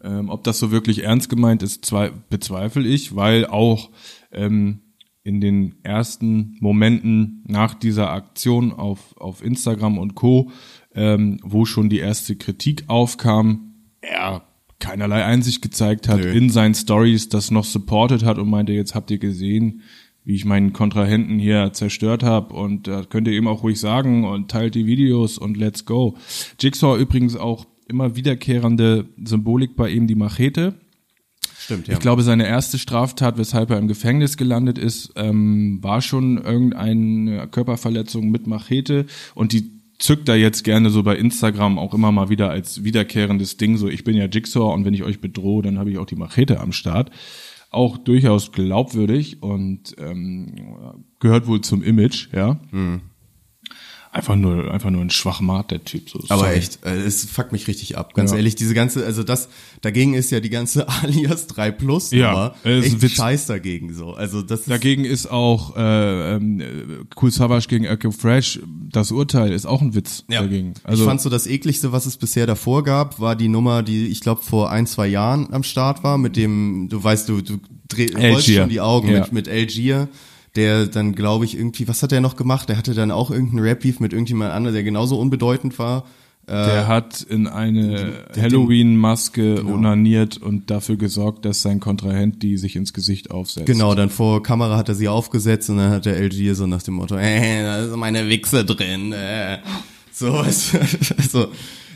Ähm, 0.04 0.30
ob 0.30 0.44
das 0.44 0.58
so 0.58 0.72
wirklich 0.72 1.04
ernst 1.04 1.30
gemeint 1.30 1.62
ist, 1.62 1.86
zwei, 1.86 2.12
bezweifle 2.30 2.88
ich, 2.88 3.16
weil 3.16 3.46
auch 3.46 3.92
ähm, 4.32 4.82
in 5.24 5.42
den 5.42 5.76
ersten 5.84 6.56
Momenten 6.60 7.44
nach 7.46 7.76
dieser 7.76 8.12
Aktion 8.12 8.72
auf, 8.72 9.16
auf 9.18 9.44
Instagram 9.44 10.00
und 10.00 10.16
Co., 10.16 10.52
ähm, 10.96 11.40
wo 11.44 11.66
schon 11.66 11.90
die 11.90 12.00
erste 12.00 12.36
Kritik 12.36 12.86
aufkam, 12.88 13.74
er 14.02 14.44
keinerlei 14.80 15.26
Einsicht 15.26 15.62
gezeigt 15.62 16.08
hat 16.08 16.20
Nö. 16.20 16.32
in 16.32 16.50
seinen 16.50 16.76
Stories, 16.76 17.30
das 17.30 17.52
noch 17.52 17.66
supported 17.66 18.24
hat 18.24 18.38
und 18.38 18.50
meinte, 18.50 18.72
jetzt 18.72 18.96
habt 18.96 19.12
ihr 19.12 19.18
gesehen, 19.18 19.82
wie 20.28 20.36
ich 20.36 20.44
meinen 20.44 20.74
Kontrahenten 20.74 21.40
hier 21.40 21.72
zerstört 21.72 22.22
habe 22.22 22.54
und 22.54 22.90
äh, 22.90 23.04
könnt 23.10 23.30
ihr 23.30 23.34
ihm 23.34 23.48
auch 23.48 23.64
ruhig 23.64 23.80
sagen 23.80 24.26
und 24.26 24.52
teilt 24.52 24.76
die 24.76 24.86
Videos 24.86 25.38
und 25.38 25.56
let's 25.56 25.86
go. 25.86 26.18
Jigsaw 26.60 27.00
übrigens 27.00 27.38
auch 27.38 27.66
immer 27.88 28.18
wiederkehrende 28.18 29.06
Symbolik 29.24 29.78
bei 29.78 29.90
ihm 29.90 30.06
die 30.06 30.16
Machete. 30.16 30.74
Stimmt, 31.58 31.88
ja. 31.88 31.94
Ich 31.94 32.02
glaube, 32.02 32.24
seine 32.24 32.46
erste 32.46 32.78
Straftat, 32.78 33.38
weshalb 33.38 33.70
er 33.70 33.78
im 33.78 33.88
Gefängnis 33.88 34.36
gelandet 34.36 34.78
ist, 34.78 35.14
ähm, 35.16 35.80
war 35.82 36.02
schon 36.02 36.38
irgendeine 36.38 37.48
Körperverletzung 37.48 38.30
mit 38.30 38.48
Machete 38.48 39.06
und 39.34 39.54
die 39.54 39.72
zückt 39.98 40.28
er 40.28 40.36
jetzt 40.36 40.66
gerne 40.66 40.90
so 40.90 41.04
bei 41.04 41.16
Instagram 41.16 41.80
auch 41.80 41.94
immer 41.94 42.12
mal 42.12 42.28
wieder 42.28 42.50
als 42.50 42.84
wiederkehrendes 42.84 43.56
Ding, 43.56 43.78
so 43.78 43.88
ich 43.88 44.04
bin 44.04 44.18
ja 44.18 44.26
Jigsaw 44.26 44.74
und 44.74 44.84
wenn 44.84 44.94
ich 44.94 45.04
euch 45.04 45.22
bedrohe, 45.22 45.64
dann 45.64 45.80
habe 45.80 45.90
ich 45.90 45.98
auch 46.00 46.06
die 46.06 46.18
Machete 46.18 46.60
am 46.60 46.74
Start. 46.74 47.12
Auch 47.70 47.98
durchaus 47.98 48.52
glaubwürdig 48.52 49.44
und 49.44 49.96
ähm, 50.00 51.04
gehört 51.20 51.48
wohl 51.48 51.62
zum 51.62 51.84
Image, 51.84 52.30
ja. 52.34 52.60
Einfach 54.18 54.36
nur, 54.36 54.72
einfach 54.74 54.90
nur 54.90 55.02
ein 55.02 55.12
Schwachmat, 55.12 55.70
der 55.70 55.84
Typ. 55.84 56.10
So, 56.10 56.20
Aber 56.30 56.46
sorry. 56.46 56.54
echt, 56.56 56.80
äh, 56.86 56.96
es 56.96 57.26
fuckt 57.26 57.52
mich 57.52 57.68
richtig 57.68 57.98
ab. 57.98 58.16
Ganz 58.16 58.32
Ja. 58.32 58.38
ehrlich, 58.38 58.56
diese 58.56 58.74
ganze, 58.74 59.06
also 59.06 59.22
das, 59.22 59.48
dagegen 59.82 60.16
ist 60.16 60.32
ja 60.32 60.40
die 60.40 60.50
ganze 60.50 60.88
Alias 61.04 61.46
3 61.48 61.70
Plus 61.72 62.10
Ja, 62.12 62.56
echt 62.64 63.02
Witz. 63.02 63.12
scheiß 63.12 63.46
dagegen 63.46 63.94
so. 63.94 64.14
Also 64.14 64.42
das 64.42 64.62
ist, 64.62 64.70
Dagegen 64.72 65.06
ist 65.06 65.30
auch 65.30 65.78
äh, 65.78 66.36
ähm, 66.36 66.60
äh, 66.60 66.66
Cool 67.22 67.30
Savage 67.32 67.68
gegen 67.68 67.86
Echo 67.86 68.10
Fresh, 68.12 68.60
das 68.92 69.12
Urteil 69.12 69.52
ist 69.52 69.66
auch 69.68 69.82
ein 69.82 69.94
Witz 69.94 70.24
ja. 70.30 70.42
dagegen. 70.42 70.74
Also 70.84 71.04
ich 71.04 71.08
fand 71.08 71.22
so 71.22 71.30
das 71.30 71.46
ekligste, 71.46 71.92
was 71.92 72.06
es 72.08 72.18
bisher 72.18 72.48
davor 72.48 72.84
gab, 72.84 73.20
war 73.20 73.36
die 73.36 73.50
Nummer, 73.50 73.84
die 73.84 74.08
ich 74.08 74.22
glaube 74.22 74.42
vor 74.42 74.72
ein, 74.72 74.88
zwei 74.88 75.08
Jahren 75.08 75.54
am 75.54 75.62
Start 75.64 76.04
war, 76.04 76.18
mit 76.18 76.36
dem, 76.38 76.88
du 76.90 77.04
weißt, 77.04 77.30
du, 77.30 77.42
du 77.42 77.60
dreh, 77.88 78.08
rollst 78.18 78.50
schon 78.52 78.70
die 78.70 78.82
Augen 78.82 79.10
Ja. 79.12 79.20
mit, 79.22 79.32
mit 79.32 79.48
Algier, 79.48 80.08
der 80.56 80.88
dann, 80.88 81.14
glaube 81.14 81.46
ich, 81.46 81.58
irgendwie, 81.58 81.88
was 81.88 82.02
hat 82.04 82.12
er 82.12 82.22
noch 82.22 82.36
gemacht? 82.36 82.70
Der 82.70 82.78
hatte 82.78 82.94
dann 82.94 83.12
auch 83.12 83.32
irgendeinen 83.32 83.64
Rap-Beef 83.64 84.00
mit 84.00 84.14
irgendjemand 84.14 84.52
anderem, 84.52 84.74
der 84.74 84.84
genauso 84.84 85.20
unbedeutend 85.20 85.78
war. 85.78 86.06
der 86.48 86.88
hat 86.88 87.22
in 87.22 87.46
eine 87.48 88.26
Halloween-Maske 88.36 89.66
onaniert 89.66 90.38
und 90.38 90.72
dafür 90.72 90.96
gesorgt, 90.96 91.44
dass 91.44 91.62
sein 91.62 91.82
Kontrahent 91.82 92.42
die 92.42 92.58
sich 92.58 92.78
ins 92.78 92.94
Gesicht 92.94 93.32
aufsetzt. 93.32 93.66
Genau, 93.66 93.94
dann 93.96 94.10
vor 94.10 94.42
Kamera 94.42 94.78
hat 94.78 94.88
er 94.88 94.96
sie 94.96 95.10
aufgesetzt 95.10 95.70
und 95.70 95.78
dann 95.78 95.92
hat 95.92 96.06
der 96.06 96.18
LG 96.18 96.54
so 96.56 96.66
nach 96.66 96.82
dem 96.84 96.96
Motto, 96.96 97.18
äh, 97.18 97.64
da 97.64 97.80
ist 97.80 97.96
meine 97.98 98.30
Wichse 98.30 98.64
drin. 98.64 99.12
Äh. 99.12 99.60
So, 100.14 100.34
also, 100.38 101.48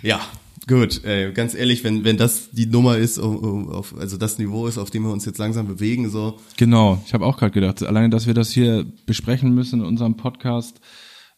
ja, 0.03 0.19
gut, 0.67 1.03
äh, 1.03 1.31
ganz 1.31 1.53
ehrlich, 1.53 1.83
wenn, 1.83 2.03
wenn 2.03 2.17
das 2.17 2.49
die 2.51 2.65
Nummer 2.65 2.97
ist, 2.97 3.19
auf, 3.19 3.95
also 3.97 4.17
das 4.17 4.37
Niveau 4.37 4.67
ist, 4.67 4.77
auf 4.77 4.89
dem 4.91 5.03
wir 5.03 5.11
uns 5.11 5.25
jetzt 5.25 5.37
langsam 5.37 5.67
bewegen, 5.67 6.09
so, 6.09 6.39
Genau, 6.57 7.01
ich 7.05 7.13
habe 7.13 7.25
auch 7.25 7.37
gerade 7.37 7.51
gedacht, 7.51 7.83
alleine, 7.83 8.09
dass 8.09 8.27
wir 8.27 8.33
das 8.33 8.51
hier 8.51 8.85
besprechen 9.05 9.53
müssen 9.53 9.79
in 9.79 9.85
unserem 9.85 10.17
Podcast, 10.17 10.79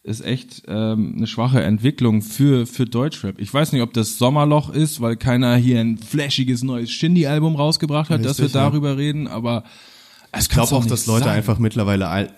ist 0.02 0.22
echt 0.22 0.64
ähm, 0.68 1.14
eine 1.16 1.26
schwache 1.26 1.62
Entwicklung 1.62 2.20
für 2.20 2.66
für 2.66 2.84
Deutschrap. 2.84 3.40
Ich 3.40 3.52
weiß 3.52 3.72
nicht, 3.72 3.80
ob 3.80 3.94
das 3.94 4.18
Sommerloch 4.18 4.68
ist, 4.68 5.00
weil 5.00 5.16
keiner 5.16 5.56
hier 5.56 5.80
ein 5.80 5.96
flashiges 5.96 6.62
neues 6.62 6.90
Shindy-Album 6.90 7.56
rausgebracht 7.56 8.10
hat, 8.10 8.22
dass 8.22 8.36
wir 8.36 8.44
Richtig, 8.44 8.60
ja. 8.60 8.68
darüber 8.68 8.98
reden, 8.98 9.26
aber 9.26 9.64
es 10.30 10.44
ich 10.44 10.50
glaube 10.50 10.74
auch, 10.74 10.84
dass 10.84 11.06
Leute 11.06 11.30
einfach 11.30 11.58
mittlerweile 11.58 12.28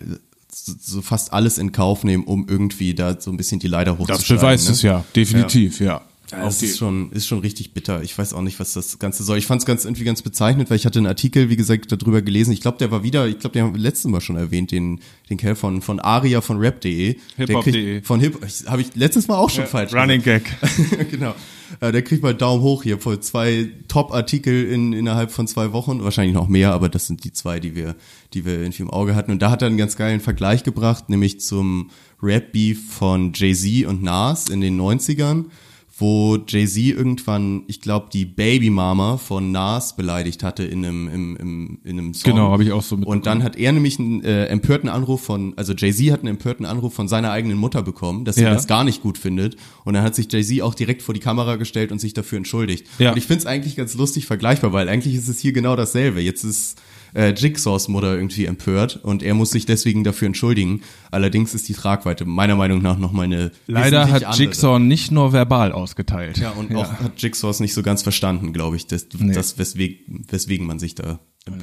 so, 0.53 1.03
fast 1.03 1.33
alles 1.33 1.59
in 1.59 1.72
Kauf 1.72 2.05
nehmen, 2.05 2.25
um 2.25 2.46
irgendwie 2.49 2.94
da 2.94 3.20
so 3.20 3.31
ein 3.31 3.37
bisschen 3.37 3.59
die 3.59 3.68
Leiter 3.68 3.92
Das 3.92 3.99
hochzuschlagen. 4.01 4.40
beweist 4.40 4.66
ne? 4.66 4.72
es 4.72 4.83
ja, 4.83 5.05
definitiv, 5.14 5.81
ja. 5.81 5.87
Ja, 5.87 6.03
Auch 6.33 6.49
es 6.49 6.59
die- 6.59 6.67
ist 6.67 6.79
schon, 6.79 7.12
ist 7.12 7.27
schon 7.29 7.39
richtig 7.39 7.73
bitter. 7.73 8.03
Ich 8.03 8.17
weiß 8.19 8.33
auch 8.35 8.43
nicht, 8.43 8.59
was 8.59 8.73
das 8.73 8.99
Ganze 8.99 9.23
soll. 9.23 9.39
Ich 9.39 9.47
fand 9.47 9.62
es 9.62 9.67
ganz 9.67 9.85
irgendwie 9.85 10.03
ganz 10.05 10.23
bezeichnend, 10.23 10.69
weil 10.71 10.77
ich 10.77 10.85
hatte 10.87 10.99
einen 10.99 11.07
Artikel, 11.07 11.51
wie 11.51 11.57
gesagt, 11.57 11.93
darüber 11.93 12.21
gelesen. 12.21 12.53
Ich 12.53 12.61
glaube, 12.61 12.79
der 12.79 12.91
war 12.91 13.03
wieder, 13.05 13.29
ich 13.29 13.39
glaube, 13.39 13.55
den 13.55 13.62
haben 13.65 13.75
wir 13.75 13.81
letztes 13.81 14.11
Mal 14.11 14.21
schon 14.21 14.37
erwähnt, 14.37 14.73
den, 14.73 15.01
den 15.31 15.37
Kerl 15.37 15.55
von, 15.55 15.83
von 15.83 16.01
Aria 16.01 16.41
von 16.41 16.59
rap.de. 16.59 17.17
Hiphop.de. 17.37 18.03
Von 18.03 18.19
Hip, 18.21 18.39
habe 18.67 18.81
ich 18.83 18.95
letztes 18.97 19.29
Mal 19.29 19.37
auch 19.37 19.51
schon 19.51 19.67
falsch 19.67 19.95
Running 19.95 20.23
Gag. 20.23 20.45
gesagt. 20.61 21.11
genau. 21.12 21.35
Äh, 21.81 21.93
Der 21.93 22.03
kriegt 22.03 22.23
mal 22.23 22.35
Daumen 22.35 22.62
hoch 22.62 22.83
hier 22.83 22.99
vor 22.99 23.21
zwei 23.21 23.69
Top-Artikel 23.89 24.67
in, 24.71 24.93
innerhalb 24.93 25.31
von 25.31 25.47
zwei 25.47 25.73
Wochen. 25.73 26.03
Wahrscheinlich 26.03 26.35
noch 26.35 26.49
mehr, 26.49 26.73
aber 26.73 26.89
das 26.89 27.07
sind 27.07 27.23
die 27.25 27.33
zwei, 27.33 27.61
die 27.61 27.75
wir, 27.77 27.95
die 28.35 28.45
wir 28.45 28.55
irgendwie 28.61 28.83
im 28.83 28.91
Auge 28.91 29.15
hatten. 29.15 29.31
Und 29.33 29.43
da 29.43 29.51
hat 29.51 29.62
er 29.62 29.69
einen 29.69 29.77
ganz 29.77 29.97
geilen 29.97 30.21
Vergleich 30.21 30.65
gebracht, 30.65 31.09
nämlich 31.09 31.41
zum 31.41 31.91
Rap-Beef 32.23 32.93
von 32.93 33.33
Jay-Z 33.35 33.87
und 33.87 34.03
Nas 34.03 34.49
in 34.49 34.61
den 34.61 34.81
90ern 34.81 35.47
wo 35.99 36.37
Jay-Z 36.47 36.77
irgendwann, 36.77 37.63
ich 37.69 37.81
glaube, 37.81 38.09
die 38.13 38.27
Babymama 38.27 39.17
von 39.17 39.51
Nas 39.51 39.97
beleidigt 39.97 40.43
hatte 40.43 40.63
in 40.63 40.85
einem, 40.85 41.09
im, 41.09 41.37
im, 41.37 41.79
in 41.85 41.99
einem 41.99 42.13
Song. 42.15 42.33
Genau, 42.33 42.51
habe 42.51 42.65
ich 42.65 42.73
auch 42.73 42.83
so 42.83 42.97
mitbekommen. 42.97 43.19
Und 43.21 43.27
dann 43.27 43.43
hat 43.43 43.57
er 43.57 43.73
nämlich 43.73 43.99
einen 43.99 44.23
äh, 44.23 44.45
empörten 44.47 44.91
Anruf 44.91 45.23
von, 45.23 45.55
also 45.57 45.73
Jay-Z 45.73 46.13
hat 46.13 46.21
einen 46.21 46.29
empörten 46.29 46.67
Anruf 46.67 46.93
von 46.93 47.09
seiner 47.09 47.31
eigenen 47.31 47.57
Mutter 47.57 47.83
bekommen, 47.83 48.27
dass 48.27 48.37
sie 48.37 48.43
Ja. 48.43 48.53
das 48.53 48.67
gar 48.67 48.85
nicht 48.85 49.01
gut 49.03 49.17
findet. 49.17 49.57
Und 49.85 49.95
dann 49.95 50.03
hat 50.03 50.15
sich 50.15 50.31
Jay-Z 50.31 50.61
auch 50.61 50.75
direkt 50.75 51.01
vor 51.01 51.15
die 51.15 51.21
Kamera 51.21 51.57
gestellt 51.57 51.91
und 51.93 51.99
sich 51.99 52.13
dafür 52.13 52.37
entschuldigt. 52.37 52.87
Ja. 52.99 53.13
Und 53.13 53.17
ich 53.17 53.25
finde 53.25 53.41
es 53.41 53.47
eigentlich 53.47 53.75
ganz 53.77 53.95
lustig 53.95 54.27
vergleichbar, 54.27 54.75
weil 54.75 54.91
eigentlich 54.91 55.15
ist 55.15 55.29
es 55.29 55.39
hier 55.39 55.53
genau 55.53 55.77
dasselbe. 55.77 56.21
Jetzt 56.21 56.45
ist 56.45 56.77
äh, 57.17 57.31
Jigsaws 57.31 57.89
Mutter 57.89 58.15
irgendwie 58.15 58.45
empört 58.45 58.97
und 59.03 59.23
er 59.23 59.35
muss 59.35 59.51
sich 59.51 59.65
deswegen 59.67 60.05
dafür 60.05 60.27
entschuldigen. 60.27 60.83
Allerdings 61.11 61.55
ist 61.55 61.69
die 61.69 61.73
Tragweite 61.73 62.25
meiner 62.27 62.57
Meinung 62.57 62.83
nach 62.83 62.99
noch 62.99 63.13
mal 63.13 63.23
eine 63.23 63.51
Leider 63.67 64.11
hat 64.11 64.25
andere. 64.25 64.43
Jigsaw 64.43 64.79
nicht 64.79 65.11
nur 65.11 65.33
verbal 65.33 65.73
ausgeteilt. 65.73 66.39
Ja, 66.39 66.51
und 66.51 66.75
auch 66.77 66.93
hat 67.01 67.21
Jigsaws 67.21 67.61
nicht 67.61 67.75
so 67.75 67.83
ganz 67.83 68.03
verstanden, 68.03 68.53
glaube 68.53 68.77
ich, 68.77 68.87
das, 68.87 69.07
Nee. 69.19 69.33
das 69.33 69.59
weswegen, 69.59 70.25
weswegen 70.29 70.67
man 70.67 70.79
sich 70.79 70.95
da 70.95 71.19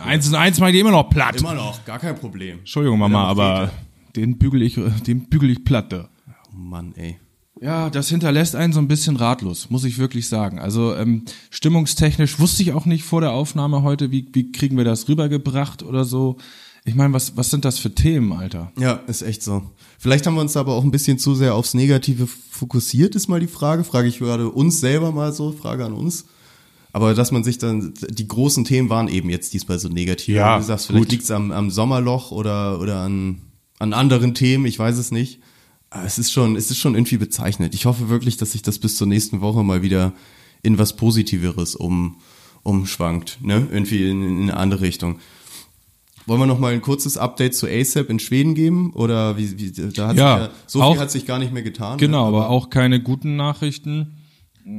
Eins 0.06 0.30
und 0.30 0.36
eins 0.36 0.60
macht 0.62 0.74
immer 0.74 0.92
noch 0.92 1.10
platt. 1.10 1.42
immer 1.42 1.54
noch, 1.54 1.84
gar 1.84 2.00
kein 2.00 2.16
Problem. 2.16 2.60
Entschuldigung, 2.60 2.98
Mama, 3.00 3.26
aber 3.26 3.70
den 4.16 4.38
bügel 4.38 4.62
ich, 4.62 4.80
den 5.06 5.28
bügel 5.28 5.50
ich 5.50 5.66
platte. 5.66 6.08
Oh 6.54 6.56
Mann, 6.58 6.94
ey. 6.96 7.20
Ja, 7.64 7.90
das 7.90 8.10
hinterlässt 8.10 8.58
einen 8.58 8.74
so 8.74 8.80
ein 8.80 8.90
bisschen 8.90 9.16
ratlos, 9.16 9.70
muss 9.70 9.86
ich 9.86 9.98
wirklich 9.98 10.28
sagen. 10.28 10.60
Also 10.60 10.94
ähm, 10.96 11.24
stimmungstechnisch 11.50 12.38
wusste 12.38 12.62
ich 12.62 12.74
auch 12.74 12.86
nicht 12.86 13.06
vor 13.06 13.22
der 13.22 13.32
Aufnahme 13.32 13.84
heute, 13.84 14.12
wie, 14.12 14.28
wie 14.34 14.52
kriegen 14.52 14.76
wir 14.76 14.84
das 14.84 15.08
rübergebracht 15.08 15.82
oder 15.82 16.04
so. 16.04 16.36
Ich 16.84 16.96
meine, 16.96 17.14
was, 17.14 17.38
was 17.38 17.52
sind 17.52 17.64
das 17.64 17.80
für 17.80 17.96
Themen, 17.96 18.34
Alter? 18.34 18.74
Ja, 18.78 19.00
ist 19.08 19.22
echt 19.22 19.42
so. 19.44 19.64
Vielleicht 19.98 20.28
haben 20.28 20.36
wir 20.36 20.42
uns 20.42 20.58
aber 20.58 20.74
auch 20.74 20.84
ein 20.84 20.92
bisschen 20.92 21.18
zu 21.18 21.36
sehr 21.36 21.56
aufs 21.56 21.74
Negative 21.74 22.28
fokussiert, 22.28 23.16
ist 23.16 23.30
mal 23.30 23.40
die 23.40 23.48
Frage. 23.48 23.86
Frage 23.86 24.10
ich 24.10 24.20
gerade 24.20 24.50
uns 24.50 24.82
selber 24.82 25.14
mal 25.14 25.32
so, 25.32 25.54
Frage 25.54 25.86
an 25.86 25.94
uns. 25.94 26.26
Aber 26.92 27.14
dass 27.14 27.32
man 27.32 27.46
sich 27.46 27.60
dann, 27.60 27.94
die 28.10 28.28
großen 28.28 28.66
Themen 28.66 28.90
waren 28.90 29.08
eben 29.08 29.30
jetzt 29.30 29.54
diesmal 29.54 29.80
so 29.80 29.88
negativ. 29.88 30.36
Ja, 30.36 30.58
Wie 30.58 30.60
du 30.60 30.68
sagst, 30.68 30.88
vielleicht 30.88 31.06
gut. 31.06 31.12
liegt's 31.14 31.32
am, 31.32 31.52
am 31.52 31.72
Sommerloch 31.72 32.32
oder, 32.32 32.82
oder 32.82 32.98
an, 32.98 33.42
an 33.80 33.94
anderen 33.94 34.34
Themen, 34.34 34.66
ich 34.66 34.78
weiß 34.78 34.98
es 34.98 35.12
nicht. 35.12 35.40
Aber 35.94 36.06
es 36.06 36.18
ist 36.18 36.32
schon, 36.32 36.56
es 36.56 36.72
ist 36.72 36.80
schon 36.80 36.96
irgendwie 36.96 37.18
bezeichnet. 37.18 37.76
Ich 37.76 37.86
hoffe 37.86 38.10
wirklich, 38.10 38.36
dass 38.38 38.54
sich 38.54 38.64
das 38.64 38.80
bis 38.80 38.98
zur 38.98 39.06
nächsten 39.06 39.42
Woche 39.42 39.64
mal 39.64 39.84
wieder 39.84 40.14
in 40.64 40.80
was 40.80 40.96
Positiveres 40.96 41.76
um, 41.76 42.16
umschwankt, 42.64 43.38
ne? 43.42 43.68
Irgendwie 43.72 44.10
in, 44.10 44.24
in 44.24 44.42
eine 44.44 44.58
andere 44.58 44.82
Richtung. 44.82 45.20
Wollen 46.26 46.40
wir 46.40 46.46
noch 46.48 46.58
mal 46.58 46.74
ein 46.74 46.82
kurzes 46.82 47.18
Update 47.18 47.54
zu 47.54 47.68
ASAP 47.68 48.10
in 48.10 48.18
Schweden 48.18 48.56
geben? 48.56 48.92
Oder 48.94 49.38
wie, 49.38 49.60
wie 49.60 49.72
da 49.72 50.08
hat 50.08 50.18
Ja, 50.18 50.38
sich 50.38 50.48
ja, 50.48 50.50
so 50.68 50.82
auch- 50.82 50.94
viel 50.94 51.02
hat 51.02 51.12
sich 51.12 51.26
gar 51.26 51.38
nicht 51.38 51.54
mehr 51.54 51.64
getan. 51.64 51.98
Genau, 52.00 52.22
ne? 52.32 52.38
aber 52.38 52.50
auch 52.50 52.70
keine 52.70 53.00
guten 53.02 53.36
Nachrichten. 53.36 54.14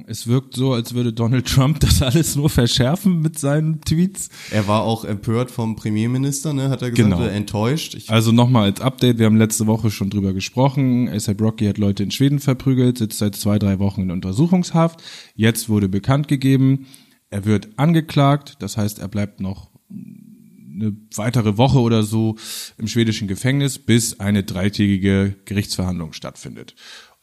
Es 0.07 0.27
wirkt 0.27 0.55
so, 0.55 0.73
als 0.73 0.94
würde 0.94 1.12
Donald 1.12 1.47
Trump 1.47 1.81
das 1.81 2.01
alles 2.01 2.37
nur 2.37 2.49
verschärfen 2.49 3.20
mit 3.20 3.38
seinen 3.38 3.83
Tweets. 3.83 4.31
Er 4.51 4.66
war 4.66 4.83
auch 4.83 5.05
empört 5.05 5.51
vom 5.51 5.77
Premierminister, 5.77 6.53
ne, 6.55 6.70
hat 6.70 6.81
er 6.83 6.90
gesagt, 6.90 7.11
Genau. 7.11 7.20
oder 7.20 7.33
enttäuscht. 7.33 7.94
Ich, 7.94 8.09
Also 8.11 8.33
nochmal 8.33 8.64
als 8.64 8.81
Update, 8.81 9.18
wir 9.18 9.27
haben 9.27 9.37
letzte 9.37 9.66
Woche 9.66 9.90
schon 9.90 10.09
drüber 10.09 10.33
gesprochen. 10.33 11.09
ASAP 11.09 11.40
Rocky 11.40 11.66
hat 11.66 11.77
Leute 11.79 12.03
in 12.03 12.11
Schweden 12.11 12.38
verprügelt, 12.40 12.97
sitzt 12.99 13.18
seit 13.18 13.37
zwei, 13.37 13.59
drei 13.59 13.79
Wochen 13.79 14.03
in 14.03 14.11
Untersuchungshaft. 14.11 15.03
Jetzt 15.35 15.68
wurde 15.68 15.88
bekannt 15.88 16.29
gegeben, 16.29 16.87
er 17.31 17.44
wird 17.44 17.68
angeklagt, 17.77 18.57
das 18.61 18.77
heißt, 18.77 19.01
er 19.01 19.09
bleibt 19.09 19.40
noch 19.40 19.70
eine 19.90 20.97
weitere 21.14 21.57
Woche 21.57 21.79
oder 21.81 22.03
so 22.03 22.37
im 22.79 22.88
schwedischen 22.88 23.29
Gefängnis, 23.29 23.79
bis 23.79 24.18
eine 24.18 24.44
dreitägige 24.44 25.37
Gerichtsverhandlung 25.44 26.12
stattfindet. 26.14 26.75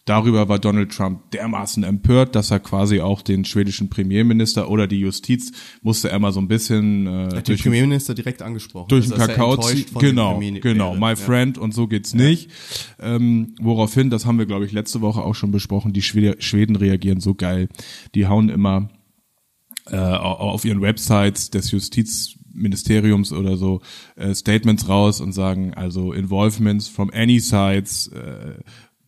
Darüber 0.06 0.50
war 0.50 0.58
Donald 0.58 0.92
Trump 0.92 1.30
dermaßen 1.30 1.84
empört, 1.84 2.36
dass 2.36 2.50
er 2.50 2.60
quasi 2.60 3.02
auch 3.02 3.22
den 3.22 3.46
schwedischen 3.46 3.90
Premierminister 3.90 4.68
oder 4.70 4.88
die 4.88 5.00
Justiz 5.00 5.52
musste 5.84 6.10
er 6.10 6.18
mal 6.18 6.32
so 6.34 6.40
ein 6.42 6.48
bisschen 6.48 7.06
äh, 7.06 7.36
hat 7.36 7.48
den 7.48 7.58
Premierminister 7.58 8.16
direkt 8.16 8.42
angesprochen. 8.42 8.88
durch 8.90 9.06
den 9.06 9.14
Also, 9.14 9.28
Kakao 9.28 9.58
ziehen. 9.58 9.86
Genau, 10.00 10.40
genau, 10.40 10.96
my 10.96 11.10
Ja. 11.10 11.16
friend 11.16 11.60
und 11.60 11.74
so 11.76 11.88
geht's 11.88 12.16
nicht. 12.16 12.50
Ähm, 13.00 13.54
woraufhin, 13.62 14.10
das 14.10 14.26
haben 14.26 14.40
wir 14.40 14.48
glaube 14.48 14.66
ich 14.66 14.72
letzte 14.72 15.02
Woche 15.02 15.22
auch 15.22 15.36
schon 15.36 15.52
besprochen, 15.52 15.94
die 15.94 16.02
Schwede, 16.02 16.36
Schweden 16.42 16.76
reagieren 16.76 17.20
so 17.20 17.36
geil. 17.36 17.70
Die 18.16 18.26
hauen 18.26 18.50
immer 18.50 18.90
äh, 19.92 19.98
auf 19.98 20.66
ihren 20.66 20.82
Websites 20.82 21.52
des 21.52 21.70
Justizministeriums 21.72 23.32
oder 23.34 23.58
so 23.58 23.82
äh, 24.16 24.34
Statements 24.34 24.88
raus 24.90 25.22
und 25.22 25.34
sagen 25.34 25.74
also 25.76 26.12
Involvements 26.14 26.88
from 26.88 27.12
any 27.14 27.40
sides 27.40 28.08
äh, 28.08 28.56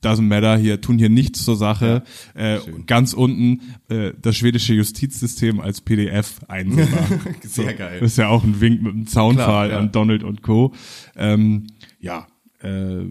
doesn't 0.04 0.28
matter 0.28 0.58
hier 0.58 0.82
tun 0.82 0.98
hier 0.98 1.10
nichts 1.10 1.44
zur 1.44 1.56
Sache 1.56 2.04
äh, 2.34 2.60
ganz 2.86 3.14
unten 3.14 3.62
äh, 3.90 4.14
das 4.22 4.36
schwedische 4.36 4.74
Justizsystem 4.74 5.60
als 5.60 5.82
PDF 5.82 6.42
einsehbar 6.48 7.08
Sehr 7.42 7.74
geil. 7.74 8.00
das 8.00 8.14
ist 8.14 8.18
ja 8.18 8.30
auch 8.30 8.44
ein 8.44 8.62
Wink 8.62 8.82
mit 8.82 8.94
einem 8.94 9.08
Zaunpfahl 9.08 9.70
ja. 9.70 9.80
an 9.80 9.92
Donald 9.92 10.24
und 10.24 10.42
Co. 10.42 10.74
Ähm, 11.16 11.68
ja, 12.00 12.28
äh, 12.62 13.06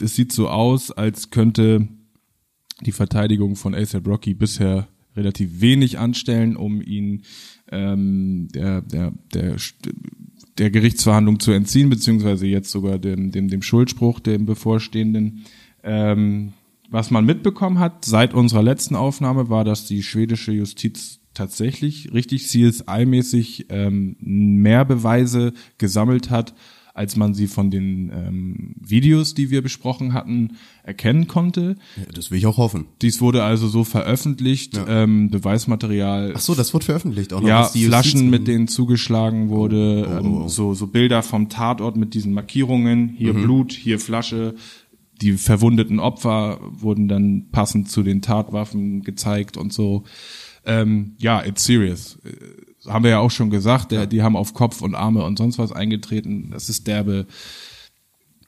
es 0.00 0.14
sieht 0.14 0.32
so 0.32 0.48
aus, 0.48 0.90
als 0.90 1.30
könnte 1.30 1.88
die 2.80 2.92
Verteidigung 2.92 3.56
von 3.56 3.74
ASAP 3.74 4.06
Rocky 4.06 4.34
bisher 4.34 4.88
relativ 5.16 5.60
wenig 5.60 5.98
anstellen, 5.98 6.56
um 6.56 6.80
ihn 6.80 7.22
ähm, 7.70 8.48
der, 8.54 8.82
der, 8.82 9.12
der, 9.34 9.56
der 10.58 10.70
Gerichtsverhandlung 10.70 11.40
zu 11.40 11.52
entziehen, 11.52 11.90
beziehungsweise 11.90 12.46
jetzt 12.46 12.70
sogar 12.70 12.98
dem, 12.98 13.30
dem, 13.30 13.48
dem 13.48 13.62
Schuldspruch, 13.62 14.20
dem 14.20 14.46
bevorstehenden. 14.46 15.44
Ähm, 15.82 16.52
was 16.90 17.10
man 17.10 17.24
mitbekommen 17.24 17.78
hat 17.78 18.04
seit 18.04 18.34
unserer 18.34 18.62
letzten 18.62 18.96
Aufnahme 18.96 19.48
war, 19.48 19.64
dass 19.64 19.86
die 19.86 20.02
schwedische 20.02 20.52
Justiz 20.52 21.20
tatsächlich 21.34 22.12
richtig 22.12 22.42
CSI-mäßig 22.46 23.66
ähm, 23.68 24.16
mehr 24.20 24.84
Beweise 24.84 25.52
gesammelt 25.78 26.30
hat, 26.30 26.54
als 26.92 27.14
man 27.16 27.34
sie 27.34 27.46
von 27.46 27.70
den 27.70 28.10
ähm, 28.12 28.74
Videos, 28.80 29.34
die 29.34 29.50
wir 29.50 29.62
besprochen 29.62 30.12
hatten, 30.12 30.56
erkennen 30.82 31.28
konnte. 31.28 31.76
Ja, 31.96 32.02
das 32.12 32.32
will 32.32 32.38
ich 32.38 32.46
auch 32.46 32.56
hoffen. 32.56 32.86
Dies 33.00 33.20
wurde 33.20 33.44
also 33.44 33.68
so 33.68 33.84
veröffentlicht, 33.84 34.78
ähm, 34.88 35.30
Beweismaterial. 35.30 36.32
Ach 36.34 36.40
so, 36.40 36.56
das 36.56 36.74
wurde 36.74 36.86
veröffentlicht 36.86 37.32
auch 37.32 37.40
noch. 37.40 37.48
ja, 37.48 37.62
Flaschen, 37.62 38.28
mit 38.28 38.48
denen 38.48 38.66
zugeschlagen 38.66 39.48
wurde, 39.50 40.04
Oh, 40.08 40.12
oh, 40.12 40.18
ähm, 40.18 40.32
oh. 40.42 40.48
so 40.48 40.74
so 40.74 40.88
Bilder 40.88 41.22
vom 41.22 41.48
Tatort 41.48 41.96
mit 41.96 42.14
diesen 42.14 42.32
Markierungen, 42.32 43.10
hier 43.16 43.32
Mhm. 43.34 43.42
Blut, 43.42 43.72
hier 43.72 44.00
Flasche. 44.00 44.56
Die 45.22 45.32
verwundeten 45.34 45.98
Opfer 46.00 46.60
wurden 46.62 47.08
dann 47.08 47.50
passend 47.52 47.90
zu 47.90 48.02
den 48.02 48.22
Tatwaffen 48.22 49.02
gezeigt 49.02 49.56
und 49.56 49.72
so. 49.72 50.04
Ähm, 50.64 51.14
ja, 51.18 51.44
it's 51.44 51.64
serious. 51.64 52.18
Äh, 52.24 52.88
Haben 52.90 53.04
wir 53.04 53.10
ja 53.12 53.18
auch 53.18 53.30
schon 53.30 53.50
gesagt, 53.50 53.92
der, 53.92 54.06
die 54.06 54.22
haben 54.22 54.36
auf 54.36 54.54
Kopf 54.54 54.80
und 54.82 54.94
Arme 54.94 55.24
und 55.24 55.36
sonst 55.38 55.58
was 55.58 55.72
eingetreten. 55.72 56.50
Das 56.52 56.68
ist 56.68 56.86
derbe, 56.86 57.26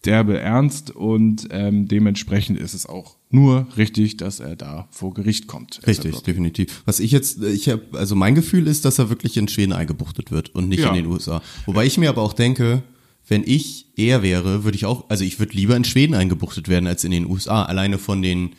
derbe 0.04 0.38
ernst 0.38 0.90
und 0.90 1.48
ähm, 1.50 1.86
dementsprechend 1.86 2.58
ist 2.58 2.74
es 2.74 2.86
auch 2.86 3.16
nur 3.30 3.66
richtig, 3.76 4.16
dass 4.16 4.40
er 4.40 4.56
da 4.56 4.88
vor 4.90 5.14
Gericht 5.14 5.46
kommt. 5.46 5.80
Richtig, 5.86 6.20
definitiv. 6.22 6.82
Was 6.86 7.00
ich 7.00 7.12
jetzt, 7.12 7.42
ich 7.42 7.68
habe, 7.68 7.82
also 7.92 8.14
mein 8.14 8.34
Gefühl 8.34 8.66
ist, 8.66 8.84
dass 8.84 8.98
er 8.98 9.08
wirklich 9.10 9.36
in 9.36 9.48
Schweden 9.48 9.72
eingebuchtet 9.72 10.30
wird 10.30 10.54
und 10.54 10.68
nicht 10.68 10.80
Ja. 10.80 10.88
in 10.88 10.94
den 10.96 11.06
USA. 11.06 11.40
Wobei 11.66 11.86
ich 11.86 11.96
mir 11.98 12.08
aber 12.10 12.22
auch 12.22 12.32
denke, 12.34 12.82
wenn 13.28 13.42
ich 13.44 13.86
er 13.96 14.22
wäre, 14.22 14.64
würde 14.64 14.76
ich 14.76 14.84
auch, 14.84 15.08
also 15.08 15.24
ich 15.24 15.38
würde 15.38 15.54
lieber 15.54 15.76
in 15.76 15.84
Schweden 15.84 16.14
eingebuchtet 16.14 16.68
werden 16.68 16.86
als 16.86 17.04
in 17.04 17.10
den 17.10 17.26
USA. 17.26 17.62
Alleine 17.64 17.98
von 17.98 18.22
den 18.22 18.50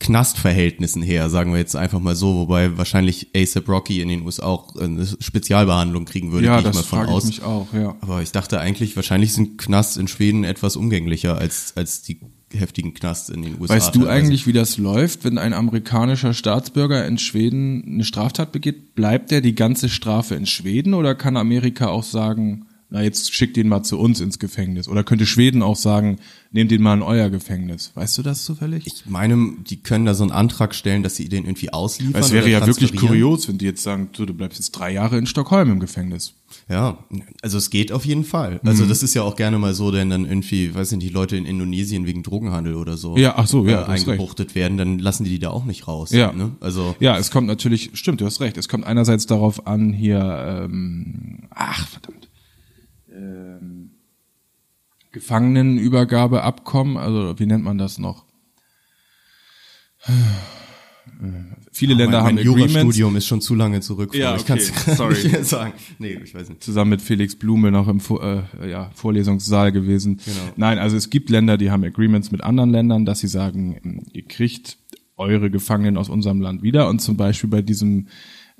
Knastverhältnissen 0.00 1.02
her, 1.02 1.28
sagen 1.28 1.52
wir 1.52 1.58
jetzt 1.58 1.76
einfach 1.76 2.00
mal 2.00 2.16
so, 2.16 2.34
wobei 2.34 2.78
wahrscheinlich 2.78 3.28
ASAP 3.36 3.68
Rocky 3.68 4.00
in 4.00 4.08
den 4.08 4.22
USA 4.22 4.46
auch 4.46 4.74
eine 4.76 5.06
Spezialbehandlung 5.06 6.06
kriegen 6.06 6.32
würde, 6.32 6.46
Ja, 6.46 6.60
gehe 6.60 6.70
ich 6.70 6.74
mal 6.74 6.82
von 6.82 7.04
ich 7.04 7.10
aus. 7.10 7.24
mich 7.26 7.42
auch, 7.42 7.66
ja. 7.74 7.94
Aber 8.00 8.22
ich 8.22 8.32
dachte 8.32 8.58
eigentlich, 8.60 8.96
wahrscheinlich 8.96 9.34
sind 9.34 9.58
Knasts 9.58 9.98
in 9.98 10.08
Schweden 10.08 10.44
etwas 10.44 10.76
umgänglicher 10.76 11.36
als, 11.36 11.74
als 11.76 12.00
die 12.02 12.18
heftigen 12.52 12.94
Knasts 12.94 13.28
in 13.28 13.42
den 13.42 13.60
USA. 13.60 13.74
Weißt 13.74 13.94
du 13.94 14.08
eigentlich, 14.08 14.46
wie 14.46 14.54
das 14.54 14.78
läuft, 14.78 15.24
wenn 15.24 15.36
ein 15.36 15.52
amerikanischer 15.52 16.32
Staatsbürger 16.32 17.06
in 17.06 17.18
Schweden 17.18 17.84
eine 17.86 18.04
Straftat 18.04 18.52
begeht? 18.52 18.94
Bleibt 18.94 19.30
der 19.30 19.42
die 19.42 19.54
ganze 19.54 19.90
Strafe 19.90 20.34
in 20.34 20.46
Schweden 20.46 20.94
oder 20.94 21.14
kann 21.14 21.36
Amerika 21.36 21.88
auch 21.88 22.04
sagen, 22.04 22.66
na 22.90 23.02
jetzt 23.02 23.32
schickt 23.34 23.56
ihn 23.56 23.68
mal 23.68 23.82
zu 23.82 23.98
uns 23.98 24.20
ins 24.20 24.38
Gefängnis? 24.38 24.88
Oder 24.88 25.04
könnte 25.04 25.24
Schweden 25.26 25.62
auch 25.62 25.76
sagen, 25.76 26.18
nehmt 26.50 26.72
ihn 26.72 26.82
mal 26.82 26.94
in 26.94 27.02
euer 27.02 27.30
Gefängnis? 27.30 27.92
Weißt 27.94 28.18
du 28.18 28.22
das 28.22 28.44
zufällig? 28.44 28.86
Ich 28.86 29.04
meine, 29.06 29.52
die 29.68 29.76
können 29.76 30.04
da 30.06 30.14
so 30.14 30.24
einen 30.24 30.32
Antrag 30.32 30.74
stellen, 30.74 31.02
dass 31.02 31.16
sie 31.16 31.28
den 31.28 31.44
irgendwie 31.44 31.72
ausliefern. 31.72 32.14
Weil 32.14 32.22
es 32.22 32.32
wäre 32.32 32.48
ja 32.50 32.66
wirklich 32.66 32.96
kurios, 32.96 33.48
wenn 33.48 33.58
die 33.58 33.64
jetzt 33.66 33.82
sagen, 33.82 34.10
du, 34.12 34.26
du 34.26 34.34
bleibst 34.34 34.58
jetzt 34.58 34.72
drei 34.72 34.92
Jahre 34.92 35.18
in 35.18 35.26
Stockholm 35.26 35.70
im 35.70 35.80
Gefängnis. 35.80 36.34
Ja, 36.68 36.98
also 37.42 37.58
es 37.58 37.70
geht 37.70 37.92
auf 37.92 38.04
jeden 38.04 38.24
Fall. 38.24 38.60
Also 38.64 38.84
Mhm. 38.84 38.88
das 38.88 39.04
ist 39.04 39.14
ja 39.14 39.22
auch 39.22 39.36
gerne 39.36 39.58
mal 39.60 39.72
so, 39.72 39.92
denn 39.92 40.10
dann 40.10 40.24
irgendwie, 40.24 40.74
weiß 40.74 40.90
nicht, 40.92 41.02
die 41.04 41.08
Leute 41.12 41.36
in 41.36 41.46
Indonesien 41.46 42.06
wegen 42.06 42.24
Drogenhandel 42.24 42.74
oder 42.74 42.96
so 42.96 43.16
Ja, 43.16 43.34
ach 43.36 43.46
so, 43.46 43.66
ja, 43.68 43.82
äh, 43.82 43.86
eingebuchtet 43.86 44.56
werden, 44.56 44.76
dann 44.76 44.98
lassen 44.98 45.22
die 45.22 45.30
die 45.30 45.38
da 45.38 45.50
auch 45.50 45.64
nicht 45.64 45.86
raus. 45.86 46.10
Ja. 46.10 46.32
Ne? 46.32 46.50
Also 46.60 46.96
Ja, 46.98 47.16
es 47.18 47.30
kommt 47.30 47.46
natürlich, 47.46 47.90
stimmt, 47.94 48.20
du 48.20 48.26
hast 48.26 48.40
recht, 48.40 48.56
es 48.56 48.68
kommt 48.68 48.84
einerseits 48.84 49.26
darauf 49.26 49.68
an, 49.68 49.92
hier, 49.92 50.64
ähm, 50.64 51.38
ach, 51.50 51.86
verdammt, 51.86 52.28
Gefangenenübergabeabkommen, 55.12 56.96
also 56.96 57.38
wie 57.38 57.46
nennt 57.46 57.64
man 57.64 57.78
das 57.78 57.98
noch? 57.98 58.24
Viele 61.72 61.94
Länder 61.94 62.18
mein, 62.18 62.26
haben 62.26 62.34
mein 62.36 62.46
Agreements. 62.46 62.72
Jurastudium 62.74 63.16
ist 63.16 63.26
schon 63.26 63.40
zu 63.40 63.54
lange 63.54 63.80
zurück. 63.80 64.14
Ja, 64.14 64.36
ich 64.36 64.42
okay, 64.42 64.60
gar 64.86 64.96
sorry. 64.96 65.14
nicht 65.14 65.44
sagen. 65.44 65.72
Nee, 65.98 66.18
ich 66.22 66.34
weiß 66.34 66.48
nicht. 66.48 66.62
zusammen 66.62 66.90
mit 66.90 67.02
Felix 67.02 67.36
Blume 67.36 67.70
noch 67.70 67.88
im 67.88 68.00
äh, 68.20 68.70
ja, 68.70 68.90
Vorlesungssaal 68.94 69.72
gewesen. 69.72 70.20
Genau. 70.24 70.52
Nein, 70.56 70.78
also 70.78 70.96
es 70.96 71.10
gibt 71.10 71.28
Länder, 71.30 71.58
die 71.58 71.70
haben 71.70 71.84
Agreements 71.84 72.30
mit 72.32 72.42
anderen 72.42 72.70
Ländern, 72.70 73.04
dass 73.04 73.20
sie 73.20 73.28
sagen, 73.28 74.06
ihr 74.12 74.22
kriegt 74.22 74.78
eure 75.16 75.50
Gefangenen 75.50 75.96
aus 75.96 76.08
unserem 76.08 76.40
Land 76.40 76.62
wieder. 76.62 76.88
Und 76.88 77.00
zum 77.00 77.16
Beispiel 77.16 77.50
bei 77.50 77.62
diesem 77.62 78.06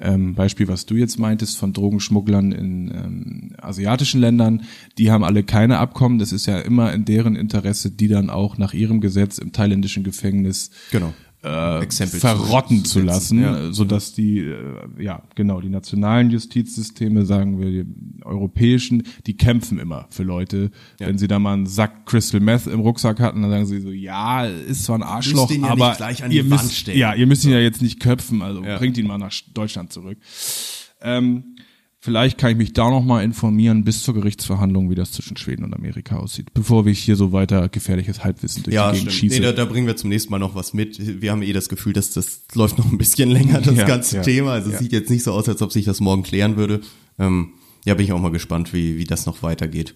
ähm, 0.01 0.35
Beispiel, 0.35 0.69
was 0.69 0.87
du 0.87 0.95
jetzt 0.95 1.19
meintest, 1.19 1.59
von 1.59 1.73
Drogenschmugglern 1.73 2.53
in 2.53 2.89
ähm, 2.89 3.53
asiatischen 3.59 4.21
Ländern, 4.21 4.63
die 4.99 5.11
haben 5.11 5.25
alle 5.25 5.43
keine 5.43 5.79
Abkommen. 5.79 6.19
Das 6.19 6.33
ist 6.33 6.47
ja 6.47 6.59
immer 6.59 6.93
in 6.93 7.05
deren 7.05 7.37
Interesse, 7.37 7.91
die 7.91 8.09
dann 8.09 8.31
auch 8.31 8.59
nach 8.59 8.75
ihrem 8.75 9.01
Gesetz 9.01 9.39
im 9.39 9.53
thailändischen 9.53 10.05
Gefängnis 10.05 10.71
Genau. 10.91 11.13
Äh, 11.43 11.87
verrotten 11.89 12.85
zu 12.85 13.01
zu, 13.01 13.01
lassen, 13.01 13.41
ja. 13.41 13.69
äh, 13.69 13.73
so 13.73 13.85
dass 13.85 14.13
die, 14.13 14.41
äh, 14.41 14.55
ja, 14.99 15.23
genau, 15.35 15.61
die 15.61 15.71
nationalen 15.71 16.31
Justizsysteme, 16.31 17.25
sagen 17.25 17.59
wir, 17.59 17.85
die 17.85 17.87
europäischen, 18.25 19.05
die 19.27 19.37
kämpfen 19.37 19.79
immer 19.79 20.07
für 20.11 20.23
Leute. 20.23 20.71
Wenn 20.99 21.17
sie 21.17 21.29
da 21.29 21.39
mal 21.39 21.55
einen 21.55 21.67
Sack 21.67 22.05
Crystal 22.05 22.41
Meth 22.41 22.67
im 22.67 22.81
Rucksack 22.81 23.21
hatten, 23.21 23.41
dann 23.43 23.51
sagen 23.51 23.67
sie 23.67 23.81
so, 23.81 23.91
ja, 23.91 24.45
ist 24.45 24.85
zwar 24.85 24.99
ein 24.99 25.03
Arschloch, 25.03 25.51
ja 25.51 25.69
aber 25.69 25.97
ihr 26.29 26.45
müsst, 26.45 26.87
ja, 26.89 27.15
ihr 27.15 27.27
müsst 27.27 27.45
ihn 27.45 27.53
ja 27.53 27.61
jetzt 27.61 27.81
nicht 27.81 28.01
köpfen, 28.01 28.43
also 28.43 28.63
Ja. 28.63 28.77
bringt 28.77 28.99
ihn 28.99 29.07
mal 29.07 29.19
nach 29.19 29.33
Deutschland 29.55 29.93
zurück. 29.93 30.19
Ähm, 31.03 31.57
Vielleicht 32.03 32.39
kann 32.39 32.53
ich 32.53 32.57
mich 32.57 32.73
da 32.73 32.89
noch 32.89 33.05
mal 33.05 33.23
informieren 33.23 33.85
bis 33.85 34.03
zur 34.03 34.15
Gerichtsverhandlung, 34.15 34.89
wie 34.89 34.95
das 34.95 35.13
zwischen 35.13 35.37
Schweden 35.37 35.65
und 35.65 35.75
Amerika 35.75 36.17
aussieht, 36.17 36.47
bevor 36.55 36.87
ich 36.87 36.99
hier 36.99 37.15
so 37.15 37.33
weiter 37.33 37.69
gefährliches 37.69 38.25
Halbwissen 38.25 38.63
durch 38.63 38.75
Ja, 38.75 38.91
die 38.91 38.99
Gegend 39.01 39.13
stimmt. 39.13 39.33
schieße. 39.33 39.41
Nee, 39.41 39.47
da, 39.47 39.53
da 39.53 39.67
bringen 39.67 39.87
wir 39.87 39.97
zum 39.97 40.09
nächsten 40.09 40.31
Mal 40.31 40.39
noch 40.39 40.55
was 40.55 40.73
mit. 40.73 41.21
Wir 41.21 41.31
haben 41.31 41.43
eh 41.43 41.53
das 41.53 41.69
Gefühl, 41.69 41.93
dass 41.93 42.13
das 42.13 42.41
läuft 42.55 42.79
noch 42.79 42.91
ein 42.91 42.97
bisschen 42.97 43.31
länger, 43.31 43.61
das 43.61 43.77
Ja, 43.77 43.85
ganze 43.87 44.17
ja. 44.17 44.23
Thema. 44.23 44.53
Also 44.53 44.69
es 44.69 44.75
Ja. 44.75 44.79
sieht 44.81 44.93
jetzt 44.93 45.11
nicht 45.11 45.25
so 45.25 45.33
aus, 45.33 45.47
als 45.47 45.61
ob 45.61 45.73
sich 45.73 45.85
das 45.85 46.01
morgen 46.01 46.23
klären 46.23 46.57
würde. 46.57 46.81
Ähm, 47.19 47.51
ja, 47.85 47.93
bin 47.93 48.07
ich 48.07 48.13
auch 48.13 48.21
mal 48.21 48.31
gespannt, 48.33 48.73
wie, 48.73 48.97
wie 48.97 49.05
das 49.05 49.27
noch 49.27 49.43
weitergeht. 49.43 49.95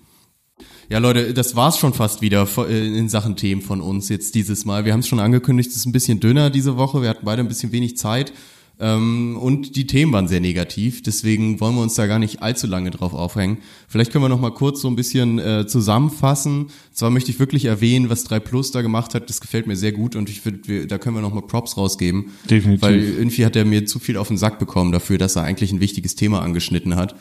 Ja, 0.91 0.99
Leute, 0.99 1.33
das 1.33 1.57
war's 1.57 1.79
schon 1.79 1.95
fast 1.95 2.21
wieder 2.21 2.47
äh, 2.69 2.99
in 2.99 3.09
Sachen 3.09 3.37
Themen 3.37 3.63
von 3.63 3.81
uns 3.81 4.11
jetzt 4.11 4.35
dieses 4.35 4.67
Mal. 4.67 4.85
Wir 4.85 4.93
haben 4.93 5.01
es 5.01 5.09
schon 5.09 5.21
angekündigt, 5.21 5.71
es 5.71 5.77
ist 5.77 5.87
ein 5.87 5.93
bisschen 5.93 6.21
dünner 6.21 6.51
diese 6.51 6.77
Woche. 6.77 7.01
Wir 7.01 7.09
hatten 7.09 7.25
beide 7.25 7.41
ein 7.41 7.49
bisschen 7.49 7.73
wenig 7.73 7.97
Zeit. 7.97 8.35
Ähm, 8.81 9.37
und 9.37 9.77
die 9.77 9.87
Themen 9.87 10.13
waren 10.13 10.27
sehr 10.27 10.41
negativ, 10.41 11.03
deswegen 11.03 11.61
wollen 11.61 11.77
wir 11.77 11.83
uns 11.83 11.95
da 11.95 12.07
gar 12.07 12.19
nicht 12.19 12.43
allzu 12.43 12.67
lange 12.67 12.91
drauf 12.91 13.15
aufhängen. 13.15 13.59
Vielleicht 13.87 14.11
können 14.11 14.25
wir 14.25 14.29
noch 14.29 14.41
mal 14.41 14.53
kurz 14.53 14.81
so 14.81 14.89
ein 14.89 14.97
bisschen 14.97 15.39
äh, 15.39 15.67
zusammenfassen. 15.67 16.67
Zwar 16.93 17.11
möchte 17.11 17.31
ich 17.31 17.39
wirklich 17.39 17.67
erwähnen, 17.67 18.11
was 18.11 18.25
3 18.25 18.41
Plus 18.41 18.73
da 18.73 18.83
gemacht 18.83 19.15
hat, 19.15 19.31
das 19.31 19.41
gefällt 19.41 19.69
mir 19.69 19.77
sehr 19.77 19.93
gut 19.93 20.17
und 20.17 20.29
ich 20.29 20.41
finde, 20.41 20.87
da 20.89 20.99
können 20.99 21.15
wir 21.15 21.23
noch 21.23 21.33
mal 21.33 21.43
Props 21.43 21.77
rausgeben. 21.77 22.33
Definitiv. 22.51 22.83
Weil 22.83 23.01
irgendwie 23.01 23.47
hat 23.47 23.55
er 23.55 23.65
mir 23.65 23.87
zu 23.87 24.01
viel 24.01 24.17
auf 24.17 24.29
den 24.29 24.39
Sack 24.39 24.59
bekommen 24.59 24.91
dafür, 24.91 25.19
dass 25.19 25.37
er 25.37 25.45
eigentlich 25.45 25.71
ein 25.71 25.81
wichtiges 25.81 26.17
Thema 26.17 26.43
angeschnitten 26.43 26.97
hat. 26.97 27.15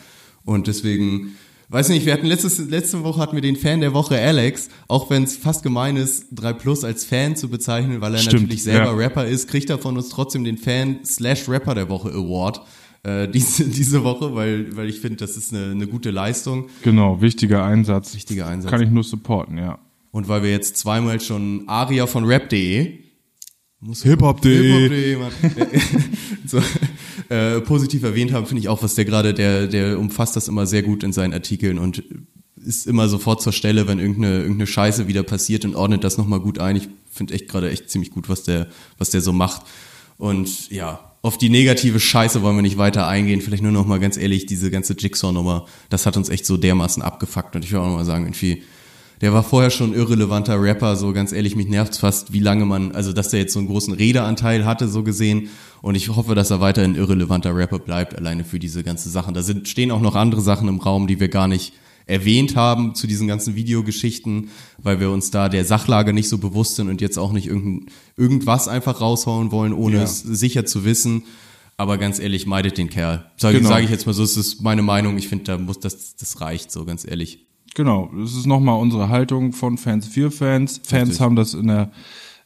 Und 0.46 0.68
deswegen 0.68 1.36
Weiß 1.70 1.90
nicht, 1.90 2.06
wir 2.06 2.14
hatten 2.14 2.28
letztes, 2.28 2.60
letzte 2.70 3.04
Woche 3.04 3.20
hatten 3.20 3.36
wir 3.36 3.42
den 3.42 3.56
Fan 3.56 3.82
der 3.82 3.94
Woche 3.94 4.20
Alex, 4.20 4.70
auch 4.88 5.10
wenn 5.10 5.24
es 5.24 5.38
fast 5.38 5.64
gemein 5.64 5.96
ist, 5.98 6.28
3 6.32 6.54
Plus 6.54 6.84
als 6.84 7.06
Fan 7.06 7.36
zu 7.36 7.50
bezeichnen, 7.50 8.02
weil 8.02 8.14
er 8.14 8.20
Stimmt, 8.20 8.44
natürlich 8.44 8.64
selber 8.64 8.92
ja. 8.92 8.94
Rapper 8.94 9.26
ist, 9.26 9.48
kriegt 9.48 9.70
er 9.70 9.80
von 9.80 9.98
uns 9.98 10.10
trotzdem 10.10 10.44
den 10.44 10.58
Fan 10.58 11.00
slash 11.04 11.48
Rapper 11.50 11.76
der 11.76 11.90
Woche 11.90 12.10
Award 12.10 12.62
äh, 13.04 13.28
diese, 13.34 13.66
diese 13.68 14.04
Woche, 14.04 14.36
weil, 14.36 14.76
weil 14.76 14.90
ich 14.90 15.00
finde, 15.00 15.18
das 15.18 15.36
ist 15.38 15.54
eine, 15.54 15.72
eine 15.72 15.88
gute 15.88 16.12
Leistung, 16.12 16.70
Genau, 16.84 17.22
wichtiger 17.22 17.64
Einsatz. 17.64 18.16
wichtiger 18.16 18.48
Einsatz. 18.48 18.72
Kann 18.72 18.82
ich 18.82 18.90
nur 18.90 19.04
supporten, 19.04 19.58
ja. 19.58 19.80
Und 20.12 20.28
weil 20.28 20.44
wir 20.44 20.52
jetzt 20.52 20.78
zweimal 20.78 21.20
schon 21.20 21.64
Aria 21.68 22.06
von 22.06 22.26
Rap.de 22.26 23.00
Hip-Hop.de. 23.82 24.88
Hip-Hop.de, 24.88 25.18
Mann. 25.18 25.32
so, 26.46 26.62
äh, 27.30 27.60
positiv 27.62 28.04
erwähnt 28.04 28.32
haben, 28.34 28.46
finde 28.46 28.62
ich 28.62 28.70
auch, 28.70 28.84
was 28.84 28.96
der 28.96 29.06
gerade, 29.06 29.34
der, 29.34 29.68
der 29.68 30.00
umfasst 30.00 30.36
das 30.36 30.48
immer 30.48 30.66
sehr 30.66 30.84
gut 30.84 31.04
in 31.04 31.14
seinen 31.14 31.34
Artikeln 31.34 31.78
und 31.80 32.04
ist 32.56 32.88
immer 32.88 33.08
sofort 33.10 33.42
zur 33.42 33.54
Stelle, 33.54 33.88
wenn 33.88 34.00
irgendeine, 34.00 34.40
irgendeine 34.40 34.68
Scheiße 34.68 35.08
wieder 35.08 35.24
passiert 35.24 35.66
und 35.66 35.76
ordnet 35.76 36.04
das 36.04 36.18
nochmal 36.18 36.40
gut 36.40 36.60
ein. 36.60 36.76
Ich 36.76 36.90
finde 37.12 37.34
echt 37.34 37.50
gerade 37.50 37.70
echt 37.70 37.90
ziemlich 37.90 38.12
gut, 38.12 38.30
was 38.30 38.44
der, 38.44 38.68
was 38.98 39.10
der 39.10 39.22
so 39.22 39.34
macht. 39.34 39.64
Und 40.18 40.70
ja, 40.70 41.12
auf 41.22 41.38
die 41.38 41.50
negative 41.50 42.00
Scheiße 42.00 42.42
wollen 42.42 42.58
wir 42.58 42.62
nicht 42.62 42.78
weiter 42.78 43.08
eingehen. 43.08 43.42
Vielleicht 43.42 43.64
nur 43.64 43.72
noch 43.72 43.86
mal 43.86 44.00
ganz 44.00 44.18
ehrlich, 44.18 44.46
diese 44.46 44.72
ganze 44.72 44.94
Jigsaw-Nummer, 44.94 45.66
das 45.90 46.06
hat 46.06 46.18
uns 46.18 46.30
echt 46.30 46.46
so 46.46 46.58
dermaßen 46.58 47.02
abgefuckt. 47.02 47.56
Und 47.56 47.64
ich 47.64 47.72
will 47.72 47.80
auch 47.80 47.88
noch 47.88 47.96
mal 47.96 48.06
sagen, 48.06 48.26
irgendwie, 48.26 48.64
der 49.22 49.32
war 49.32 49.44
vorher 49.44 49.70
schon 49.70 49.94
irrelevanter 49.94 50.62
Rapper, 50.62 50.98
so 50.98 51.14
ganz 51.14 51.32
ehrlich, 51.32 51.56
mich 51.56 51.68
nervt's 51.68 51.98
fast, 51.98 52.34
wie 52.34 52.40
lange 52.40 52.66
man, 52.66 52.92
also 52.92 53.14
dass 53.14 53.30
der 53.30 53.40
jetzt 53.40 53.54
so 53.54 53.60
einen 53.60 53.70
großen 53.70 53.94
Redeanteil 53.94 54.66
hatte, 54.66 54.90
so 54.90 55.04
gesehen. 55.04 55.50
Und 55.84 55.96
ich 55.96 56.08
hoffe, 56.16 56.34
dass 56.34 56.50
er 56.50 56.62
weiterhin 56.62 56.92
ein 56.94 56.96
irrelevanter 56.96 57.54
Rapper 57.54 57.78
bleibt, 57.78 58.16
alleine 58.18 58.46
für 58.46 58.58
diese 58.58 58.84
ganze 58.86 59.10
Sachen. 59.10 59.34
Da 59.34 59.42
sind, 59.42 59.68
stehen 59.68 59.92
auch 59.92 60.00
noch 60.00 60.16
andere 60.16 60.40
Sachen 60.40 60.70
im 60.70 60.80
Raum, 60.80 61.08
die 61.08 61.20
wir 61.20 61.28
gar 61.28 61.50
nicht 61.50 61.74
erwähnt 62.06 62.56
haben 62.56 62.96
zu 62.96 63.06
diesen 63.06 63.28
ganzen 63.28 63.56
Videogeschichten, 63.56 64.48
weil 64.78 65.02
wir 65.02 65.12
uns 65.12 65.30
da 65.30 65.50
der 65.50 65.66
Sachlage 65.66 66.14
nicht 66.14 66.30
so 66.30 66.38
bewusst 66.38 66.78
sind 66.78 66.88
und 66.88 67.02
jetzt 67.02 67.18
auch 67.20 67.34
nicht 67.34 67.48
irgend, 67.48 67.92
irgendwas 68.16 68.70
einfach 68.70 69.02
raushauen 69.02 69.52
wollen, 69.52 69.74
ohne 69.74 69.98
Ja. 69.98 70.04
es 70.04 70.22
sicher 70.22 70.66
zu 70.66 70.86
wissen. 70.86 71.24
Aber 71.76 71.98
ganz 71.98 72.18
ehrlich, 72.20 72.46
meidet 72.46 72.78
den 72.78 72.90
Kerl. 72.90 73.26
Sage 73.36 73.58
Genau. 73.58 73.68
sag 73.70 73.84
ich 73.84 73.90
jetzt 73.90 74.06
mal 74.06 74.14
so, 74.14 74.24
es 74.24 74.38
ist 74.38 74.62
meine 74.62 74.84
Meinung. 74.84 75.18
Ich 75.18 75.28
finde, 75.28 75.44
da 75.44 75.58
muss 75.58 75.80
das, 75.82 76.16
das 76.16 76.40
reicht 76.40 76.72
so, 76.72 76.86
ganz 76.86 77.06
ehrlich. 77.06 77.46
Genau, 77.76 78.10
das 78.18 78.36
ist 78.36 78.46
nochmal 78.46 78.80
unsere 78.80 79.10
Haltung 79.10 79.52
von 79.52 79.78
Fans 79.78 80.08
für 80.08 80.32
Fans. 80.32 80.80
Fans 80.86 81.10
Richtig. 81.10 81.20
haben 81.20 81.36
das 81.36 81.54
in 81.56 81.68
der, 81.68 81.92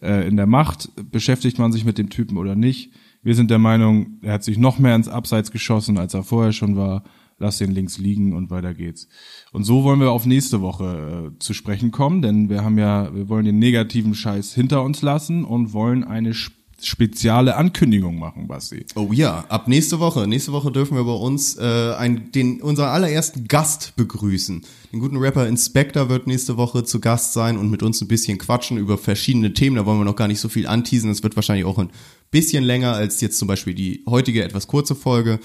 äh, 0.02 0.28
in 0.28 0.38
der 0.38 0.48
Macht. 0.48 0.90
Beschäftigt 1.12 1.60
man 1.60 1.72
sich 1.72 1.86
mit 1.86 2.00
dem 2.00 2.10
Typen 2.10 2.38
oder 2.38 2.56
nicht? 2.56 2.92
Wir 3.24 3.36
sind 3.36 3.52
der 3.52 3.60
Meinung, 3.60 4.20
er 4.22 4.34
hat 4.34 4.44
sich 4.44 4.58
noch 4.58 4.80
mehr 4.80 4.96
ins 4.96 5.08
Abseits 5.08 5.52
geschossen, 5.52 5.98
als 5.98 6.14
er 6.14 6.24
vorher 6.24 6.54
schon 6.54 6.76
war. 6.76 7.04
Lass 7.40 7.60
den 7.60 7.72
links 7.72 8.00
liegen 8.00 8.34
und 8.34 8.50
weiter 8.50 8.74
geht's. 8.74 9.08
Und 9.52 9.64
so 9.64 9.84
wollen 9.84 10.00
wir 10.00 10.12
auf 10.12 10.26
nächste 10.26 10.62
Woche 10.62 11.32
äh, 11.36 11.40
zu 11.40 11.54
sprechen 11.54 11.92
kommen, 11.92 12.24
denn 12.24 12.50
wir 12.50 12.64
haben 12.64 12.80
ja, 12.80 13.14
wir 13.14 13.30
wollen 13.30 13.46
den 13.46 13.60
negativen 13.60 14.16
Scheiß 14.16 14.56
hinter 14.56 14.82
uns 14.82 15.04
lassen 15.04 15.46
und 15.46 15.72
wollen 15.72 16.04
eine 16.04 16.34
spezielle 16.82 17.56
Ankündigung 17.56 18.20
machen, 18.20 18.48
Basti. 18.48 18.86
Oh 18.96 19.10
ja, 19.12 19.46
ab 19.50 19.68
nächste 19.68 20.00
Woche. 20.00 20.28
Nächste 20.28 20.52
Woche 20.52 20.72
dürfen 20.72 20.96
wir 20.96 21.04
bei 21.04 21.12
uns 21.12 21.58
äh, 21.58 21.94
ein, 21.98 22.32
den, 22.32 22.62
unseren 22.62 22.90
allerersten 22.90 23.48
Gast 23.48 23.96
begrüßen. 23.96 24.64
Den 24.92 25.00
guten 25.00 25.18
Rapper 25.18 25.48
Inspector 25.48 26.10
wird 26.10 26.28
nächste 26.28 26.58
Woche 26.58 26.84
zu 26.84 27.00
Gast 27.00 27.34
sein 27.34 27.58
und 27.58 27.72
mit 27.72 27.84
uns 27.84 28.02
ein 28.02 28.08
bisschen 28.08 28.38
quatschen 28.38 28.78
über 28.78 28.98
verschiedene 28.98 29.54
Themen. 29.54 29.76
Da 29.76 29.86
wollen 29.86 30.00
wir 30.00 30.06
noch 30.06 30.16
gar 30.16 30.28
nicht 30.28 30.40
so 30.40 30.50
viel 30.50 30.68
anteasen. 30.68 31.10
Das 31.10 31.24
wird 31.24 31.36
wahrscheinlich 31.36 31.66
auch 31.66 31.80
ein 31.80 31.90
bisschen 32.32 32.64
länger 32.64 32.94
als 32.94 33.22
jetzt 33.22 33.38
zum 33.38 33.48
Beispiel 33.48 33.74
die 33.74 34.04
heutige 34.08 34.44
etwas 34.44 34.68
kurze 34.68 34.96
Folge. 34.96 35.40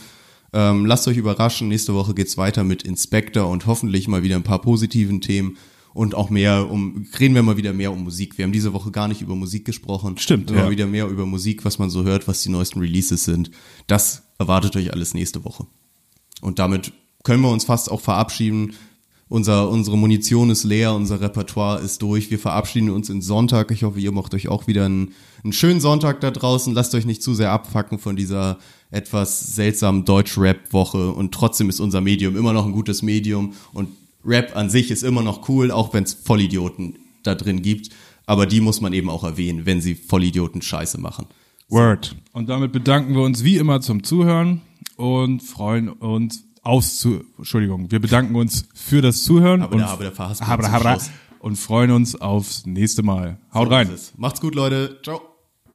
Ähm, 0.53 0.85
lasst 0.85 1.09
euch 1.09 1.17
überraschen. 1.17 1.69
Nächste 1.69 1.95
Woche 1.95 2.15
geht's 2.15 2.37
weiter 2.37 2.63
mit 2.63 2.83
Inspector 2.83 3.49
und 3.49 3.67
hoffentlich 3.67 4.07
mal 4.07 4.23
wieder 4.23 4.37
ein 4.37 4.43
paar 4.43 4.61
positiven 4.61 5.21
Themen. 5.21 5.57
Und 5.95 6.15
auch 6.15 6.31
mehr 6.31 6.71
um, 6.71 7.07
reden 7.19 7.35
wir 7.35 7.43
mal 7.43 7.57
wieder 7.57 7.73
mehr 7.73 7.93
um 7.93 8.03
Musik. 8.03 8.39
Wir 8.39 8.45
haben 8.45 8.53
diese 8.53 8.73
Woche 8.73 8.91
gar 8.91 9.09
nicht 9.09 9.21
über 9.21 9.35
Musik 9.35 9.65
gesprochen. 9.65 10.17
Stimmt, 10.19 10.49
Sondern 10.49 10.67
ja. 10.67 10.71
wieder 10.71 10.87
mehr 10.87 11.07
über 11.07 11.27
Musik, 11.27 11.65
was 11.65 11.79
man 11.79 11.91
so 11.91 12.05
hört, 12.05 12.29
was 12.29 12.43
die 12.43 12.49
neuesten 12.49 12.81
Releases 12.81 13.25
sind. 13.25 13.51
Das 13.87 14.23
erwartet 14.39 14.75
euch 14.77 14.93
alles 14.93 15.13
nächste 15.15 15.45
Woche. 15.45 15.67
Und 16.41 16.59
damit 16.59 16.93
können 17.23 17.43
wir 17.43 17.51
uns 17.51 17.65
fast 17.65 17.91
auch 17.91 18.01
verabschieden. 18.01 18.73
Unser, 19.29 19.71
unsere 19.71 19.97
Munition 19.97 20.51
ist 20.51 20.65
leer, 20.65 20.93
unser 20.95 21.21
Repertoire 21.21 21.81
ist 21.81 22.03
durch. 22.03 22.31
Wir 22.31 22.39
verabschieden 22.39 22.91
uns 22.91 23.09
in 23.09 23.23
Sonntag. 23.23 23.71
Ich 23.71 23.83
hoffe, 23.83 23.99
ihr 23.99 24.13
macht 24.13 24.35
euch 24.35 24.49
auch 24.49 24.67
wieder 24.67 24.85
einen, 24.85 25.13
einen 25.43 25.55
schönen 25.55 25.81
Sonntag 25.81 26.21
da 26.21 26.31
draußen. 26.31 26.75
Lasst 26.75 26.95
euch 26.95 27.07
nicht 27.07 27.23
zu 27.23 27.35
sehr 27.35 27.51
abfacken 27.51 27.99
von 27.99 28.15
dieser 28.15 28.59
etwas 28.91 29.55
seltsamen 29.55 30.05
Deutsch-Rap-Woche. 30.05 31.13
Und 31.13 31.33
trotzdem 31.33 31.71
ist 31.71 31.81
unser 31.81 32.03
Medium 32.03 32.37
immer 32.37 32.53
noch 32.53 32.67
ein 32.67 32.73
gutes 32.73 33.01
Medium. 33.01 33.55
Und 33.73 33.89
Rap 34.25 34.57
an 34.57 34.71
sich 34.71 34.91
ist 34.91 35.03
immer 35.03 35.23
noch 35.23 35.49
cool, 35.49 35.71
auch 35.71 35.93
wenn 35.95 36.05
es 36.05 36.15
Vollidioten 36.15 36.97
da 37.23 37.35
drin 37.35 37.63
gibt. 37.63 37.91
Aber 38.27 38.47
die 38.47 38.61
muss 38.61 38.81
man 38.81 38.93
eben 38.93 39.11
auch 39.11 39.25
erwähnen, 39.25 39.67
wenn 39.67 39.81
sie 39.81 39.95
Vollidioten 39.95 40.63
Scheiße 40.63 41.01
machen. 41.01 41.27
Word. 41.69 42.15
Und 42.33 42.49
damit 42.49 42.73
bedanken 42.73 43.15
wir 43.15 43.23
uns 43.23 43.43
wie 43.45 43.57
immer 43.57 43.81
zum 43.81 44.05
Zuhören 44.05 44.61
und 44.97 45.41
freuen 45.43 45.89
uns 45.89 46.45
aufs 46.63 46.99
zu 46.99 47.25
Entschuldigung, 47.39 47.91
wir 47.91 47.99
bedanken 47.99 48.37
uns 48.37 48.67
für 48.75 49.03
das 49.03 49.25
Zuhören 49.25 49.63
Aber 49.63 49.75
und, 49.75 49.81
da- 49.81 49.87
aber 49.89 50.05
da 50.05 50.41
Habra, 50.47 50.71
habra. 50.71 50.99
Und 51.41 51.57
freuen 51.57 51.91
uns 51.91 52.15
aufs 52.15 52.67
nächste 52.67 53.03
Mal. 53.03 53.37
Haut 53.53 53.67
So 53.69 53.75
rein. 53.75 53.91
Macht's 54.17 54.41
gut, 54.41 54.55
Leute. 54.55 55.01
Ciao. 55.03 55.32